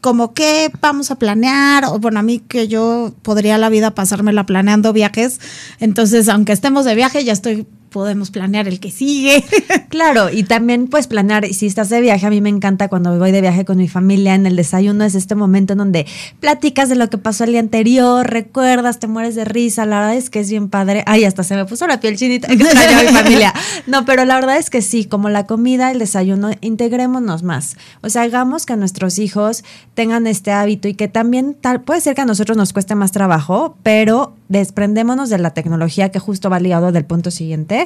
como 0.00 0.32
que 0.32 0.72
vamos 0.80 1.10
a 1.10 1.16
planear, 1.16 1.84
o 1.84 1.98
bueno, 1.98 2.20
a 2.20 2.22
mí 2.22 2.38
que 2.38 2.68
yo 2.68 3.12
podría 3.22 3.58
la 3.58 3.68
vida 3.68 3.94
pasármela 3.94 4.46
planeando 4.46 4.94
viajes, 4.94 5.40
entonces 5.78 6.28
aunque 6.28 6.52
estemos 6.52 6.86
de 6.86 6.94
viaje 6.94 7.22
ya 7.22 7.34
estoy 7.34 7.66
podemos 7.90 8.30
planear 8.30 8.68
el 8.68 8.80
que 8.80 8.90
sigue. 8.90 9.44
Claro, 9.90 10.30
y 10.30 10.44
también 10.44 10.86
pues 10.86 11.08
planear, 11.08 11.44
si 11.52 11.66
estás 11.66 11.88
de 11.88 12.00
viaje, 12.00 12.24
a 12.24 12.30
mí 12.30 12.40
me 12.40 12.48
encanta 12.48 12.86
cuando 12.86 13.18
voy 13.18 13.32
de 13.32 13.40
viaje 13.40 13.64
con 13.64 13.76
mi 13.76 13.88
familia 13.88 14.36
en 14.36 14.46
el 14.46 14.54
desayuno, 14.54 15.02
es 15.04 15.16
este 15.16 15.34
momento 15.34 15.72
en 15.72 15.78
donde 15.78 16.06
platicas 16.38 16.88
de 16.88 16.94
lo 16.94 17.10
que 17.10 17.18
pasó 17.18 17.42
el 17.42 17.50
día 17.50 17.60
anterior, 17.60 18.24
recuerdas, 18.24 19.00
te 19.00 19.08
mueres 19.08 19.34
de 19.34 19.44
risa, 19.44 19.86
la 19.86 19.98
verdad 19.98 20.14
es 20.14 20.30
que 20.30 20.38
es 20.38 20.50
bien 20.50 20.68
padre. 20.68 21.02
Ay, 21.06 21.24
hasta 21.24 21.42
se 21.42 21.56
me 21.56 21.64
puso 21.64 21.88
la 21.88 21.98
piel 21.98 22.16
chinita, 22.16 22.46
a 22.52 22.54
mi 22.54 23.08
familia. 23.08 23.52
No, 23.88 24.04
pero 24.04 24.24
la 24.24 24.36
verdad 24.36 24.58
es 24.58 24.70
que 24.70 24.80
sí, 24.80 25.06
como 25.06 25.28
la 25.28 25.46
comida, 25.46 25.90
el 25.90 25.98
desayuno, 25.98 26.50
integrémonos 26.60 27.42
más. 27.42 27.76
O 28.02 28.10
sea, 28.10 28.22
hagamos 28.22 28.66
que 28.66 28.76
nuestros 28.76 29.18
hijos 29.18 29.64
tengan 29.94 30.28
este 30.28 30.52
hábito 30.52 30.86
y 30.86 30.94
que 30.94 31.08
también 31.08 31.56
tal, 31.60 31.82
puede 31.82 32.00
ser 32.00 32.14
que 32.14 32.20
a 32.20 32.26
nosotros 32.26 32.56
nos 32.56 32.72
cueste 32.72 32.94
más 32.94 33.10
trabajo, 33.10 33.76
pero 33.82 34.34
desprendémonos 34.48 35.30
de 35.30 35.38
la 35.38 35.50
tecnología 35.50 36.10
que 36.10 36.18
justo 36.18 36.50
va 36.50 36.58
ligado 36.58 36.92
del 36.92 37.04
punto 37.04 37.30
siguiente. 37.30 37.79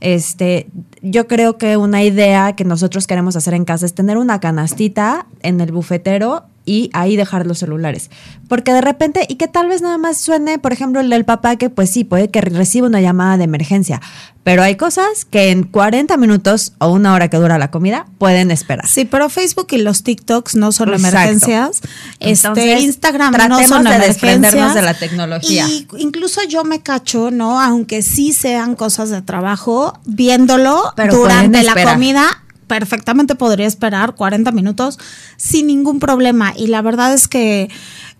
Este, 0.00 0.66
yo 1.02 1.26
creo 1.26 1.58
que 1.58 1.76
una 1.76 2.02
idea 2.02 2.54
que 2.54 2.64
nosotros 2.64 3.06
queremos 3.06 3.36
hacer 3.36 3.54
en 3.54 3.64
casa 3.64 3.86
es 3.86 3.94
tener 3.94 4.18
una 4.18 4.40
canastita 4.40 5.26
en 5.42 5.60
el 5.60 5.72
bufetero 5.72 6.44
y 6.66 6.90
ahí 6.92 7.16
dejar 7.16 7.46
los 7.46 7.58
celulares. 7.58 8.10
Porque 8.48 8.72
de 8.72 8.82
repente, 8.82 9.24
y 9.28 9.36
que 9.36 9.48
tal 9.48 9.68
vez 9.68 9.80
nada 9.80 9.96
más 9.96 10.18
suene, 10.18 10.58
por 10.58 10.72
ejemplo, 10.72 11.00
el 11.00 11.08
del 11.08 11.24
papá, 11.24 11.56
que 11.56 11.70
pues 11.70 11.90
sí, 11.90 12.04
puede 12.04 12.28
que 12.28 12.40
reciba 12.42 12.86
una 12.86 13.00
llamada 13.00 13.38
de 13.38 13.44
emergencia, 13.44 14.02
pero 14.46 14.62
hay 14.62 14.76
cosas 14.76 15.24
que 15.24 15.50
en 15.50 15.64
40 15.64 16.16
minutos 16.18 16.74
o 16.78 16.88
una 16.88 17.14
hora 17.14 17.28
que 17.28 17.36
dura 17.36 17.58
la 17.58 17.72
comida 17.72 18.06
pueden 18.18 18.52
esperar. 18.52 18.86
Sí, 18.86 19.04
pero 19.04 19.28
Facebook 19.28 19.66
y 19.70 19.78
los 19.78 20.04
TikToks 20.04 20.54
no 20.54 20.70
son 20.70 20.90
Exacto. 20.90 21.08
emergencias. 21.18 21.80
este, 22.20 22.78
Instagram 22.80 23.32
no 23.48 23.66
son 23.66 23.82
de 23.82 23.90
emergencias. 23.90 24.06
desprendernos 24.06 24.74
de 24.74 24.82
la 24.82 24.94
tecnología. 24.94 25.66
Y 25.68 25.88
incluso 25.98 26.42
yo 26.48 26.62
me 26.62 26.80
cacho, 26.80 27.32
¿no? 27.32 27.60
Aunque 27.60 28.02
sí 28.02 28.32
sean 28.32 28.76
cosas 28.76 29.10
de 29.10 29.22
trabajo, 29.22 29.98
viéndolo 30.04 30.92
Pero 30.94 31.16
durante 31.16 31.64
la 31.64 31.74
comida, 31.82 32.44
perfectamente 32.66 33.34
podría 33.34 33.66
esperar 33.66 34.14
40 34.14 34.50
minutos 34.52 34.98
sin 35.36 35.66
ningún 35.68 36.00
problema. 36.00 36.52
Y 36.56 36.66
la 36.66 36.82
verdad 36.82 37.14
es 37.14 37.28
que, 37.28 37.70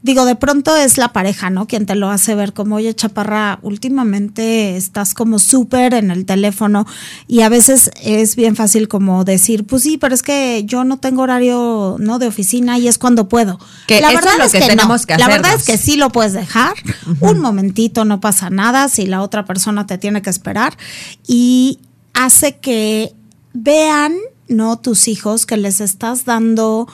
digo, 0.03 0.25
de 0.25 0.37
pronto 0.37 0.77
es 0.77 0.99
la 0.99 1.13
pareja, 1.13 1.51
¿no? 1.51 1.67
Quien 1.67 1.87
te 1.87 1.95
lo 1.95 2.11
hace 2.11 2.35
ver 2.35 2.53
como, 2.53 2.77
oye, 2.77 2.95
chaparra, 2.95 3.59
últimamente 3.63 4.77
estás 4.77 5.15
como 5.15 5.39
súper 5.39 5.95
en 5.95 6.11
el 6.11 6.25
teléfono 6.27 6.87
y 7.27 7.41
a 7.43 7.49
veces 7.49 7.91
es 8.03 8.37
bien 8.37 8.57
fácil 8.57 8.89
como 8.89 9.25
decir, 9.25 9.67
pues 9.67 9.83
sí, 9.83 9.99
pero 9.99 10.15
es 10.15 10.23
que 10.23 10.63
yo 10.65 10.85
no 10.85 10.99
tengo 10.99 11.23
horario, 11.23 11.97
¿no? 11.99 12.19
De 12.19 12.27
oficina 12.27 12.79
y 12.79 12.89
es 12.89 12.99
cuando 12.99 13.29
puedo. 13.29 13.59
Que 13.87 14.01
la 14.01 14.13
verdad 14.13 14.35
es 14.35 14.39
lo 14.39 14.45
es 14.45 14.53
que 14.53 14.61
que, 14.61 14.67
tenemos 14.67 15.01
no. 15.01 15.07
que 15.07 15.19
La 15.19 15.29
verdad 15.29 15.55
es 15.55 15.65
que 15.65 15.77
sí 15.79 15.97
lo 15.97 16.11
puedes 16.11 16.33
dejar 16.33 16.75
un 17.21 17.41
momentito, 17.41 18.05
no 18.05 18.21
pasa 18.21 18.51
nada 18.51 18.89
si 18.89 19.07
la 19.07 19.23
otra 19.23 19.45
persona 19.45 19.87
te 19.87 19.99
tiene 19.99 20.23
que 20.23 20.31
esperar 20.31 20.77
y 21.27 21.81
hace 22.15 22.57
que 22.59 23.13
vean, 23.57 24.15
¿no? 24.49 24.79
Tus 24.79 25.09
hijos 25.09 25.47
que 25.47 25.57
les 25.57 25.81
estás 25.81 26.25
dando 26.25 26.87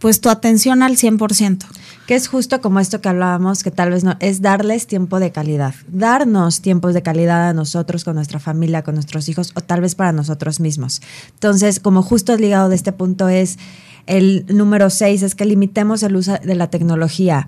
pues 0.00 0.20
tu 0.20 0.30
atención 0.30 0.82
al 0.82 0.96
100%. 0.96 1.64
Que 2.06 2.14
es 2.16 2.26
justo 2.26 2.60
como 2.60 2.80
esto 2.80 3.00
que 3.00 3.08
hablábamos, 3.08 3.62
que 3.62 3.70
tal 3.70 3.90
vez 3.90 4.02
no, 4.02 4.16
es 4.18 4.40
darles 4.40 4.86
tiempo 4.86 5.20
de 5.20 5.30
calidad. 5.30 5.74
Darnos 5.86 6.62
tiempos 6.62 6.94
de 6.94 7.02
calidad 7.02 7.50
a 7.50 7.52
nosotros, 7.52 8.02
con 8.02 8.16
nuestra 8.16 8.40
familia, 8.40 8.82
con 8.82 8.94
nuestros 8.94 9.28
hijos, 9.28 9.52
o 9.54 9.60
tal 9.60 9.82
vez 9.82 9.94
para 9.94 10.10
nosotros 10.10 10.58
mismos. 10.58 11.02
Entonces, 11.34 11.78
como 11.78 12.02
justo 12.02 12.36
ligado 12.36 12.70
de 12.70 12.76
este 12.76 12.92
punto 12.92 13.28
es 13.28 13.58
el 14.06 14.44
número 14.48 14.90
seis, 14.90 15.22
es 15.22 15.34
que 15.34 15.44
limitemos 15.44 16.02
el 16.02 16.16
uso 16.16 16.38
de 16.42 16.54
la 16.54 16.70
tecnología. 16.70 17.46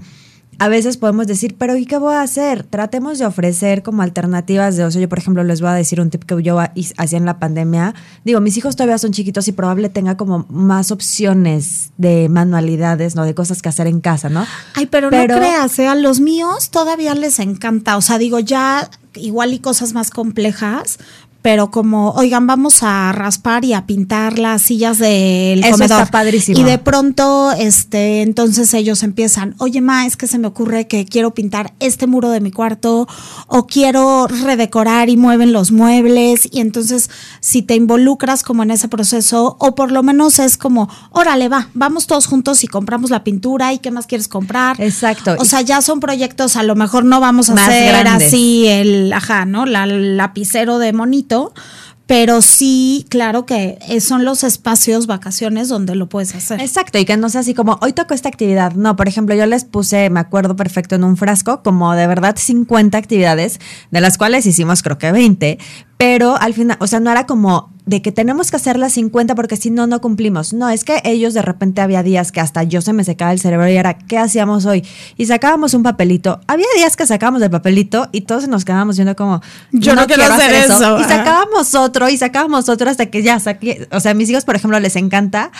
A 0.62 0.68
veces 0.68 0.96
podemos 0.96 1.26
decir, 1.26 1.56
pero 1.58 1.74
¿y 1.76 1.86
qué 1.86 1.96
voy 1.98 2.14
a 2.14 2.22
hacer? 2.22 2.62
Tratemos 2.62 3.18
de 3.18 3.26
ofrecer 3.26 3.82
como 3.82 4.02
alternativas 4.02 4.76
de 4.76 4.84
ocio. 4.84 5.00
Yo, 5.00 5.08
por 5.08 5.18
ejemplo, 5.18 5.42
les 5.42 5.60
voy 5.60 5.70
a 5.70 5.74
decir 5.74 6.00
un 6.00 6.08
tip 6.08 6.22
que 6.22 6.40
yo 6.40 6.60
hacía 6.60 7.18
en 7.18 7.24
la 7.24 7.40
pandemia. 7.40 7.96
Digo, 8.24 8.40
mis 8.40 8.56
hijos 8.56 8.76
todavía 8.76 8.96
son 8.98 9.10
chiquitos 9.10 9.48
y 9.48 9.52
probable 9.52 9.88
tenga 9.88 10.16
como 10.16 10.46
más 10.48 10.92
opciones 10.92 11.90
de 11.98 12.28
manualidades, 12.28 13.16
¿no? 13.16 13.24
De 13.24 13.34
cosas 13.34 13.60
que 13.60 13.70
hacer 13.70 13.88
en 13.88 14.00
casa, 14.00 14.28
¿no? 14.28 14.46
Ay, 14.74 14.86
pero, 14.86 15.10
Pero- 15.10 15.34
no 15.34 15.40
creas, 15.40 15.76
¿eh? 15.80 15.88
a 15.88 15.96
los 15.96 16.20
míos 16.20 16.70
todavía 16.70 17.16
les 17.16 17.40
encanta. 17.40 17.96
O 17.96 18.00
sea, 18.00 18.18
digo, 18.18 18.38
ya 18.38 18.88
igual 19.14 19.52
y 19.54 19.58
cosas 19.58 19.94
más 19.94 20.10
complejas, 20.10 20.98
pero 21.42 21.72
como, 21.72 22.10
oigan, 22.12 22.46
vamos 22.46 22.82
a 22.84 23.10
raspar 23.12 23.64
y 23.64 23.72
a 23.72 23.84
pintar 23.84 24.38
las 24.38 24.62
sillas 24.62 24.98
del 24.98 25.58
Eso 25.64 25.72
comedor. 25.72 26.00
está 26.02 26.10
padrísimo. 26.10 26.58
Y 26.58 26.62
de 26.62 26.78
pronto, 26.78 27.50
este, 27.52 28.22
entonces 28.22 28.72
ellos 28.74 29.02
empiezan, 29.02 29.56
oye, 29.58 29.80
ma, 29.80 30.06
es 30.06 30.16
que 30.16 30.28
se 30.28 30.38
me 30.38 30.46
ocurre 30.46 30.86
que 30.86 31.04
quiero 31.04 31.34
pintar 31.34 31.74
este 31.80 32.06
muro 32.06 32.30
de 32.30 32.40
mi 32.40 32.52
cuarto 32.52 33.08
o 33.48 33.66
quiero 33.66 34.28
redecorar 34.28 35.08
y 35.08 35.16
mueven 35.16 35.52
los 35.52 35.72
muebles. 35.72 36.48
Y 36.52 36.60
entonces, 36.60 37.10
si 37.40 37.62
te 37.62 37.74
involucras 37.74 38.44
como 38.44 38.62
en 38.62 38.70
ese 38.70 38.86
proceso, 38.86 39.56
o 39.58 39.74
por 39.74 39.90
lo 39.90 40.04
menos 40.04 40.38
es 40.38 40.56
como, 40.56 40.88
órale, 41.10 41.48
va, 41.48 41.68
vamos 41.74 42.06
todos 42.06 42.26
juntos 42.26 42.62
y 42.62 42.68
compramos 42.68 43.10
la 43.10 43.24
pintura 43.24 43.72
y 43.72 43.78
qué 43.80 43.90
más 43.90 44.06
quieres 44.06 44.28
comprar. 44.28 44.80
Exacto. 44.80 45.34
O 45.40 45.44
sea, 45.44 45.60
ya 45.62 45.82
son 45.82 45.98
proyectos, 45.98 46.54
a 46.54 46.62
lo 46.62 46.76
mejor 46.76 47.04
no 47.04 47.18
vamos 47.18 47.50
a 47.50 47.54
Más 47.54 47.66
hacer 47.68 47.98
grandes. 47.98 48.28
así 48.28 48.68
el, 48.68 49.12
ajá, 49.12 49.44
¿no? 49.44 49.66
La, 49.66 49.82
el 49.84 50.16
lapicero 50.16 50.78
de 50.78 50.92
monito. 50.92 51.31
Pero 52.06 52.42
sí, 52.42 53.06
claro 53.08 53.46
que 53.46 53.78
son 54.00 54.24
los 54.24 54.44
espacios, 54.44 55.06
vacaciones 55.06 55.68
donde 55.68 55.94
lo 55.94 56.08
puedes 56.08 56.34
hacer. 56.34 56.60
Exacto, 56.60 56.98
y 56.98 57.04
que 57.04 57.16
no 57.16 57.28
sea 57.28 57.40
así 57.40 57.54
como, 57.54 57.78
hoy 57.80 57.92
toco 57.92 58.12
esta 58.12 58.28
actividad. 58.28 58.72
No, 58.72 58.96
por 58.96 59.08
ejemplo, 59.08 59.34
yo 59.34 59.46
les 59.46 59.64
puse, 59.64 60.10
me 60.10 60.20
acuerdo 60.20 60.56
perfecto, 60.56 60.96
en 60.96 61.04
un 61.04 61.16
frasco, 61.16 61.62
como 61.62 61.94
de 61.94 62.06
verdad 62.06 62.36
50 62.36 62.98
actividades, 62.98 63.60
de 63.90 64.00
las 64.00 64.18
cuales 64.18 64.44
hicimos 64.44 64.82
creo 64.82 64.98
que 64.98 65.12
20, 65.12 65.58
pero 66.02 66.34
al 66.36 66.52
final, 66.52 66.76
o 66.80 66.88
sea, 66.88 66.98
no 66.98 67.12
era 67.12 67.26
como 67.26 67.70
de 67.86 68.02
que 68.02 68.10
tenemos 68.10 68.50
que 68.50 68.56
hacer 68.56 68.76
las 68.76 68.94
50 68.94 69.36
porque 69.36 69.56
si 69.56 69.70
no, 69.70 69.86
no 69.86 70.00
cumplimos. 70.00 70.52
No, 70.52 70.68
es 70.68 70.82
que 70.82 71.00
ellos 71.04 71.32
de 71.32 71.42
repente 71.42 71.80
había 71.80 72.02
días 72.02 72.32
que 72.32 72.40
hasta 72.40 72.64
yo 72.64 72.80
se 72.80 72.92
me 72.92 73.04
secaba 73.04 73.30
el 73.30 73.38
cerebro 73.38 73.68
y 73.68 73.76
era, 73.76 73.96
¿qué 73.98 74.18
hacíamos 74.18 74.66
hoy? 74.66 74.84
Y 75.16 75.26
sacábamos 75.26 75.74
un 75.74 75.84
papelito. 75.84 76.40
Había 76.48 76.66
días 76.76 76.96
que 76.96 77.06
sacábamos 77.06 77.40
el 77.40 77.50
papelito 77.50 78.08
y 78.10 78.22
todos 78.22 78.48
nos 78.48 78.64
quedábamos 78.64 78.96
viendo 78.96 79.14
como, 79.14 79.42
Yo 79.70 79.94
no 79.94 80.08
quiero 80.08 80.24
hacer 80.24 80.52
eso. 80.52 80.98
Y 80.98 81.02
Ajá. 81.02 81.18
sacábamos 81.18 81.72
otro 81.76 82.08
y 82.08 82.16
sacábamos 82.16 82.68
otro 82.68 82.90
hasta 82.90 83.06
que 83.06 83.22
ya 83.22 83.38
saqué. 83.38 83.86
O 83.92 84.00
sea, 84.00 84.10
a 84.10 84.14
mis 84.14 84.28
hijos, 84.28 84.44
por 84.44 84.56
ejemplo, 84.56 84.80
les 84.80 84.96
encanta 84.96 85.52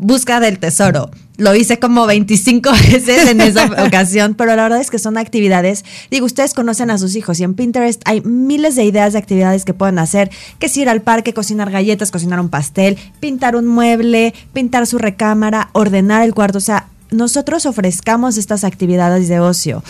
Busca 0.00 0.40
del 0.40 0.58
Tesoro. 0.58 1.10
Lo 1.36 1.54
hice 1.54 1.78
como 1.78 2.06
25 2.06 2.70
veces 2.90 3.28
en 3.28 3.40
esa 3.40 3.66
ocasión, 3.86 4.34
pero 4.34 4.56
la 4.56 4.62
verdad 4.62 4.80
es 4.80 4.90
que 4.90 4.98
son 4.98 5.18
actividades. 5.18 5.84
Digo, 6.10 6.24
ustedes 6.24 6.54
conocen 6.54 6.90
a 6.90 6.96
sus 6.96 7.16
hijos 7.16 7.38
y 7.38 7.44
en 7.44 7.54
Pinterest 7.54 8.00
hay 8.06 8.22
miles 8.22 8.76
de 8.76 8.84
ideas 8.84 9.12
de 9.12 9.18
actividades 9.18 9.66
que 9.66 9.74
pueden 9.74 9.98
hacer, 9.98 10.30
que 10.58 10.66
es 10.66 10.76
ir 10.78 10.88
al 10.88 11.02
parque, 11.02 11.34
cocinar 11.34 11.70
galletas, 11.70 12.10
cocinar 12.10 12.40
un 12.40 12.48
pastel, 12.48 12.98
pintar 13.20 13.56
un 13.56 13.66
mueble, 13.66 14.32
pintar 14.54 14.86
su 14.86 14.96
recámara, 14.96 15.68
ordenar 15.72 16.24
el 16.24 16.34
cuarto. 16.34 16.58
O 16.58 16.62
sea, 16.62 16.86
nosotros 17.10 17.66
ofrezcamos 17.66 18.38
estas 18.38 18.64
actividades 18.64 19.28
de 19.28 19.40
ocio. 19.40 19.82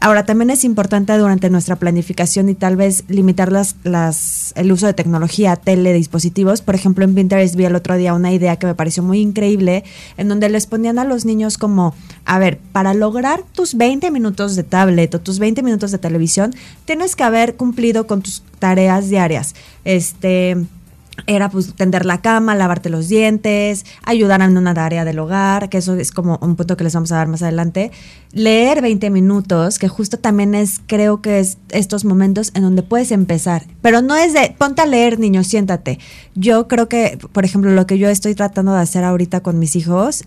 Ahora, 0.00 0.26
también 0.26 0.50
es 0.50 0.62
importante 0.64 1.16
durante 1.16 1.48
nuestra 1.48 1.76
planificación 1.76 2.48
y 2.48 2.54
tal 2.54 2.76
vez 2.76 3.04
limitar 3.08 3.50
las, 3.50 3.76
las, 3.82 4.52
el 4.54 4.70
uso 4.70 4.86
de 4.86 4.92
tecnología, 4.92 5.56
tele, 5.56 5.92
dispositivos. 5.92 6.60
Por 6.60 6.74
ejemplo, 6.74 7.04
en 7.04 7.14
Pinterest 7.14 7.56
vi 7.56 7.64
el 7.64 7.74
otro 7.74 7.96
día 7.96 8.14
una 8.14 8.32
idea 8.32 8.56
que 8.56 8.66
me 8.66 8.74
pareció 8.74 9.02
muy 9.02 9.20
increíble, 9.20 9.84
en 10.16 10.28
donde 10.28 10.48
les 10.50 10.66
ponían 10.66 10.98
a 10.98 11.04
los 11.04 11.24
niños 11.24 11.56
como, 11.56 11.94
a 12.24 12.38
ver, 12.38 12.58
para 12.72 12.92
lograr 12.92 13.42
tus 13.52 13.74
20 13.74 14.10
minutos 14.10 14.54
de 14.54 14.64
tablet 14.64 15.14
o 15.14 15.20
tus 15.20 15.38
20 15.38 15.62
minutos 15.62 15.90
de 15.92 15.98
televisión, 15.98 16.54
tienes 16.84 17.16
que 17.16 17.24
haber 17.24 17.56
cumplido 17.56 18.06
con 18.06 18.20
tus 18.20 18.42
tareas 18.58 19.08
diarias. 19.08 19.54
Este 19.84 20.56
era 21.26 21.48
pues 21.48 21.74
tender 21.74 22.04
la 22.06 22.20
cama, 22.20 22.54
lavarte 22.54 22.90
los 22.90 23.08
dientes, 23.08 23.84
ayudar 24.02 24.42
en 24.42 24.56
una 24.56 24.74
tarea 24.74 25.04
del 25.04 25.18
hogar, 25.18 25.68
que 25.68 25.78
eso 25.78 25.94
es 25.94 26.12
como 26.12 26.38
un 26.42 26.56
punto 26.56 26.76
que 26.76 26.84
les 26.84 26.94
vamos 26.94 27.12
a 27.12 27.16
dar 27.16 27.28
más 27.28 27.42
adelante. 27.42 27.90
Leer 28.32 28.82
20 28.82 29.10
minutos, 29.10 29.78
que 29.78 29.88
justo 29.88 30.18
también 30.18 30.54
es, 30.54 30.80
creo 30.86 31.22
que 31.22 31.40
es 31.40 31.58
estos 31.70 32.04
momentos 32.04 32.52
en 32.54 32.62
donde 32.62 32.82
puedes 32.82 33.10
empezar. 33.12 33.66
Pero 33.80 34.02
no 34.02 34.14
es 34.16 34.32
de, 34.32 34.54
ponte 34.56 34.82
a 34.82 34.86
leer, 34.86 35.18
niño, 35.18 35.42
siéntate. 35.42 35.98
Yo 36.34 36.68
creo 36.68 36.88
que, 36.88 37.18
por 37.32 37.44
ejemplo, 37.44 37.70
lo 37.70 37.86
que 37.86 37.98
yo 37.98 38.08
estoy 38.08 38.34
tratando 38.34 38.72
de 38.74 38.80
hacer 38.80 39.04
ahorita 39.04 39.40
con 39.40 39.58
mis 39.58 39.76
hijos 39.76 40.24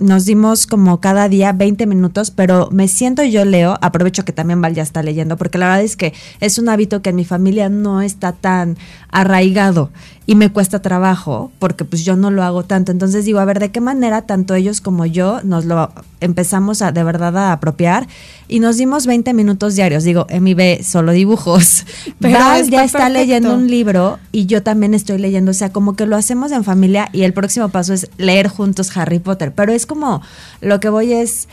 nos 0.00 0.26
dimos 0.26 0.66
como 0.66 1.00
cada 1.00 1.28
día 1.28 1.52
20 1.52 1.86
minutos, 1.86 2.30
pero 2.30 2.68
me 2.70 2.86
siento 2.86 3.24
yo 3.24 3.44
leo, 3.44 3.78
aprovecho 3.80 4.24
que 4.24 4.32
también 4.32 4.60
Val 4.60 4.74
ya 4.74 4.82
está 4.82 5.02
leyendo, 5.02 5.36
porque 5.36 5.58
la 5.58 5.68
verdad 5.68 5.82
es 5.82 5.96
que 5.96 6.12
es 6.40 6.58
un 6.58 6.68
hábito 6.68 7.00
que 7.00 7.10
en 7.10 7.16
mi 7.16 7.24
familia 7.24 7.68
no 7.68 8.02
está 8.02 8.32
tan 8.32 8.76
arraigado 9.10 9.90
y 10.28 10.34
me 10.34 10.50
cuesta 10.52 10.82
trabajo, 10.82 11.50
porque 11.58 11.86
pues 11.86 12.04
yo 12.04 12.14
no 12.14 12.30
lo 12.30 12.42
hago 12.42 12.62
tanto. 12.62 12.92
Entonces 12.92 13.24
digo, 13.24 13.38
a 13.38 13.46
ver, 13.46 13.60
¿de 13.60 13.70
qué 13.70 13.80
manera 13.80 14.20
tanto 14.26 14.54
ellos 14.54 14.82
como 14.82 15.06
yo 15.06 15.40
nos 15.42 15.64
lo 15.64 15.90
empezamos 16.20 16.82
a 16.82 16.92
de 16.92 17.02
verdad 17.02 17.34
a 17.38 17.52
apropiar? 17.52 18.06
Y 18.46 18.60
nos 18.60 18.76
dimos 18.76 19.06
20 19.06 19.32
minutos 19.32 19.74
diarios. 19.74 20.04
Digo, 20.04 20.26
Emi 20.28 20.52
ve 20.52 20.82
solo 20.84 21.12
dibujos, 21.12 21.86
Pero 22.20 22.38
Val 22.38 22.68
ya 22.68 22.84
está 22.84 22.98
perfecto. 22.98 23.18
leyendo 23.18 23.54
un 23.54 23.70
libro 23.70 24.18
y 24.30 24.44
yo 24.44 24.62
también 24.62 24.92
estoy 24.92 25.16
leyendo, 25.16 25.52
o 25.52 25.54
sea, 25.54 25.72
como 25.72 25.96
que 25.96 26.04
lo 26.04 26.14
hacemos 26.14 26.52
en 26.52 26.62
familia 26.62 27.08
y 27.14 27.22
el 27.22 27.32
próximo 27.32 27.70
paso 27.70 27.94
es 27.94 28.10
leer 28.18 28.48
juntos 28.48 28.94
Harry 28.98 29.20
Potter, 29.20 29.54
pero 29.54 29.72
es 29.72 29.86
como 29.86 30.20
lo 30.60 30.78
que 30.78 30.90
voy 30.90 31.14
es 31.14 31.48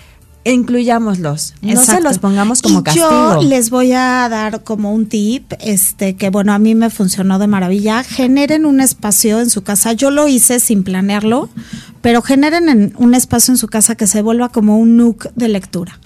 incluyámoslos, 0.51 1.55
no 1.61 1.83
se 1.83 2.01
los 2.01 2.19
pongamos 2.19 2.61
como 2.61 2.79
Y 2.79 2.83
castigo. 2.83 3.41
Yo 3.41 3.41
les 3.41 3.69
voy 3.69 3.93
a 3.93 4.27
dar 4.29 4.63
como 4.63 4.93
un 4.93 5.07
tip, 5.07 5.51
este, 5.59 6.15
que 6.15 6.29
bueno, 6.29 6.53
a 6.53 6.59
mí 6.59 6.75
me 6.75 6.89
funcionó 6.89 7.39
de 7.39 7.47
maravilla. 7.47 8.03
Generen 8.03 8.65
un 8.65 8.79
espacio 8.79 9.39
en 9.39 9.49
su 9.49 9.63
casa. 9.63 9.93
Yo 9.93 10.11
lo 10.11 10.27
hice 10.27 10.59
sin 10.59 10.83
planearlo, 10.83 11.49
pero 12.05 12.21
generen 12.21 12.69
en 12.69 12.93
un 12.99 13.15
espacio 13.15 13.51
en 13.51 13.57
su 13.57 13.67
casa 13.67 13.95
que 13.95 14.05
se 14.05 14.21
vuelva 14.21 14.49
como 14.49 14.77
un 14.77 14.95
nook 14.95 15.29
de 15.33 15.47
lectura. 15.47 15.99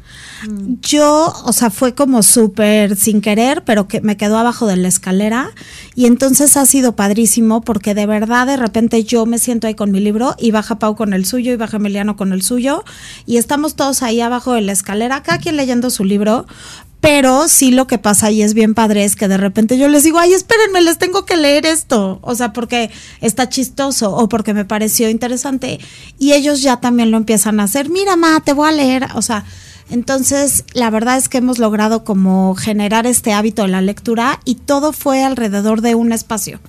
Yo, 0.81 1.33
o 1.43 1.51
sea, 1.51 1.69
fue 1.71 1.93
como 1.93 2.23
súper 2.23 2.95
sin 2.95 3.19
querer, 3.19 3.65
pero 3.65 3.89
que 3.89 3.99
me 3.99 4.15
quedó 4.15 4.37
abajo 4.37 4.65
de 4.65 4.77
la 4.77 4.87
escalera. 4.87 5.51
Y 5.95 6.05
entonces 6.05 6.55
ha 6.55 6.65
sido 6.65 6.95
padrísimo 6.95 7.59
porque 7.59 7.95
de 7.95 8.05
verdad 8.05 8.47
de 8.47 8.55
repente 8.55 9.03
yo 9.03 9.25
me 9.25 9.39
siento 9.39 9.67
ahí 9.67 9.75
con 9.75 9.91
mi 9.91 9.99
libro 9.99 10.35
y 10.39 10.51
baja 10.51 10.79
Pau 10.79 10.95
con 10.95 11.11
el 11.11 11.25
suyo 11.25 11.51
y 11.51 11.57
baja 11.57 11.75
Emiliano 11.75 12.15
con 12.15 12.31
el 12.31 12.43
suyo. 12.43 12.85
Y 13.25 13.35
estamos 13.35 13.75
todos 13.75 14.01
ahí 14.01 14.21
abajo 14.21 14.53
de 14.53 14.61
la 14.61 14.71
escalera, 14.71 15.21
cada 15.21 15.39
quien 15.39 15.57
leyendo 15.57 15.89
su 15.89 16.05
libro. 16.05 16.47
Pero 17.01 17.47
sí 17.47 17.71
lo 17.71 17.87
que 17.87 17.97
pasa 17.97 18.29
y 18.29 18.41
es 18.41 18.53
bien 18.53 18.73
padre 18.73 19.05
es 19.05 19.15
que 19.15 19.29
de 19.29 19.37
repente 19.37 19.77
yo 19.77 19.87
les 19.87 20.03
digo, 20.03 20.19
ay, 20.19 20.33
espérenme, 20.33 20.81
les 20.81 20.97
tengo 20.97 21.25
que 21.25 21.37
leer 21.37 21.65
esto. 21.65 22.19
O 22.21 22.35
sea, 22.35 22.51
porque 22.51 22.91
está 23.21 23.47
chistoso 23.47 24.11
o 24.11 24.27
porque 24.27 24.53
me 24.53 24.65
pareció 24.65 25.09
interesante. 25.09 25.79
Y 26.17 26.33
ellos 26.33 26.61
ya 26.61 26.81
también 26.81 27.11
lo 27.11 27.17
empiezan 27.17 27.59
a 27.59 27.63
hacer. 27.63 27.89
Mira, 27.89 28.17
ma, 28.17 28.41
te 28.41 28.51
voy 28.51 28.67
a 28.67 28.73
leer. 28.73 29.07
O 29.15 29.21
sea, 29.21 29.45
entonces, 29.89 30.65
la 30.73 30.89
verdad 30.91 31.17
es 31.17 31.29
que 31.29 31.39
hemos 31.39 31.57
logrado 31.57 32.03
como 32.03 32.53
generar 32.55 33.07
este 33.07 33.31
hábito 33.33 33.63
de 33.63 33.69
la 33.69 33.81
lectura 33.81 34.39
y 34.45 34.53
todo 34.55 34.93
fue 34.93 35.23
alrededor 35.23 35.81
de 35.81 35.95
un 35.95 36.11
espacio. 36.11 36.59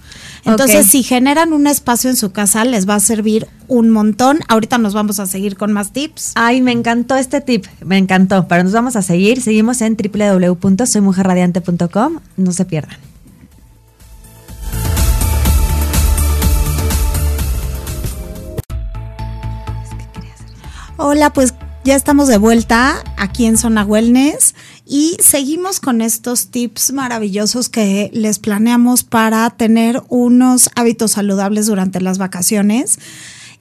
Entonces, 0.44 0.86
si 0.86 1.02
generan 1.02 1.52
un 1.52 1.66
espacio 1.66 2.08
en 2.08 2.16
su 2.16 2.32
casa, 2.32 2.64
les 2.64 2.88
va 2.88 2.94
a 2.94 3.00
servir 3.00 3.46
un 3.68 3.90
montón. 3.90 4.38
Ahorita 4.48 4.78
nos 4.78 4.94
vamos 4.94 5.20
a 5.20 5.26
seguir 5.26 5.58
con 5.58 5.70
más 5.72 5.92
tips. 5.92 6.32
Ay, 6.34 6.62
me 6.62 6.72
encantó 6.72 7.16
este 7.16 7.42
tip, 7.42 7.66
me 7.84 7.98
encantó. 7.98 8.48
Pero 8.48 8.64
nos 8.64 8.72
vamos 8.72 8.96
a 8.96 9.02
seguir. 9.02 9.42
Seguimos 9.42 9.82
en 9.82 9.96
www.soymujerradiante.com. 9.96 12.20
No 12.38 12.52
se 12.52 12.64
pierdan. 12.64 12.96
Hola, 20.96 21.32
pues 21.32 21.54
ya 21.84 21.96
estamos 21.96 22.28
de 22.28 22.36
vuelta 22.36 23.02
aquí 23.16 23.46
en 23.46 23.56
Zona 23.56 23.84
Wellness 23.84 24.54
y 24.86 25.16
seguimos 25.18 25.80
con 25.80 26.02
estos 26.02 26.48
tips 26.48 26.92
maravillosos 26.92 27.68
que 27.68 28.10
les 28.12 28.38
planeamos 28.38 29.02
para 29.02 29.48
tener 29.50 30.02
unos 30.08 30.68
hábitos 30.74 31.12
saludables 31.12 31.66
durante 31.66 32.00
las 32.00 32.18
vacaciones. 32.18 32.98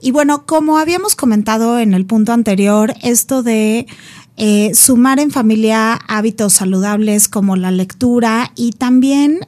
Y 0.01 0.11
bueno, 0.11 0.45
como 0.45 0.77
habíamos 0.77 1.15
comentado 1.15 1.79
en 1.79 1.93
el 1.93 2.05
punto 2.05 2.33
anterior, 2.33 2.93
esto 3.01 3.41
de 3.41 3.87
eh, 4.35 4.71
sumar 4.75 5.19
en 5.19 5.31
familia 5.31 5.93
hábitos 6.07 6.53
saludables 6.53 7.29
como 7.29 7.55
la 7.55 7.71
lectura 7.71 8.51
y 8.55 8.71
también 8.71 9.39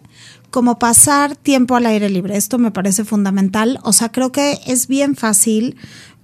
como 0.49 0.79
pasar 0.79 1.37
tiempo 1.37 1.75
al 1.75 1.85
aire 1.85 2.09
libre. 2.09 2.35
Esto 2.35 2.57
me 2.57 2.71
parece 2.71 3.05
fundamental. 3.05 3.79
O 3.83 3.93
sea, 3.93 4.11
creo 4.11 4.33
que 4.33 4.59
es 4.67 4.87
bien 4.87 5.15
fácil 5.15 5.77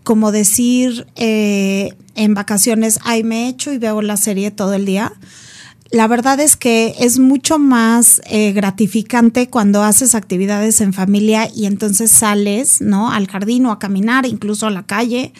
como 0.08 0.32
decir 0.32 1.06
eh, 1.18 1.94
en 2.16 2.34
vacaciones, 2.34 2.98
ay, 3.04 3.26
me 3.26 3.50
echo 3.50 3.74
y 3.74 3.78
veo 3.78 4.02
la 4.02 4.16
serie 4.16 4.52
todo 4.52 4.74
el 4.74 4.86
día. 4.86 5.12
La 5.92 6.08
verdad 6.08 6.40
es 6.40 6.56
que 6.56 6.96
es 6.98 7.20
mucho 7.20 7.60
más 7.60 8.22
eh, 8.24 8.54
gratificante 8.54 9.50
cuando 9.50 9.84
haces 9.84 10.16
actividades 10.16 10.80
en 10.80 10.94
familia 10.94 11.50
y 11.54 11.66
entonces 11.66 12.10
sales, 12.10 12.80
¿no? 12.80 13.12
Al 13.12 13.28
jardín 13.28 13.66
o 13.66 13.72
a 13.74 13.80
caminar, 13.80 14.26
incluso 14.26 14.66
a 14.66 14.72
la 14.72 14.84
calle. 14.84 15.34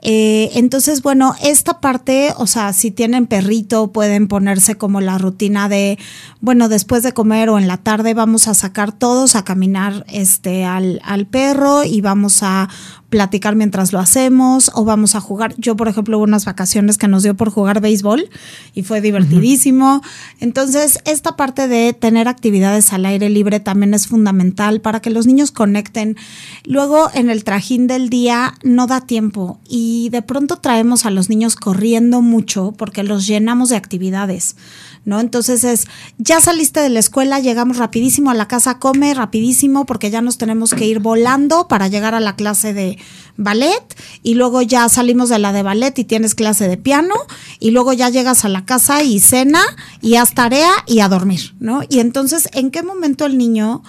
Eh, 0.00 0.50
entonces, 0.54 1.02
bueno, 1.02 1.34
esta 1.42 1.80
parte, 1.80 2.32
o 2.36 2.46
sea, 2.46 2.72
si 2.72 2.90
tienen 2.90 3.26
perrito, 3.26 3.92
pueden 3.92 4.28
ponerse 4.28 4.76
como 4.76 5.00
la 5.00 5.18
rutina 5.18 5.68
de, 5.68 5.98
bueno, 6.40 6.68
después 6.68 7.02
de 7.02 7.12
comer 7.12 7.50
o 7.50 7.58
en 7.58 7.66
la 7.66 7.78
tarde 7.78 8.14
vamos 8.14 8.46
a 8.46 8.54
sacar 8.54 8.92
todos 8.92 9.34
a 9.34 9.44
caminar 9.44 10.04
este, 10.08 10.64
al, 10.64 11.00
al 11.04 11.26
perro 11.26 11.82
y 11.84 12.00
vamos 12.00 12.42
a 12.42 12.68
platicar 13.08 13.56
mientras 13.56 13.92
lo 13.92 13.98
hacemos 13.98 14.70
o 14.74 14.84
vamos 14.84 15.14
a 15.14 15.20
jugar. 15.20 15.54
Yo, 15.56 15.76
por 15.76 15.88
ejemplo, 15.88 16.18
hubo 16.18 16.24
unas 16.24 16.44
vacaciones 16.44 16.98
que 16.98 17.08
nos 17.08 17.22
dio 17.22 17.34
por 17.34 17.50
jugar 17.50 17.80
béisbol 17.80 18.28
y 18.74 18.82
fue 18.82 19.00
divertidísimo. 19.00 20.02
Entonces, 20.40 21.00
esta 21.06 21.34
parte 21.34 21.68
de 21.68 21.94
tener 21.94 22.28
actividades 22.28 22.92
al 22.92 23.06
aire 23.06 23.30
libre 23.30 23.60
también 23.60 23.94
es 23.94 24.06
fundamental 24.06 24.80
para 24.80 25.00
que 25.00 25.10
los 25.10 25.26
niños 25.26 25.52
conecten. 25.52 26.16
Luego, 26.64 27.10
en 27.14 27.30
el 27.30 27.44
trajín 27.44 27.86
del 27.86 28.10
día 28.10 28.54
no 28.62 28.86
da 28.86 29.00
tiempo 29.00 29.58
y 29.68 29.87
de 30.10 30.22
pronto 30.22 30.56
traemos 30.56 31.04
a 31.06 31.10
los 31.10 31.28
niños 31.28 31.56
corriendo 31.56 32.22
mucho 32.22 32.72
porque 32.72 33.02
los 33.02 33.26
llenamos 33.26 33.68
de 33.68 33.76
actividades. 33.76 34.56
¿no? 35.04 35.20
Entonces 35.20 35.64
es, 35.64 35.86
ya 36.18 36.40
saliste 36.40 36.80
de 36.80 36.90
la 36.90 37.00
escuela, 37.00 37.40
llegamos 37.40 37.78
rapidísimo 37.78 38.30
a 38.30 38.34
la 38.34 38.48
casa, 38.48 38.78
come 38.78 39.14
rapidísimo 39.14 39.86
porque 39.86 40.10
ya 40.10 40.20
nos 40.20 40.36
tenemos 40.36 40.74
que 40.74 40.86
ir 40.86 40.98
volando 40.98 41.68
para 41.68 41.88
llegar 41.88 42.14
a 42.14 42.20
la 42.20 42.36
clase 42.36 42.74
de 42.74 42.98
ballet 43.36 43.82
y 44.22 44.34
luego 44.34 44.60
ya 44.62 44.88
salimos 44.88 45.30
de 45.30 45.38
la 45.38 45.52
de 45.52 45.62
ballet 45.62 45.98
y 45.98 46.04
tienes 46.04 46.34
clase 46.34 46.68
de 46.68 46.76
piano 46.76 47.14
y 47.58 47.70
luego 47.70 47.92
ya 47.92 48.10
llegas 48.10 48.44
a 48.44 48.48
la 48.48 48.66
casa 48.66 49.02
y 49.02 49.20
cena 49.20 49.62
y 50.02 50.16
haz 50.16 50.34
tarea 50.34 50.70
y 50.86 51.00
a 51.00 51.08
dormir, 51.08 51.54
¿no? 51.58 51.80
Y 51.88 52.00
entonces, 52.00 52.48
¿en 52.52 52.70
qué 52.70 52.82
momento 52.82 53.24
el 53.24 53.38
niño 53.38 53.82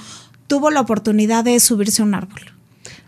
tuvo 0.48 0.72
la 0.72 0.82
oportunidad 0.82 1.44
de 1.44 1.60
subirse 1.60 2.02
a 2.02 2.06
un 2.06 2.14
árbol? 2.14 2.59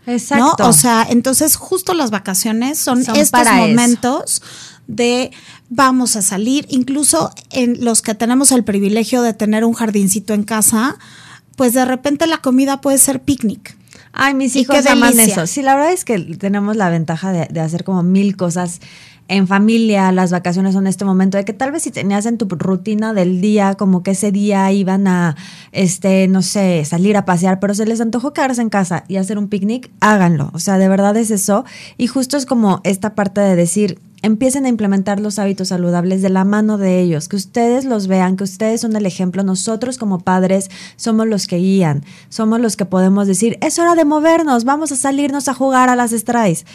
Exacto. 0.06 0.68
O 0.68 0.72
sea, 0.72 1.06
entonces 1.08 1.56
justo 1.56 1.94
las 1.94 2.10
vacaciones 2.10 2.78
son, 2.78 3.00
estos 3.00 3.52
momentos 3.52 4.42
de 4.86 5.30
vamos 5.68 6.16
a 6.16 6.22
salir, 6.22 6.66
incluso 6.68 7.30
en 7.50 7.84
los 7.84 8.02
que 8.02 8.14
tenemos 8.14 8.52
el 8.52 8.64
privilegio 8.64 9.22
de 9.22 9.32
tener 9.32 9.64
un 9.64 9.74
jardincito 9.74 10.34
en 10.34 10.42
casa, 10.42 10.98
pues 11.56 11.72
de 11.72 11.84
repente 11.84 12.26
la 12.26 12.38
comida 12.38 12.80
puede 12.80 12.98
ser 12.98 13.22
picnic. 13.22 13.76
Ay, 14.12 14.34
mis 14.34 14.56
hijos 14.56 14.84
aman 14.86 15.18
eso. 15.18 15.46
Sí, 15.46 15.62
la 15.62 15.74
verdad 15.74 15.92
es 15.92 16.04
que 16.04 16.18
tenemos 16.18 16.76
la 16.76 16.90
ventaja 16.90 17.32
de, 17.32 17.46
de 17.46 17.60
hacer 17.60 17.84
como 17.84 18.02
mil 18.02 18.36
cosas 18.36 18.80
en 19.32 19.48
familia, 19.48 20.12
las 20.12 20.30
vacaciones 20.30 20.74
son 20.74 20.86
este 20.86 21.06
momento 21.06 21.38
de 21.38 21.46
que 21.46 21.54
tal 21.54 21.72
vez 21.72 21.84
si 21.84 21.90
tenías 21.90 22.26
en 22.26 22.36
tu 22.36 22.46
rutina 22.50 23.14
del 23.14 23.40
día, 23.40 23.76
como 23.76 24.02
que 24.02 24.10
ese 24.10 24.30
día 24.30 24.70
iban 24.72 25.06
a, 25.06 25.36
este, 25.72 26.28
no 26.28 26.42
sé, 26.42 26.84
salir 26.84 27.16
a 27.16 27.24
pasear, 27.24 27.58
pero 27.58 27.72
se 27.72 27.86
les 27.86 28.02
antojó 28.02 28.34
quedarse 28.34 28.60
en 28.60 28.68
casa 28.68 29.04
y 29.08 29.16
hacer 29.16 29.38
un 29.38 29.48
picnic, 29.48 29.90
háganlo. 30.00 30.50
O 30.52 30.58
sea, 30.58 30.76
de 30.76 30.86
verdad 30.86 31.16
es 31.16 31.30
eso. 31.30 31.64
Y 31.96 32.08
justo 32.08 32.36
es 32.36 32.44
como 32.44 32.82
esta 32.84 33.14
parte 33.14 33.40
de 33.40 33.56
decir, 33.56 33.98
empiecen 34.20 34.66
a 34.66 34.68
implementar 34.68 35.18
los 35.18 35.38
hábitos 35.38 35.68
saludables 35.68 36.20
de 36.20 36.28
la 36.28 36.44
mano 36.44 36.76
de 36.76 37.00
ellos, 37.00 37.28
que 37.28 37.36
ustedes 37.36 37.86
los 37.86 38.08
vean, 38.08 38.36
que 38.36 38.44
ustedes 38.44 38.82
son 38.82 38.94
el 38.96 39.06
ejemplo, 39.06 39.42
nosotros 39.44 39.96
como 39.96 40.20
padres 40.20 40.70
somos 40.96 41.26
los 41.26 41.46
que 41.46 41.56
guían, 41.56 42.04
somos 42.28 42.60
los 42.60 42.76
que 42.76 42.84
podemos 42.84 43.26
decir, 43.26 43.56
es 43.62 43.78
hora 43.78 43.94
de 43.94 44.04
movernos, 44.04 44.64
vamos 44.64 44.92
a 44.92 44.96
salirnos 44.96 45.48
a 45.48 45.54
jugar 45.54 45.88
a 45.88 45.96
las 45.96 46.10
strays 46.10 46.66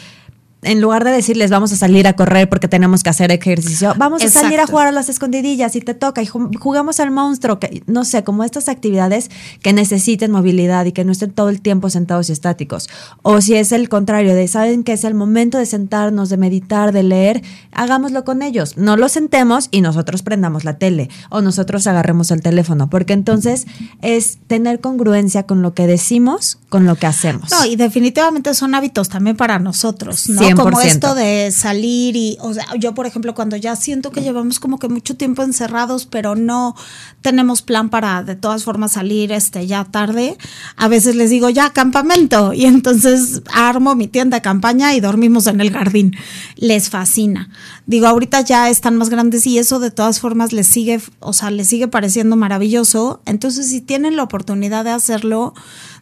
en 0.62 0.80
lugar 0.80 1.04
de 1.04 1.12
decirles 1.12 1.50
vamos 1.50 1.72
a 1.72 1.76
salir 1.76 2.06
a 2.08 2.14
correr 2.14 2.48
porque 2.48 2.66
tenemos 2.66 3.02
que 3.02 3.10
hacer 3.10 3.30
ejercicio, 3.30 3.94
vamos 3.96 4.24
a 4.24 4.28
salir 4.28 4.58
a 4.60 4.66
jugar 4.66 4.88
a 4.88 4.92
las 4.92 5.08
escondidillas 5.08 5.76
y 5.76 5.80
te 5.80 5.94
toca 5.94 6.22
y 6.22 6.26
jugamos 6.26 7.00
al 7.00 7.10
monstruo, 7.10 7.60
que 7.60 7.82
no 7.86 8.04
sé, 8.04 8.24
como 8.24 8.42
estas 8.42 8.68
actividades 8.68 9.30
que 9.62 9.72
necesiten 9.72 10.30
movilidad 10.30 10.84
y 10.86 10.92
que 10.92 11.04
no 11.04 11.12
estén 11.12 11.30
todo 11.30 11.48
el 11.48 11.60
tiempo 11.60 11.90
sentados 11.90 12.28
y 12.28 12.32
estáticos. 12.32 12.88
O 13.22 13.40
si 13.40 13.54
es 13.54 13.72
el 13.72 13.88
contrario, 13.88 14.34
de 14.34 14.48
saben 14.48 14.82
que 14.82 14.92
es 14.92 15.04
el 15.04 15.14
momento 15.14 15.58
de 15.58 15.66
sentarnos, 15.66 16.28
de 16.28 16.36
meditar, 16.36 16.92
de 16.92 17.02
leer, 17.02 17.42
hagámoslo 17.72 18.24
con 18.24 18.42
ellos. 18.42 18.76
No 18.76 18.96
los 18.96 19.12
sentemos 19.12 19.68
y 19.70 19.80
nosotros 19.80 20.22
prendamos 20.22 20.64
la 20.64 20.78
tele 20.78 21.08
o 21.30 21.40
nosotros 21.40 21.86
agarremos 21.86 22.30
el 22.30 22.40
teléfono, 22.40 22.90
porque 22.90 23.12
entonces 23.12 23.66
es 24.02 24.38
tener 24.46 24.80
congruencia 24.80 25.44
con 25.44 25.62
lo 25.62 25.74
que 25.74 25.86
decimos, 25.86 26.58
con 26.68 26.84
lo 26.86 26.96
que 26.96 27.06
hacemos. 27.06 27.50
No, 27.50 27.64
y 27.64 27.76
definitivamente 27.76 28.54
son 28.54 28.74
hábitos 28.74 29.08
también 29.08 29.36
para 29.36 29.58
nosotros, 29.58 30.28
¿no? 30.28 30.47
Como 30.54 30.80
esto 30.80 31.14
de 31.14 31.50
salir 31.50 32.16
y, 32.16 32.36
o 32.40 32.54
sea, 32.54 32.66
yo 32.78 32.94
por 32.94 33.06
ejemplo 33.06 33.34
cuando 33.34 33.56
ya 33.56 33.76
siento 33.76 34.10
que 34.10 34.22
llevamos 34.22 34.60
como 34.60 34.78
que 34.78 34.88
mucho 34.88 35.16
tiempo 35.16 35.42
encerrados, 35.42 36.06
pero 36.06 36.34
no 36.34 36.74
tenemos 37.20 37.62
plan 37.62 37.88
para 37.88 38.22
de 38.22 38.36
todas 38.36 38.64
formas 38.64 38.92
salir 38.92 39.32
este 39.32 39.66
ya 39.66 39.84
tarde, 39.84 40.36
a 40.76 40.88
veces 40.88 41.16
les 41.16 41.30
digo 41.30 41.50
ya 41.50 41.70
campamento 41.70 42.52
y 42.52 42.64
entonces 42.64 43.42
armo 43.52 43.94
mi 43.94 44.08
tienda 44.08 44.38
de 44.38 44.42
campaña 44.42 44.94
y 44.94 45.00
dormimos 45.00 45.46
en 45.46 45.60
el 45.60 45.72
jardín. 45.72 46.16
Les 46.56 46.90
fascina. 46.90 47.50
Digo, 47.88 48.06
ahorita 48.06 48.42
ya 48.42 48.68
están 48.68 48.98
más 48.98 49.08
grandes 49.08 49.46
y 49.46 49.56
eso 49.56 49.80
de 49.80 49.90
todas 49.90 50.20
formas 50.20 50.52
les 50.52 50.66
sigue, 50.66 51.00
o 51.20 51.32
sea, 51.32 51.50
les 51.50 51.68
sigue 51.68 51.88
pareciendo 51.88 52.36
maravilloso. 52.36 53.22
Entonces, 53.24 53.70
si 53.70 53.80
tienen 53.80 54.14
la 54.14 54.24
oportunidad 54.24 54.84
de 54.84 54.90
hacerlo, 54.90 55.54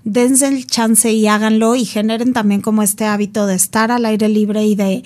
dense 0.02 0.48
el 0.48 0.66
chance 0.66 1.12
y 1.12 1.28
háganlo 1.28 1.76
y 1.76 1.84
generen 1.84 2.32
también 2.32 2.60
como 2.60 2.82
este 2.82 3.04
hábito 3.04 3.46
de 3.46 3.54
estar 3.54 3.92
al 3.92 4.04
aire 4.04 4.28
libre 4.28 4.64
y 4.64 4.74
de 4.74 5.04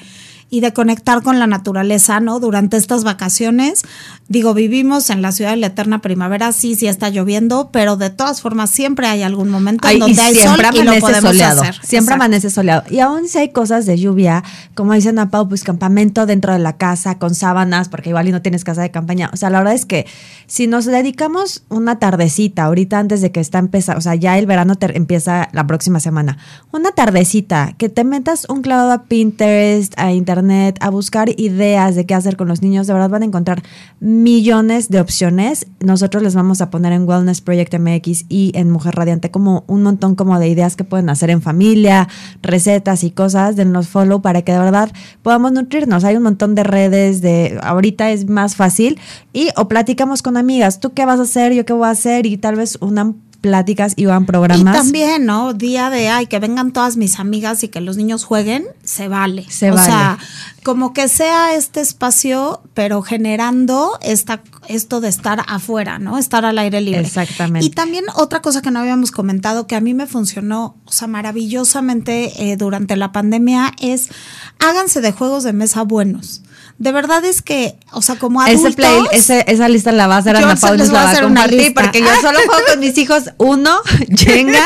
y 0.50 0.60
de 0.60 0.72
conectar 0.72 1.22
con 1.22 1.38
la 1.38 1.46
naturaleza, 1.46 2.18
¿no? 2.18 2.40
Durante 2.40 2.76
estas 2.76 3.04
vacaciones. 3.04 3.82
Digo, 4.28 4.52
vivimos 4.52 5.08
en 5.10 5.22
la 5.22 5.32
ciudad 5.32 5.50
de 5.50 5.56
la 5.56 5.68
eterna 5.68 6.00
primavera, 6.00 6.52
sí, 6.52 6.74
sí 6.74 6.88
está 6.88 7.08
lloviendo, 7.08 7.70
pero 7.72 7.96
de 7.96 8.10
todas 8.10 8.40
formas 8.40 8.70
siempre 8.70 9.06
hay 9.06 9.22
algún 9.22 9.48
momento 9.48 9.88
en 9.88 10.00
donde 10.00 10.20
hay 10.20 10.34
sol 10.34 10.60
y 10.74 10.82
lo 10.82 10.98
podemos 10.98 11.30
soleado, 11.30 11.62
hacer. 11.62 11.80
Siempre 11.82 12.14
amanece 12.14 12.50
soleado. 12.50 12.82
Y 12.90 12.98
aún 12.98 13.28
si 13.28 13.38
hay 13.38 13.50
cosas 13.50 13.86
de 13.86 13.98
lluvia, 13.98 14.42
como 14.74 14.92
dicen 14.94 15.18
a 15.20 15.30
Pau, 15.30 15.48
pues 15.48 15.62
campamento 15.62 16.26
dentro 16.26 16.52
de 16.52 16.58
la 16.58 16.76
casa 16.76 17.18
con 17.18 17.34
sábanas, 17.34 17.88
porque 17.88 18.10
igual 18.10 18.28
y 18.28 18.32
no 18.32 18.42
tienes 18.42 18.64
casa 18.64 18.82
de 18.82 18.90
campaña. 18.90 19.30
O 19.32 19.36
sea, 19.36 19.50
la 19.50 19.58
verdad 19.58 19.74
es 19.74 19.86
que 19.86 20.06
si 20.46 20.66
nos 20.66 20.84
dedicamos 20.84 21.62
una 21.68 22.00
tardecita, 22.00 22.64
ahorita 22.64 22.98
antes 22.98 23.20
de 23.20 23.30
que 23.30 23.40
está 23.40 23.58
empezando, 23.58 23.98
o 23.98 24.02
sea, 24.02 24.16
ya 24.16 24.36
el 24.38 24.46
verano 24.46 24.74
empieza 24.80 25.48
la 25.52 25.66
próxima 25.66 26.00
semana, 26.00 26.38
una 26.72 26.90
tardecita, 26.90 27.74
que 27.78 27.88
te 27.88 28.02
metas 28.02 28.46
un 28.48 28.62
clavado 28.62 28.92
a 28.92 29.04
Pinterest, 29.04 29.92
a 29.96 30.12
Internet, 30.12 30.39
internet, 30.40 30.78
a 30.80 30.90
buscar 30.90 31.28
ideas 31.38 31.94
de 31.94 32.06
qué 32.06 32.14
hacer 32.14 32.36
con 32.36 32.48
los 32.48 32.62
niños, 32.62 32.86
de 32.86 32.92
verdad 32.92 33.10
van 33.10 33.22
a 33.22 33.26
encontrar 33.26 33.62
millones 34.00 34.88
de 34.88 35.00
opciones. 35.00 35.66
Nosotros 35.80 36.22
les 36.22 36.34
vamos 36.34 36.60
a 36.60 36.70
poner 36.70 36.92
en 36.92 37.06
Wellness 37.06 37.40
Project 37.40 37.74
MX 37.78 38.24
y 38.28 38.52
en 38.54 38.70
Mujer 38.70 38.94
Radiante 38.94 39.30
como 39.30 39.64
un 39.66 39.82
montón 39.82 40.14
como 40.14 40.38
de 40.38 40.48
ideas 40.48 40.76
que 40.76 40.84
pueden 40.84 41.10
hacer 41.10 41.30
en 41.30 41.42
familia, 41.42 42.08
recetas 42.42 43.04
y 43.04 43.10
cosas. 43.10 43.56
Denos 43.56 43.88
follow 43.88 44.22
para 44.22 44.42
que 44.42 44.52
de 44.52 44.58
verdad 44.58 44.90
podamos 45.22 45.52
nutrirnos. 45.52 46.04
Hay 46.04 46.16
un 46.16 46.22
montón 46.22 46.54
de 46.54 46.64
redes 46.64 47.20
de 47.20 47.58
ahorita 47.62 48.10
es 48.10 48.28
más 48.28 48.56
fácil 48.56 48.98
y 49.32 49.48
o 49.56 49.68
platicamos 49.68 50.22
con 50.22 50.36
amigas, 50.36 50.80
tú 50.80 50.92
qué 50.92 51.04
vas 51.04 51.20
a 51.20 51.24
hacer, 51.24 51.52
yo 51.52 51.64
qué 51.64 51.72
voy 51.72 51.86
a 51.86 51.90
hacer 51.90 52.26
y 52.26 52.38
tal 52.38 52.56
vez 52.56 52.78
una 52.80 53.12
pláticas 53.40 53.94
y 53.96 54.06
van 54.06 54.26
programas. 54.26 54.74
Y 54.74 54.78
también, 54.78 55.26
¿no? 55.26 55.54
Día 55.54 55.90
de, 55.90 56.08
ay, 56.08 56.26
que 56.26 56.38
vengan 56.38 56.72
todas 56.72 56.96
mis 56.96 57.18
amigas 57.18 57.62
y 57.64 57.68
que 57.68 57.80
los 57.80 57.96
niños 57.96 58.24
jueguen, 58.24 58.64
se 58.84 59.08
vale. 59.08 59.46
Se 59.50 59.70
o 59.70 59.74
vale. 59.74 59.86
sea, 59.86 60.18
como 60.62 60.92
que 60.92 61.08
sea 61.08 61.54
este 61.54 61.80
espacio, 61.80 62.62
pero 62.74 63.02
generando 63.02 63.98
esta, 64.02 64.42
esto 64.68 65.00
de 65.00 65.08
estar 65.08 65.42
afuera, 65.46 65.98
¿no? 65.98 66.18
Estar 66.18 66.44
al 66.44 66.58
aire 66.58 66.80
libre. 66.80 67.00
Exactamente. 67.00 67.66
Y 67.66 67.70
también 67.70 68.04
otra 68.14 68.42
cosa 68.42 68.62
que 68.62 68.70
no 68.70 68.80
habíamos 68.80 69.10
comentado 69.10 69.66
que 69.66 69.76
a 69.76 69.80
mí 69.80 69.94
me 69.94 70.06
funcionó, 70.06 70.76
o 70.84 70.92
sea, 70.92 71.08
maravillosamente 71.08 72.50
eh, 72.50 72.56
durante 72.56 72.96
la 72.96 73.12
pandemia 73.12 73.72
es 73.80 74.10
háganse 74.58 75.00
de 75.00 75.12
juegos 75.12 75.44
de 75.44 75.52
mesa 75.52 75.82
buenos. 75.82 76.42
De 76.80 76.92
verdad 76.92 77.22
es 77.26 77.42
que, 77.42 77.76
o 77.92 78.00
sea, 78.00 78.16
como 78.18 78.40
adultos... 78.40 78.64
Ese 78.64 78.74
play, 78.74 79.02
ese- 79.12 79.44
esa 79.48 79.68
lista 79.68 79.92
la 79.92 80.06
va 80.06 80.14
a 80.16 80.18
hacer 80.20 80.34
Ana 80.34 80.56
Paula 80.56 80.82
la 80.86 80.92
va 80.94 81.10
a 81.10 81.20
compartir 81.20 81.74
porque 81.74 82.00
yo 82.00 82.06
solo 82.22 82.38
juego 82.46 82.62
con 82.70 82.80
mis 82.80 82.96
hijos 82.96 83.24
uno, 83.36 83.76
Jenga, 84.16 84.64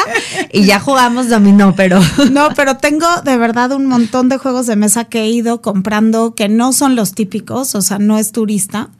y 0.52 0.64
ya 0.64 0.78
jugamos 0.78 1.28
dominó, 1.28 1.74
pero... 1.74 2.00
No, 2.30 2.50
pero 2.56 2.76
tengo 2.76 3.08
de 3.24 3.36
verdad 3.36 3.72
un 3.72 3.86
montón 3.86 4.28
de 4.28 4.38
juegos 4.38 4.68
de 4.68 4.76
mesa 4.76 5.06
que 5.06 5.22
he 5.22 5.28
ido 5.30 5.60
comprando 5.60 6.36
que 6.36 6.48
no 6.48 6.72
son 6.72 6.94
los 6.94 7.14
típicos, 7.14 7.74
o 7.74 7.82
sea, 7.82 7.98
no 7.98 8.16
es 8.16 8.30
turista. 8.30 8.90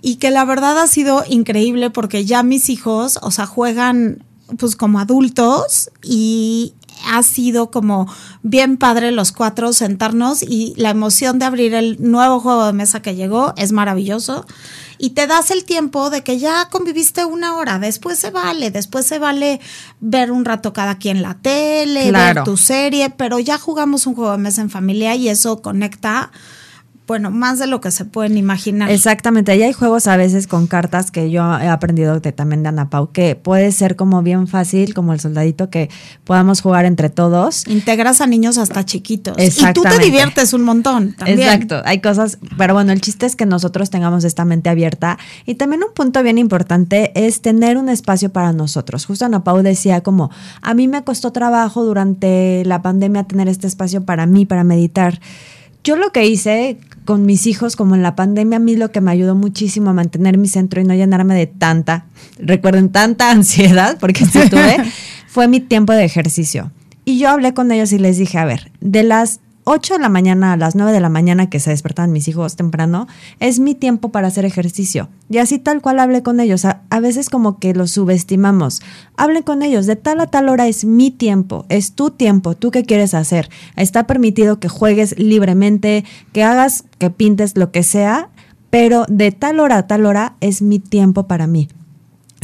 Y 0.00 0.16
que 0.16 0.30
la 0.30 0.46
verdad 0.46 0.78
ha 0.78 0.86
sido 0.86 1.24
increíble 1.28 1.90
porque 1.90 2.24
ya 2.24 2.42
mis 2.42 2.70
hijos, 2.70 3.18
o 3.20 3.30
sea, 3.32 3.44
juegan 3.44 4.24
pues 4.56 4.76
como 4.76 4.98
adultos 4.98 5.90
y 6.02 6.72
ha 7.06 7.22
sido 7.22 7.70
como 7.70 8.08
bien 8.42 8.76
padre 8.76 9.10
los 9.12 9.32
cuatro 9.32 9.72
sentarnos 9.72 10.42
y 10.42 10.74
la 10.76 10.90
emoción 10.90 11.38
de 11.38 11.44
abrir 11.44 11.74
el 11.74 11.96
nuevo 12.00 12.40
juego 12.40 12.66
de 12.66 12.72
mesa 12.72 13.02
que 13.02 13.14
llegó 13.14 13.52
es 13.56 13.72
maravilloso. 13.72 14.46
Y 14.98 15.10
te 15.10 15.26
das 15.26 15.50
el 15.50 15.64
tiempo 15.64 16.08
de 16.08 16.22
que 16.22 16.38
ya 16.38 16.68
conviviste 16.70 17.24
una 17.24 17.56
hora, 17.56 17.78
después 17.78 18.18
se 18.18 18.30
vale, 18.30 18.70
después 18.70 19.06
se 19.06 19.18
vale 19.18 19.60
ver 20.00 20.30
un 20.32 20.44
rato 20.46 20.72
cada 20.72 20.96
quien 20.96 21.20
la 21.20 21.34
tele, 21.34 22.08
Claro. 22.08 22.34
ver 22.36 22.44
tu 22.44 22.56
serie, 22.56 23.10
pero 23.10 23.38
ya 23.38 23.58
jugamos 23.58 24.06
un 24.06 24.14
juego 24.14 24.32
de 24.32 24.38
mesa 24.38 24.62
en 24.62 24.70
familia 24.70 25.14
y 25.14 25.28
eso 25.28 25.60
conecta, 25.60 26.30
bueno, 27.06 27.30
más 27.30 27.58
de 27.60 27.68
lo 27.68 27.80
que 27.80 27.90
se 27.92 28.04
pueden 28.04 28.36
imaginar. 28.36 28.90
Exactamente, 28.90 29.52
ahí 29.52 29.62
hay 29.62 29.72
juegos 29.72 30.08
a 30.08 30.16
veces 30.16 30.46
con 30.46 30.66
cartas 30.66 31.10
que 31.12 31.30
yo 31.30 31.42
he 31.58 31.68
aprendido 31.68 32.18
de, 32.18 32.32
también 32.32 32.64
de 32.64 32.70
Ana 32.70 32.90
Pau, 32.90 33.12
que 33.12 33.36
puede 33.36 33.70
ser 33.70 33.94
como 33.94 34.22
bien 34.22 34.48
fácil, 34.48 34.92
como 34.92 35.12
el 35.12 35.20
soldadito, 35.20 35.70
que 35.70 35.88
podamos 36.24 36.60
jugar 36.60 36.84
entre 36.84 37.08
todos. 37.08 37.66
Integras 37.68 38.20
a 38.20 38.26
niños 38.26 38.58
hasta 38.58 38.84
chiquitos. 38.84 39.36
Y 39.38 39.72
tú 39.72 39.82
te 39.82 39.98
diviertes 39.98 40.52
un 40.52 40.62
montón 40.62 41.14
también. 41.14 41.40
Exacto, 41.40 41.80
hay 41.84 42.00
cosas, 42.00 42.38
pero 42.58 42.74
bueno, 42.74 42.92
el 42.92 43.00
chiste 43.00 43.26
es 43.26 43.36
que 43.36 43.46
nosotros 43.46 43.90
tengamos 43.90 44.24
esta 44.24 44.44
mente 44.44 44.68
abierta 44.68 45.18
y 45.44 45.54
también 45.54 45.84
un 45.84 45.94
punto 45.94 46.22
bien 46.24 46.38
importante 46.38 47.12
es 47.14 47.40
tener 47.40 47.76
un 47.76 47.88
espacio 47.88 48.30
para 48.30 48.52
nosotros. 48.52 49.06
Justo 49.06 49.24
Ana 49.24 49.44
Pau 49.44 49.62
decía 49.62 50.02
como, 50.02 50.30
a 50.60 50.74
mí 50.74 50.88
me 50.88 51.04
costó 51.04 51.30
trabajo 51.30 51.84
durante 51.84 52.64
la 52.64 52.82
pandemia 52.82 53.24
tener 53.24 53.48
este 53.48 53.68
espacio 53.68 54.04
para 54.04 54.26
mí, 54.26 54.44
para 54.44 54.64
meditar. 54.64 55.20
Yo 55.84 55.94
lo 55.94 56.10
que 56.10 56.26
hice 56.26 56.78
con 57.06 57.24
mis 57.24 57.46
hijos, 57.46 57.76
como 57.76 57.94
en 57.94 58.02
la 58.02 58.14
pandemia, 58.14 58.56
a 58.56 58.60
mí 58.60 58.76
lo 58.76 58.92
que 58.92 59.00
me 59.00 59.10
ayudó 59.10 59.34
muchísimo 59.34 59.88
a 59.88 59.92
mantener 59.94 60.36
mi 60.36 60.48
centro 60.48 60.82
y 60.82 60.84
no 60.84 60.92
llenarme 60.92 61.34
de 61.34 61.46
tanta, 61.46 62.04
recuerden, 62.38 62.90
tanta 62.90 63.30
ansiedad, 63.30 63.96
porque 63.98 64.26
sí 64.26 64.40
tuve, 64.50 64.76
fue 65.26 65.48
mi 65.48 65.60
tiempo 65.60 65.94
de 65.94 66.04
ejercicio. 66.04 66.70
Y 67.06 67.18
yo 67.18 67.30
hablé 67.30 67.54
con 67.54 67.72
ellos 67.72 67.92
y 67.92 67.98
les 67.98 68.18
dije, 68.18 68.36
a 68.36 68.44
ver, 68.44 68.70
de 68.80 69.04
las 69.04 69.40
8 69.68 69.94
de 69.94 70.00
la 70.00 70.08
mañana 70.08 70.52
a 70.52 70.56
las 70.56 70.76
9 70.76 70.92
de 70.92 71.00
la 71.00 71.08
mañana 71.08 71.50
que 71.50 71.58
se 71.58 71.70
despertaban 71.70 72.12
mis 72.12 72.28
hijos 72.28 72.54
temprano, 72.54 73.08
es 73.40 73.58
mi 73.58 73.74
tiempo 73.74 74.12
para 74.12 74.28
hacer 74.28 74.44
ejercicio. 74.44 75.08
Y 75.28 75.38
así 75.38 75.58
tal 75.58 75.82
cual 75.82 75.98
hablé 75.98 76.22
con 76.22 76.38
ellos. 76.38 76.64
A, 76.64 76.82
a 76.88 77.00
veces 77.00 77.28
como 77.30 77.58
que 77.58 77.74
los 77.74 77.90
subestimamos. 77.90 78.80
Hablen 79.16 79.42
con 79.42 79.62
ellos, 79.62 79.86
de 79.86 79.96
tal 79.96 80.20
a 80.20 80.28
tal 80.28 80.50
hora 80.50 80.68
es 80.68 80.84
mi 80.84 81.10
tiempo, 81.10 81.66
es 81.68 81.94
tu 81.94 82.10
tiempo, 82.10 82.54
tú 82.54 82.70
qué 82.70 82.84
quieres 82.84 83.12
hacer. 83.12 83.50
Está 83.74 84.06
permitido 84.06 84.60
que 84.60 84.68
juegues 84.68 85.18
libremente, 85.18 86.04
que 86.32 86.44
hagas, 86.44 86.84
que 86.98 87.10
pintes 87.10 87.56
lo 87.56 87.72
que 87.72 87.82
sea, 87.82 88.30
pero 88.70 89.04
de 89.08 89.32
tal 89.32 89.58
hora 89.58 89.78
a 89.78 89.86
tal 89.88 90.06
hora 90.06 90.36
es 90.40 90.62
mi 90.62 90.78
tiempo 90.78 91.26
para 91.26 91.48
mí. 91.48 91.68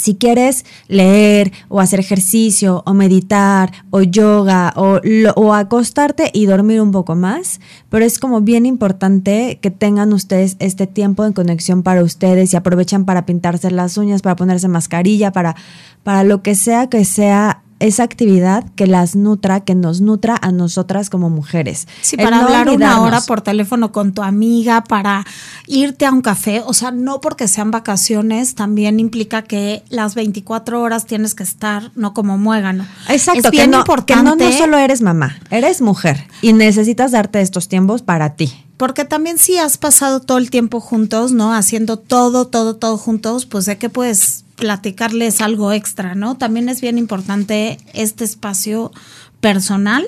Si 0.03 0.17
quieres 0.17 0.65
leer 0.89 1.53
o 1.69 1.79
hacer 1.79 2.01
ejercicio 2.01 2.83
o 2.87 2.93
meditar 2.93 3.71
o 3.91 4.03
yoga 4.03 4.73
o, 4.75 4.99
o 5.37 5.55
acostarte 5.55 6.29
y 6.33 6.47
dormir 6.47 6.81
un 6.81 6.91
poco 6.91 7.15
más, 7.15 7.61
pero 7.89 8.05
es 8.05 8.19
como 8.19 8.41
bien 8.41 8.67
importante 8.67 9.61
que 9.63 9.71
tengan 9.71 10.13
ustedes 10.13 10.57
este 10.59 10.89
tiempo 10.89 11.23
de 11.23 11.35
conexión 11.35 11.85
para 11.85 12.03
ustedes 12.03 12.53
y 12.53 12.57
aprovechan 12.57 13.05
para 13.05 13.27
pintarse 13.27 13.71
las 13.71 13.97
uñas, 13.97 14.23
para 14.23 14.35
ponerse 14.35 14.67
mascarilla, 14.67 15.31
para, 15.31 15.55
para 16.03 16.25
lo 16.25 16.43
que 16.43 16.57
sea 16.57 16.89
que 16.89 17.05
sea 17.05 17.62
esa 17.83 18.05
actividad 18.05 18.65
que 18.77 18.87
las 18.87 19.17
nutra, 19.17 19.61
que 19.61 19.75
nos 19.75 20.01
nutra 20.01 20.39
a 20.41 20.53
nosotras 20.53 21.11
como 21.11 21.31
mujeres. 21.31 21.89
Sí, 22.01 22.17
para 22.17 22.39
no 22.39 22.43
hablar 22.45 22.69
una 22.69 23.03
hora 23.03 23.21
por 23.21 23.41
teléfono 23.41 23.91
con 23.91 24.13
tu 24.13 24.23
amiga, 24.23 24.85
para 24.85 25.27
irte 25.67 26.07
a 26.07 26.13
un 26.13 26.23
café, 26.23 26.63
o 26.65 26.75
sea, 26.75 26.93
no 26.93 27.21
porque 27.21 27.49
sean 27.49 27.71
vacaciones, 27.73 28.55
también 28.55 29.01
implica 29.01 29.43
que 29.43 29.83
las 29.89 30.15
24 30.15 30.81
horas 30.81 31.07
tienes 31.07 31.35
que 31.35 31.43
estar, 31.43 31.91
no 31.97 32.15
como 32.15 32.39
muégano. 32.39 32.87
Exacto, 33.09 33.41
es 33.41 33.45
que, 33.47 33.51
bien 33.51 33.71
no, 33.73 33.79
importante. 33.79 34.45
que 34.45 34.45
no, 34.45 34.51
no 34.51 34.57
solo 34.57 34.79
eres 34.79 35.03
mamá, 35.03 35.39
eres 35.51 35.81
mujer 35.81 36.25
y 36.41 36.53
necesitas 36.53 37.11
darte 37.11 37.41
estos 37.41 37.69
tiempos 37.69 38.03
para 38.03 38.37
ti. 38.37 38.53
Porque 38.77 39.05
también 39.05 39.39
si 39.39 39.59
has 39.59 39.77
pasado 39.77 40.21
todo 40.21 40.39
el 40.39 40.51
tiempo 40.51 40.81
juntos, 40.81 41.33
¿no? 41.33 41.55
Haciendo 41.55 41.99
todo, 41.99 42.47
todo, 42.47 42.77
todo 42.77 42.97
juntos, 42.97 43.47
pues 43.47 43.65
de 43.65 43.79
que 43.79 43.89
puedes 43.89 44.45
platicarles 44.63 45.41
algo 45.41 45.73
extra, 45.73 46.15
¿no? 46.15 46.37
También 46.37 46.69
es 46.69 46.81
bien 46.81 46.97
importante 46.99 47.79
este 47.95 48.23
espacio 48.23 48.93
personal. 49.41 50.07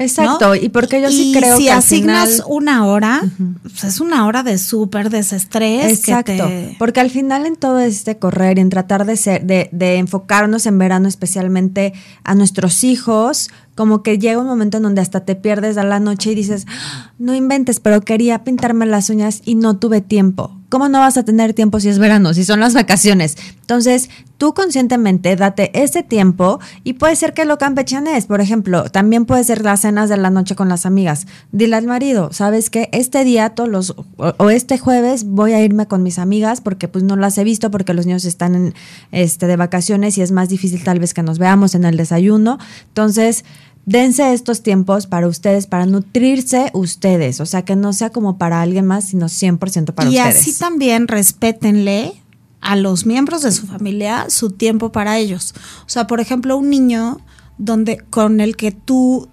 Exacto, 0.00 0.48
¿no? 0.48 0.54
y 0.54 0.68
porque 0.68 1.00
yo 1.02 1.08
sí 1.10 1.30
Y 1.32 1.34
creo 1.34 1.56
si 1.56 1.64
que 1.64 1.70
al 1.72 1.78
asignas 1.78 2.28
final- 2.28 2.44
una 2.48 2.86
hora, 2.86 3.22
pues 3.62 3.82
es 3.82 4.00
una 4.00 4.26
hora 4.26 4.42
de 4.44 4.56
súper 4.58 5.10
desestrés. 5.10 5.86
que 6.04 6.12
Exacto, 6.12 6.32
te- 6.46 6.76
porque 6.78 7.00
al 7.00 7.10
final 7.10 7.46
en 7.46 7.56
todo 7.56 7.80
este 7.80 8.16
correr 8.18 8.58
y 8.58 8.60
en 8.60 8.70
tratar 8.70 9.06
de 9.06 9.16
ser, 9.16 9.44
de, 9.44 9.68
de 9.72 9.96
enfocarnos 9.96 10.66
en 10.66 10.78
verano 10.78 11.08
especialmente 11.08 11.94
a 12.22 12.34
nuestros 12.36 12.84
hijos, 12.84 13.48
como 13.74 14.02
que 14.04 14.18
llega 14.18 14.38
un 14.40 14.46
momento 14.46 14.76
en 14.76 14.84
donde 14.84 15.00
hasta 15.00 15.24
te 15.24 15.34
pierdes 15.34 15.76
a 15.78 15.84
la 15.84 15.98
noche 15.98 16.30
y 16.30 16.34
dices, 16.36 16.66
"Ah, 16.68 17.12
no 17.18 17.34
inventes, 17.34 17.80
pero 17.80 18.00
quería 18.02 18.44
pintarme 18.44 18.86
las 18.86 19.10
uñas 19.10 19.40
y 19.44 19.56
no 19.56 19.78
tuve 19.78 20.00
tiempo. 20.00 20.57
¿Cómo 20.68 20.88
no 20.88 20.98
vas 20.98 21.16
a 21.16 21.24
tener 21.24 21.54
tiempo 21.54 21.80
si 21.80 21.88
es 21.88 21.98
verano, 21.98 22.34
si 22.34 22.44
son 22.44 22.60
las 22.60 22.74
vacaciones? 22.74 23.36
Entonces, 23.60 24.10
tú 24.36 24.54
conscientemente 24.54 25.34
date 25.34 25.70
ese 25.74 26.02
tiempo 26.02 26.60
y 26.84 26.94
puede 26.94 27.16
ser 27.16 27.34
que 27.34 27.44
lo 27.44 27.58
campechanes, 27.58 28.26
por 28.26 28.40
ejemplo, 28.40 28.84
también 28.84 29.24
puede 29.24 29.44
ser 29.44 29.64
las 29.64 29.80
cenas 29.80 30.08
de 30.08 30.16
la 30.16 30.30
noche 30.30 30.54
con 30.54 30.68
las 30.68 30.86
amigas. 30.86 31.26
Dile 31.52 31.76
al 31.76 31.86
marido, 31.86 32.30
¿sabes 32.32 32.70
qué? 32.70 32.88
Este 32.92 33.24
día, 33.24 33.50
todos 33.50 33.68
los, 33.68 33.90
o, 33.90 34.34
o 34.36 34.50
este 34.50 34.78
jueves 34.78 35.24
voy 35.24 35.52
a 35.52 35.62
irme 35.62 35.86
con 35.86 36.02
mis 36.02 36.18
amigas 36.18 36.60
porque 36.60 36.86
pues 36.86 37.02
no 37.02 37.16
las 37.16 37.38
he 37.38 37.44
visto 37.44 37.70
porque 37.70 37.94
los 37.94 38.06
niños 38.06 38.24
están 38.24 38.54
en, 38.54 38.74
este, 39.10 39.46
de 39.46 39.56
vacaciones 39.56 40.18
y 40.18 40.22
es 40.22 40.32
más 40.32 40.48
difícil 40.48 40.84
tal 40.84 40.98
vez 40.98 41.14
que 41.14 41.22
nos 41.22 41.38
veamos 41.38 41.74
en 41.74 41.84
el 41.84 41.96
desayuno. 41.96 42.58
Entonces, 42.88 43.44
dense 43.88 44.34
estos 44.34 44.62
tiempos 44.62 45.06
para 45.06 45.26
ustedes, 45.26 45.66
para 45.66 45.86
nutrirse 45.86 46.70
ustedes, 46.74 47.40
o 47.40 47.46
sea, 47.46 47.62
que 47.62 47.74
no 47.74 47.94
sea 47.94 48.10
como 48.10 48.36
para 48.36 48.60
alguien 48.60 48.84
más, 48.84 49.06
sino 49.06 49.26
100% 49.26 49.94
para 49.94 50.10
y 50.10 50.18
ustedes. 50.18 50.36
así 50.36 50.52
también 50.58 51.08
respétenle 51.08 52.12
a 52.60 52.76
los 52.76 53.06
miembros 53.06 53.42
de 53.42 53.52
su 53.52 53.66
familia 53.66 54.26
su 54.28 54.50
tiempo 54.50 54.92
para 54.92 55.16
ellos. 55.16 55.54
O 55.86 55.88
sea, 55.88 56.06
por 56.06 56.20
ejemplo, 56.20 56.58
un 56.58 56.68
niño 56.68 57.20
donde 57.56 57.98
con 57.98 58.40
el 58.40 58.56
que 58.56 58.72
tú 58.72 59.28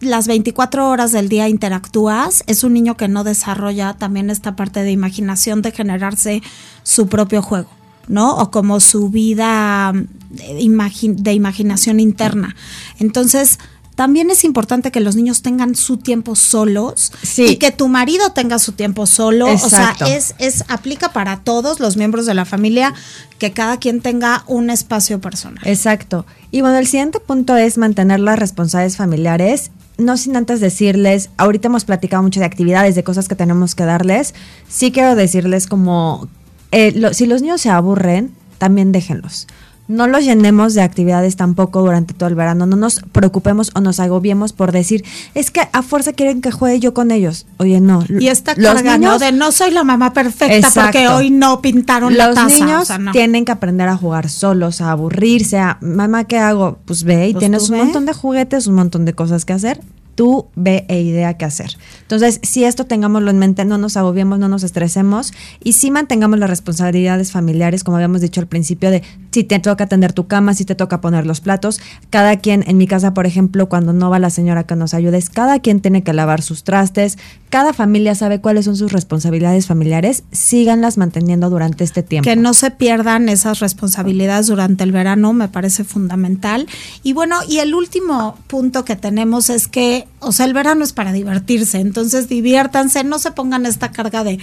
las 0.00 0.26
24 0.26 0.88
horas 0.88 1.12
del 1.12 1.28
día 1.28 1.48
interactúas, 1.48 2.42
es 2.46 2.64
un 2.64 2.72
niño 2.72 2.96
que 2.96 3.08
no 3.08 3.24
desarrolla 3.24 3.92
también 3.92 4.30
esta 4.30 4.56
parte 4.56 4.82
de 4.82 4.90
imaginación 4.90 5.60
de 5.60 5.72
generarse 5.72 6.42
su 6.82 7.08
propio 7.08 7.42
juego, 7.42 7.68
¿no? 8.10 8.36
O 8.36 8.50
como 8.50 8.80
su 8.80 9.08
vida 9.08 9.92
de, 10.30 10.60
imagi- 10.60 11.14
de 11.16 11.32
imaginación 11.32 11.98
interna. 12.00 12.54
Entonces, 12.98 13.58
también 13.94 14.30
es 14.30 14.44
importante 14.44 14.90
que 14.90 15.00
los 15.00 15.14
niños 15.14 15.42
tengan 15.42 15.74
su 15.74 15.98
tiempo 15.98 16.34
solos 16.34 17.12
Sí. 17.22 17.44
y 17.50 17.56
que 17.56 17.70
tu 17.70 17.86
marido 17.88 18.30
tenga 18.32 18.58
su 18.58 18.72
tiempo 18.72 19.06
solo. 19.06 19.48
Exacto. 19.48 20.04
O 20.04 20.08
sea, 20.08 20.16
es, 20.16 20.34
es 20.38 20.64
aplica 20.68 21.12
para 21.12 21.38
todos 21.40 21.80
los 21.80 21.96
miembros 21.98 22.24
de 22.26 22.32
la 22.34 22.44
familia 22.46 22.94
que 23.38 23.52
cada 23.52 23.76
quien 23.78 24.00
tenga 24.00 24.44
un 24.46 24.70
espacio 24.70 25.20
personal. 25.20 25.62
Exacto. 25.66 26.24
Y 26.50 26.62
bueno, 26.62 26.78
el 26.78 26.86
siguiente 26.86 27.20
punto 27.20 27.56
es 27.56 27.76
mantener 27.78 28.20
las 28.20 28.38
responsabilidades 28.38 28.96
familiares 28.96 29.70
no 29.98 30.16
sin 30.16 30.34
antes 30.34 30.60
decirles, 30.60 31.28
ahorita 31.36 31.68
hemos 31.68 31.84
platicado 31.84 32.22
mucho 32.22 32.40
de 32.40 32.46
actividades, 32.46 32.94
de 32.94 33.04
cosas 33.04 33.28
que 33.28 33.34
tenemos 33.34 33.74
que 33.74 33.84
darles, 33.84 34.34
sí 34.66 34.92
quiero 34.92 35.14
decirles 35.14 35.66
como, 35.66 36.26
eh, 36.72 36.92
lo- 36.94 37.12
si 37.14 37.26
los 37.26 37.42
niños 37.42 37.60
se 37.60 37.70
aburren, 37.70 38.32
también 38.58 38.92
déjenlos. 38.92 39.46
No 39.88 40.06
los 40.06 40.22
llenemos 40.24 40.74
de 40.74 40.82
actividades 40.82 41.34
tampoco 41.34 41.80
durante 41.80 42.14
todo 42.14 42.28
el 42.28 42.36
verano. 42.36 42.64
No 42.64 42.76
nos 42.76 43.00
preocupemos 43.10 43.72
o 43.74 43.80
nos 43.80 43.98
agobiemos 43.98 44.52
por 44.52 44.70
decir, 44.70 45.04
es 45.34 45.50
que 45.50 45.62
a 45.72 45.82
fuerza 45.82 46.12
quieren 46.12 46.40
que 46.42 46.52
juegue 46.52 46.78
yo 46.78 46.94
con 46.94 47.10
ellos. 47.10 47.44
Oye, 47.56 47.80
no. 47.80 48.04
Y 48.08 48.28
esta 48.28 48.54
Los 48.56 48.74
carga, 48.74 48.92
¿no? 48.98 48.98
niños- 48.98 49.20
De 49.20 49.32
no 49.32 49.50
soy 49.50 49.72
la 49.72 49.82
mamá 49.82 50.12
perfecta 50.12 50.54
Exacto. 50.54 50.92
porque 50.92 51.08
hoy 51.08 51.30
no 51.30 51.60
pintaron 51.60 52.16
la 52.16 52.26
los 52.28 52.36
taza. 52.36 52.54
niños 52.54 52.82
o 52.82 52.84
sea, 52.84 52.98
no. 52.98 53.10
tienen 53.10 53.44
que 53.44 53.50
aprender 53.50 53.88
a 53.88 53.96
jugar 53.96 54.28
solos, 54.28 54.80
a 54.80 54.92
aburrirse, 54.92 55.58
a 55.58 55.76
mamá, 55.80 56.22
¿qué 56.22 56.38
hago? 56.38 56.78
Pues 56.84 57.02
ve 57.02 57.30
y 57.30 57.32
Pues 57.32 57.40
tienes 57.40 57.68
un 57.68 57.78
ve. 57.78 57.84
montón 57.84 58.06
de 58.06 58.12
juguetes, 58.12 58.68
un 58.68 58.76
montón 58.76 59.04
de 59.04 59.14
cosas 59.14 59.44
que 59.44 59.54
hacer. 59.54 59.80
Tú 60.20 60.48
ve 60.54 60.84
e 60.88 61.00
idea 61.00 61.38
qué 61.38 61.46
hacer. 61.46 61.78
Entonces, 62.02 62.40
si 62.42 62.64
esto 62.64 62.84
tengámoslo 62.84 63.30
en 63.30 63.38
mente, 63.38 63.64
no 63.64 63.78
nos 63.78 63.96
agobiemos, 63.96 64.38
no 64.38 64.50
nos 64.50 64.64
estresemos 64.64 65.32
y 65.64 65.72
sí 65.72 65.90
mantengamos 65.90 66.38
las 66.38 66.50
responsabilidades 66.50 67.32
familiares, 67.32 67.84
como 67.84 67.96
habíamos 67.96 68.20
dicho 68.20 68.38
al 68.42 68.46
principio, 68.46 68.90
de 68.90 69.02
si 69.30 69.44
te 69.44 69.58
toca 69.60 69.84
atender 69.84 70.12
tu 70.12 70.26
cama, 70.26 70.52
si 70.52 70.66
te 70.66 70.74
toca 70.74 71.00
poner 71.00 71.24
los 71.24 71.40
platos. 71.40 71.80
Cada 72.10 72.36
quien, 72.36 72.64
en 72.66 72.76
mi 72.76 72.86
casa, 72.86 73.14
por 73.14 73.24
ejemplo, 73.24 73.70
cuando 73.70 73.94
no 73.94 74.10
va 74.10 74.18
la 74.18 74.28
señora 74.28 74.64
que 74.64 74.76
nos 74.76 74.92
ayude, 74.92 75.22
cada 75.32 75.58
quien 75.60 75.80
tiene 75.80 76.02
que 76.02 76.12
lavar 76.12 76.42
sus 76.42 76.64
trastes. 76.64 77.16
Cada 77.48 77.72
familia 77.72 78.14
sabe 78.14 78.42
cuáles 78.42 78.66
son 78.66 78.76
sus 78.76 78.92
responsabilidades 78.92 79.66
familiares. 79.66 80.24
Síganlas 80.32 80.98
manteniendo 80.98 81.48
durante 81.48 81.82
este 81.82 82.02
tiempo. 82.02 82.28
Que 82.28 82.36
no 82.36 82.52
se 82.52 82.70
pierdan 82.70 83.30
esas 83.30 83.60
responsabilidades 83.60 84.48
durante 84.48 84.84
el 84.84 84.92
verano, 84.92 85.32
me 85.32 85.48
parece 85.48 85.82
fundamental. 85.84 86.66
Y 87.02 87.12
bueno, 87.14 87.36
y 87.48 87.58
el 87.58 87.74
último 87.74 88.36
punto 88.48 88.84
que 88.84 88.96
tenemos 88.96 89.50
es 89.50 89.66
que, 89.66 90.06
o 90.18 90.32
sea, 90.32 90.46
el 90.46 90.52
verano 90.52 90.84
es 90.84 90.92
para 90.92 91.12
divertirse, 91.12 91.78
entonces 91.78 92.28
diviértanse, 92.28 93.04
no 93.04 93.18
se 93.18 93.30
pongan 93.30 93.64
esta 93.64 93.90
carga 93.90 94.24
de 94.24 94.38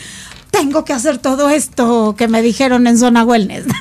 tengo 0.50 0.86
que 0.86 0.94
hacer 0.94 1.20
todo 1.20 1.50
esto 1.50 2.16
que 2.18 2.28
me 2.28 2.42
dijeron 2.42 2.88
en 2.88 2.98
zona 2.98 3.24
wellness. 3.24 3.66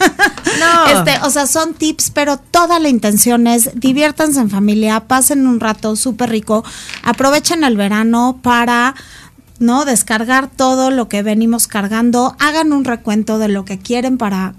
No. 0.58 0.86
Este, 0.86 1.18
o 1.22 1.28
sea, 1.28 1.46
son 1.46 1.74
tips, 1.74 2.10
pero 2.10 2.38
toda 2.38 2.78
la 2.78 2.88
intención 2.88 3.46
es 3.46 3.70
diviértanse 3.74 4.40
en 4.40 4.48
familia, 4.48 5.00
pasen 5.00 5.46
un 5.46 5.60
rato 5.60 5.96
súper 5.96 6.30
rico, 6.30 6.64
aprovechen 7.02 7.62
el 7.62 7.76
verano 7.76 8.40
para 8.42 8.94
¿no? 9.58 9.84
Descargar 9.84 10.48
todo 10.48 10.90
lo 10.90 11.08
que 11.08 11.22
venimos 11.22 11.66
cargando, 11.66 12.36
hagan 12.38 12.72
un 12.72 12.84
recuento 12.84 13.38
de 13.38 13.48
lo 13.48 13.66
que 13.66 13.78
quieren 13.78 14.16
para 14.16 14.54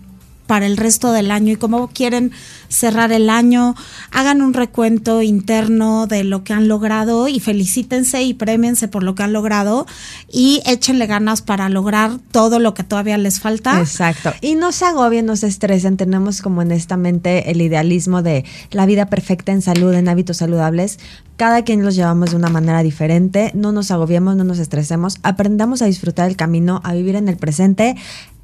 para 0.48 0.66
el 0.66 0.78
resto 0.78 1.12
del 1.12 1.32
año 1.32 1.54
y 1.54 1.56
cómo 1.58 1.90
quieren 1.90 2.32
cerrar 2.70 3.12
el 3.12 3.30
año, 3.30 3.76
hagan 4.12 4.42
un 4.42 4.54
recuento 4.54 5.22
interno 5.22 6.08
de 6.08 6.24
lo 6.24 6.44
que 6.44 6.54
han 6.54 6.68
logrado 6.68 7.28
y 7.28 7.40
felicítense 7.40 8.24
y 8.24 8.34
premiense 8.34 8.88
por 8.88 9.04
lo 9.04 9.16
que 9.16 9.24
han 9.24 9.34
logrado 9.34 9.86
y 10.32 10.62
échenle 10.66 11.06
ganas 11.06 11.42
para 11.42 11.70
lograr 11.70 12.20
todo 12.32 12.60
lo 12.60 12.74
que 12.74 12.84
todavía 12.84 13.18
les 13.18 13.40
falta. 13.40 13.80
Exacto. 13.80 14.34
Y 14.42 14.56
no 14.56 14.72
se 14.72 14.86
agobien, 14.86 15.26
no 15.26 15.36
se 15.36 15.48
estresen. 15.48 15.98
Tenemos 15.98 16.42
como 16.42 16.62
en 16.62 16.72
esta 16.72 16.98
mente 16.98 17.52
el 17.52 17.62
idealismo 17.62 18.22
de 18.22 18.46
la 18.72 18.86
vida 18.86 19.08
perfecta 19.08 19.52
en 19.52 19.62
salud, 19.62 19.94
en 19.94 20.10
hábitos 20.10 20.38
saludables. 20.38 21.00
Cada 21.38 21.64
quien 21.64 21.84
los 21.84 21.96
llevamos 21.96 22.32
de 22.32 22.36
una 22.36 22.50
manera 22.50 22.82
diferente. 22.84 23.52
No 23.54 23.72
nos 23.72 23.92
agobiemos, 23.92 24.36
no 24.36 24.44
nos 24.44 24.60
estresemos. 24.60 25.18
Aprendamos 25.24 25.82
a 25.82 25.86
disfrutar 25.86 26.28
el 26.28 26.36
camino, 26.36 26.82
a 26.84 26.94
vivir 26.94 27.16
en 27.16 27.28
el 27.28 27.38
presente. 27.38 27.96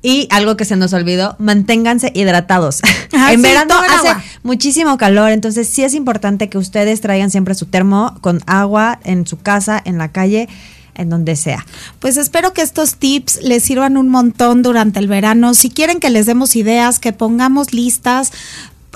Y 0.04 0.28
algo 0.32 0.58
que 0.58 0.66
se 0.66 0.76
nos 0.76 0.92
olvidó, 0.92 1.36
manténganse 1.40 2.12
hidratados. 2.14 2.82
Ah, 3.14 3.32
en 3.34 3.42
sí, 3.42 3.48
verano 3.48 3.74
hace 3.74 4.10
agua. 4.10 4.24
muchísimo 4.44 4.98
calor, 4.98 5.32
entonces 5.32 5.68
sí 5.68 5.84
es 5.84 5.94
importante 5.94 6.50
que 6.50 6.58
ustedes 6.58 7.00
traigan 7.00 7.32
siempre 7.32 7.56
su 7.56 7.66
termo 7.68 8.14
con 8.22 8.42
agua 8.46 9.00
en 9.06 9.26
su 9.26 9.40
casa, 9.40 9.82
en 9.84 9.98
la 9.98 10.12
calle, 10.12 10.50
en 10.96 11.10
donde 11.10 11.36
sea. 11.36 11.66
Pues 12.00 12.18
espero 12.18 12.54
que 12.54 12.62
estos 12.62 12.96
tips 12.96 13.40
les 13.44 13.64
sirvan 13.64 13.98
un 13.98 14.10
montón 14.10 14.62
durante 14.62 15.00
el 15.00 15.08
verano. 15.08 15.54
Si 15.54 15.70
quieren 15.70 16.00
que 16.00 16.10
les 16.10 16.26
demos 16.26 16.56
ideas, 16.56 17.00
que 17.00 17.14
pongamos 17.14 17.74
listas, 17.74 18.32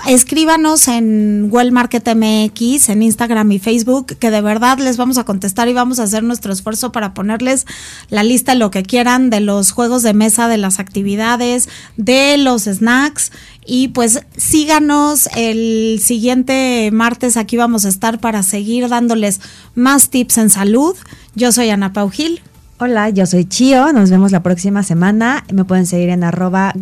escríbanos 0.05 0.87
en 0.87 1.47
Well 1.49 1.71
Market 1.71 2.07
MX, 2.07 2.89
en 2.89 3.01
Instagram 3.01 3.51
y 3.51 3.59
Facebook, 3.59 4.17
que 4.17 4.29
de 4.29 4.41
verdad 4.41 4.77
les 4.79 4.97
vamos 4.97 5.17
a 5.17 5.23
contestar 5.23 5.67
y 5.67 5.73
vamos 5.73 5.99
a 5.99 6.03
hacer 6.03 6.23
nuestro 6.23 6.53
esfuerzo 6.53 6.91
para 6.91 7.13
ponerles 7.13 7.65
la 8.09 8.23
lista 8.23 8.53
de 8.53 8.59
lo 8.59 8.71
que 8.71 8.83
quieran, 8.83 9.29
de 9.29 9.39
los 9.39 9.71
juegos 9.71 10.03
de 10.03 10.13
mesa, 10.13 10.47
de 10.47 10.57
las 10.57 10.79
actividades, 10.79 11.67
de 11.97 12.37
los 12.37 12.63
snacks. 12.63 13.31
Y 13.65 13.89
pues 13.89 14.21
síganos 14.37 15.27
el 15.35 15.99
siguiente 16.01 16.89
martes, 16.93 17.35
aquí 17.35 17.57
vamos 17.57 17.83
a 17.85 17.89
estar 17.89 18.19
para 18.19 18.43
seguir 18.43 18.87
dándoles 18.87 19.41
más 19.75 20.09
tips 20.09 20.37
en 20.37 20.49
salud. 20.49 20.95
Yo 21.35 21.51
soy 21.51 21.69
Ana 21.69 21.91
Pau 21.91 22.09
Gil. 22.09 22.41
Hola, 22.79 23.09
yo 23.09 23.25
soy 23.25 23.45
Chio, 23.45 23.91
nos 23.91 24.11
vemos 24.11 24.31
la 24.31 24.43
próxima 24.43 24.83
semana. 24.83 25.43
Me 25.51 25.65
pueden 25.65 25.87
seguir 25.87 26.09
en 26.09 26.23
arroba. 26.23 26.73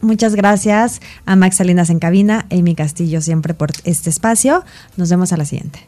Muchas 0.00 0.34
gracias 0.34 1.00
a 1.24 1.36
Max 1.36 1.58
Salinas 1.58 1.88
en 1.88 2.00
cabina, 2.00 2.44
Amy 2.50 2.74
Castillo 2.74 3.20
siempre 3.20 3.54
por 3.54 3.70
este 3.84 4.10
espacio. 4.10 4.64
Nos 4.96 5.08
vemos 5.08 5.32
a 5.32 5.36
la 5.36 5.44
siguiente. 5.44 5.86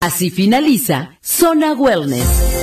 Así 0.00 0.30
finaliza 0.30 1.18
Zona 1.20 1.74
Wellness. 1.74 2.55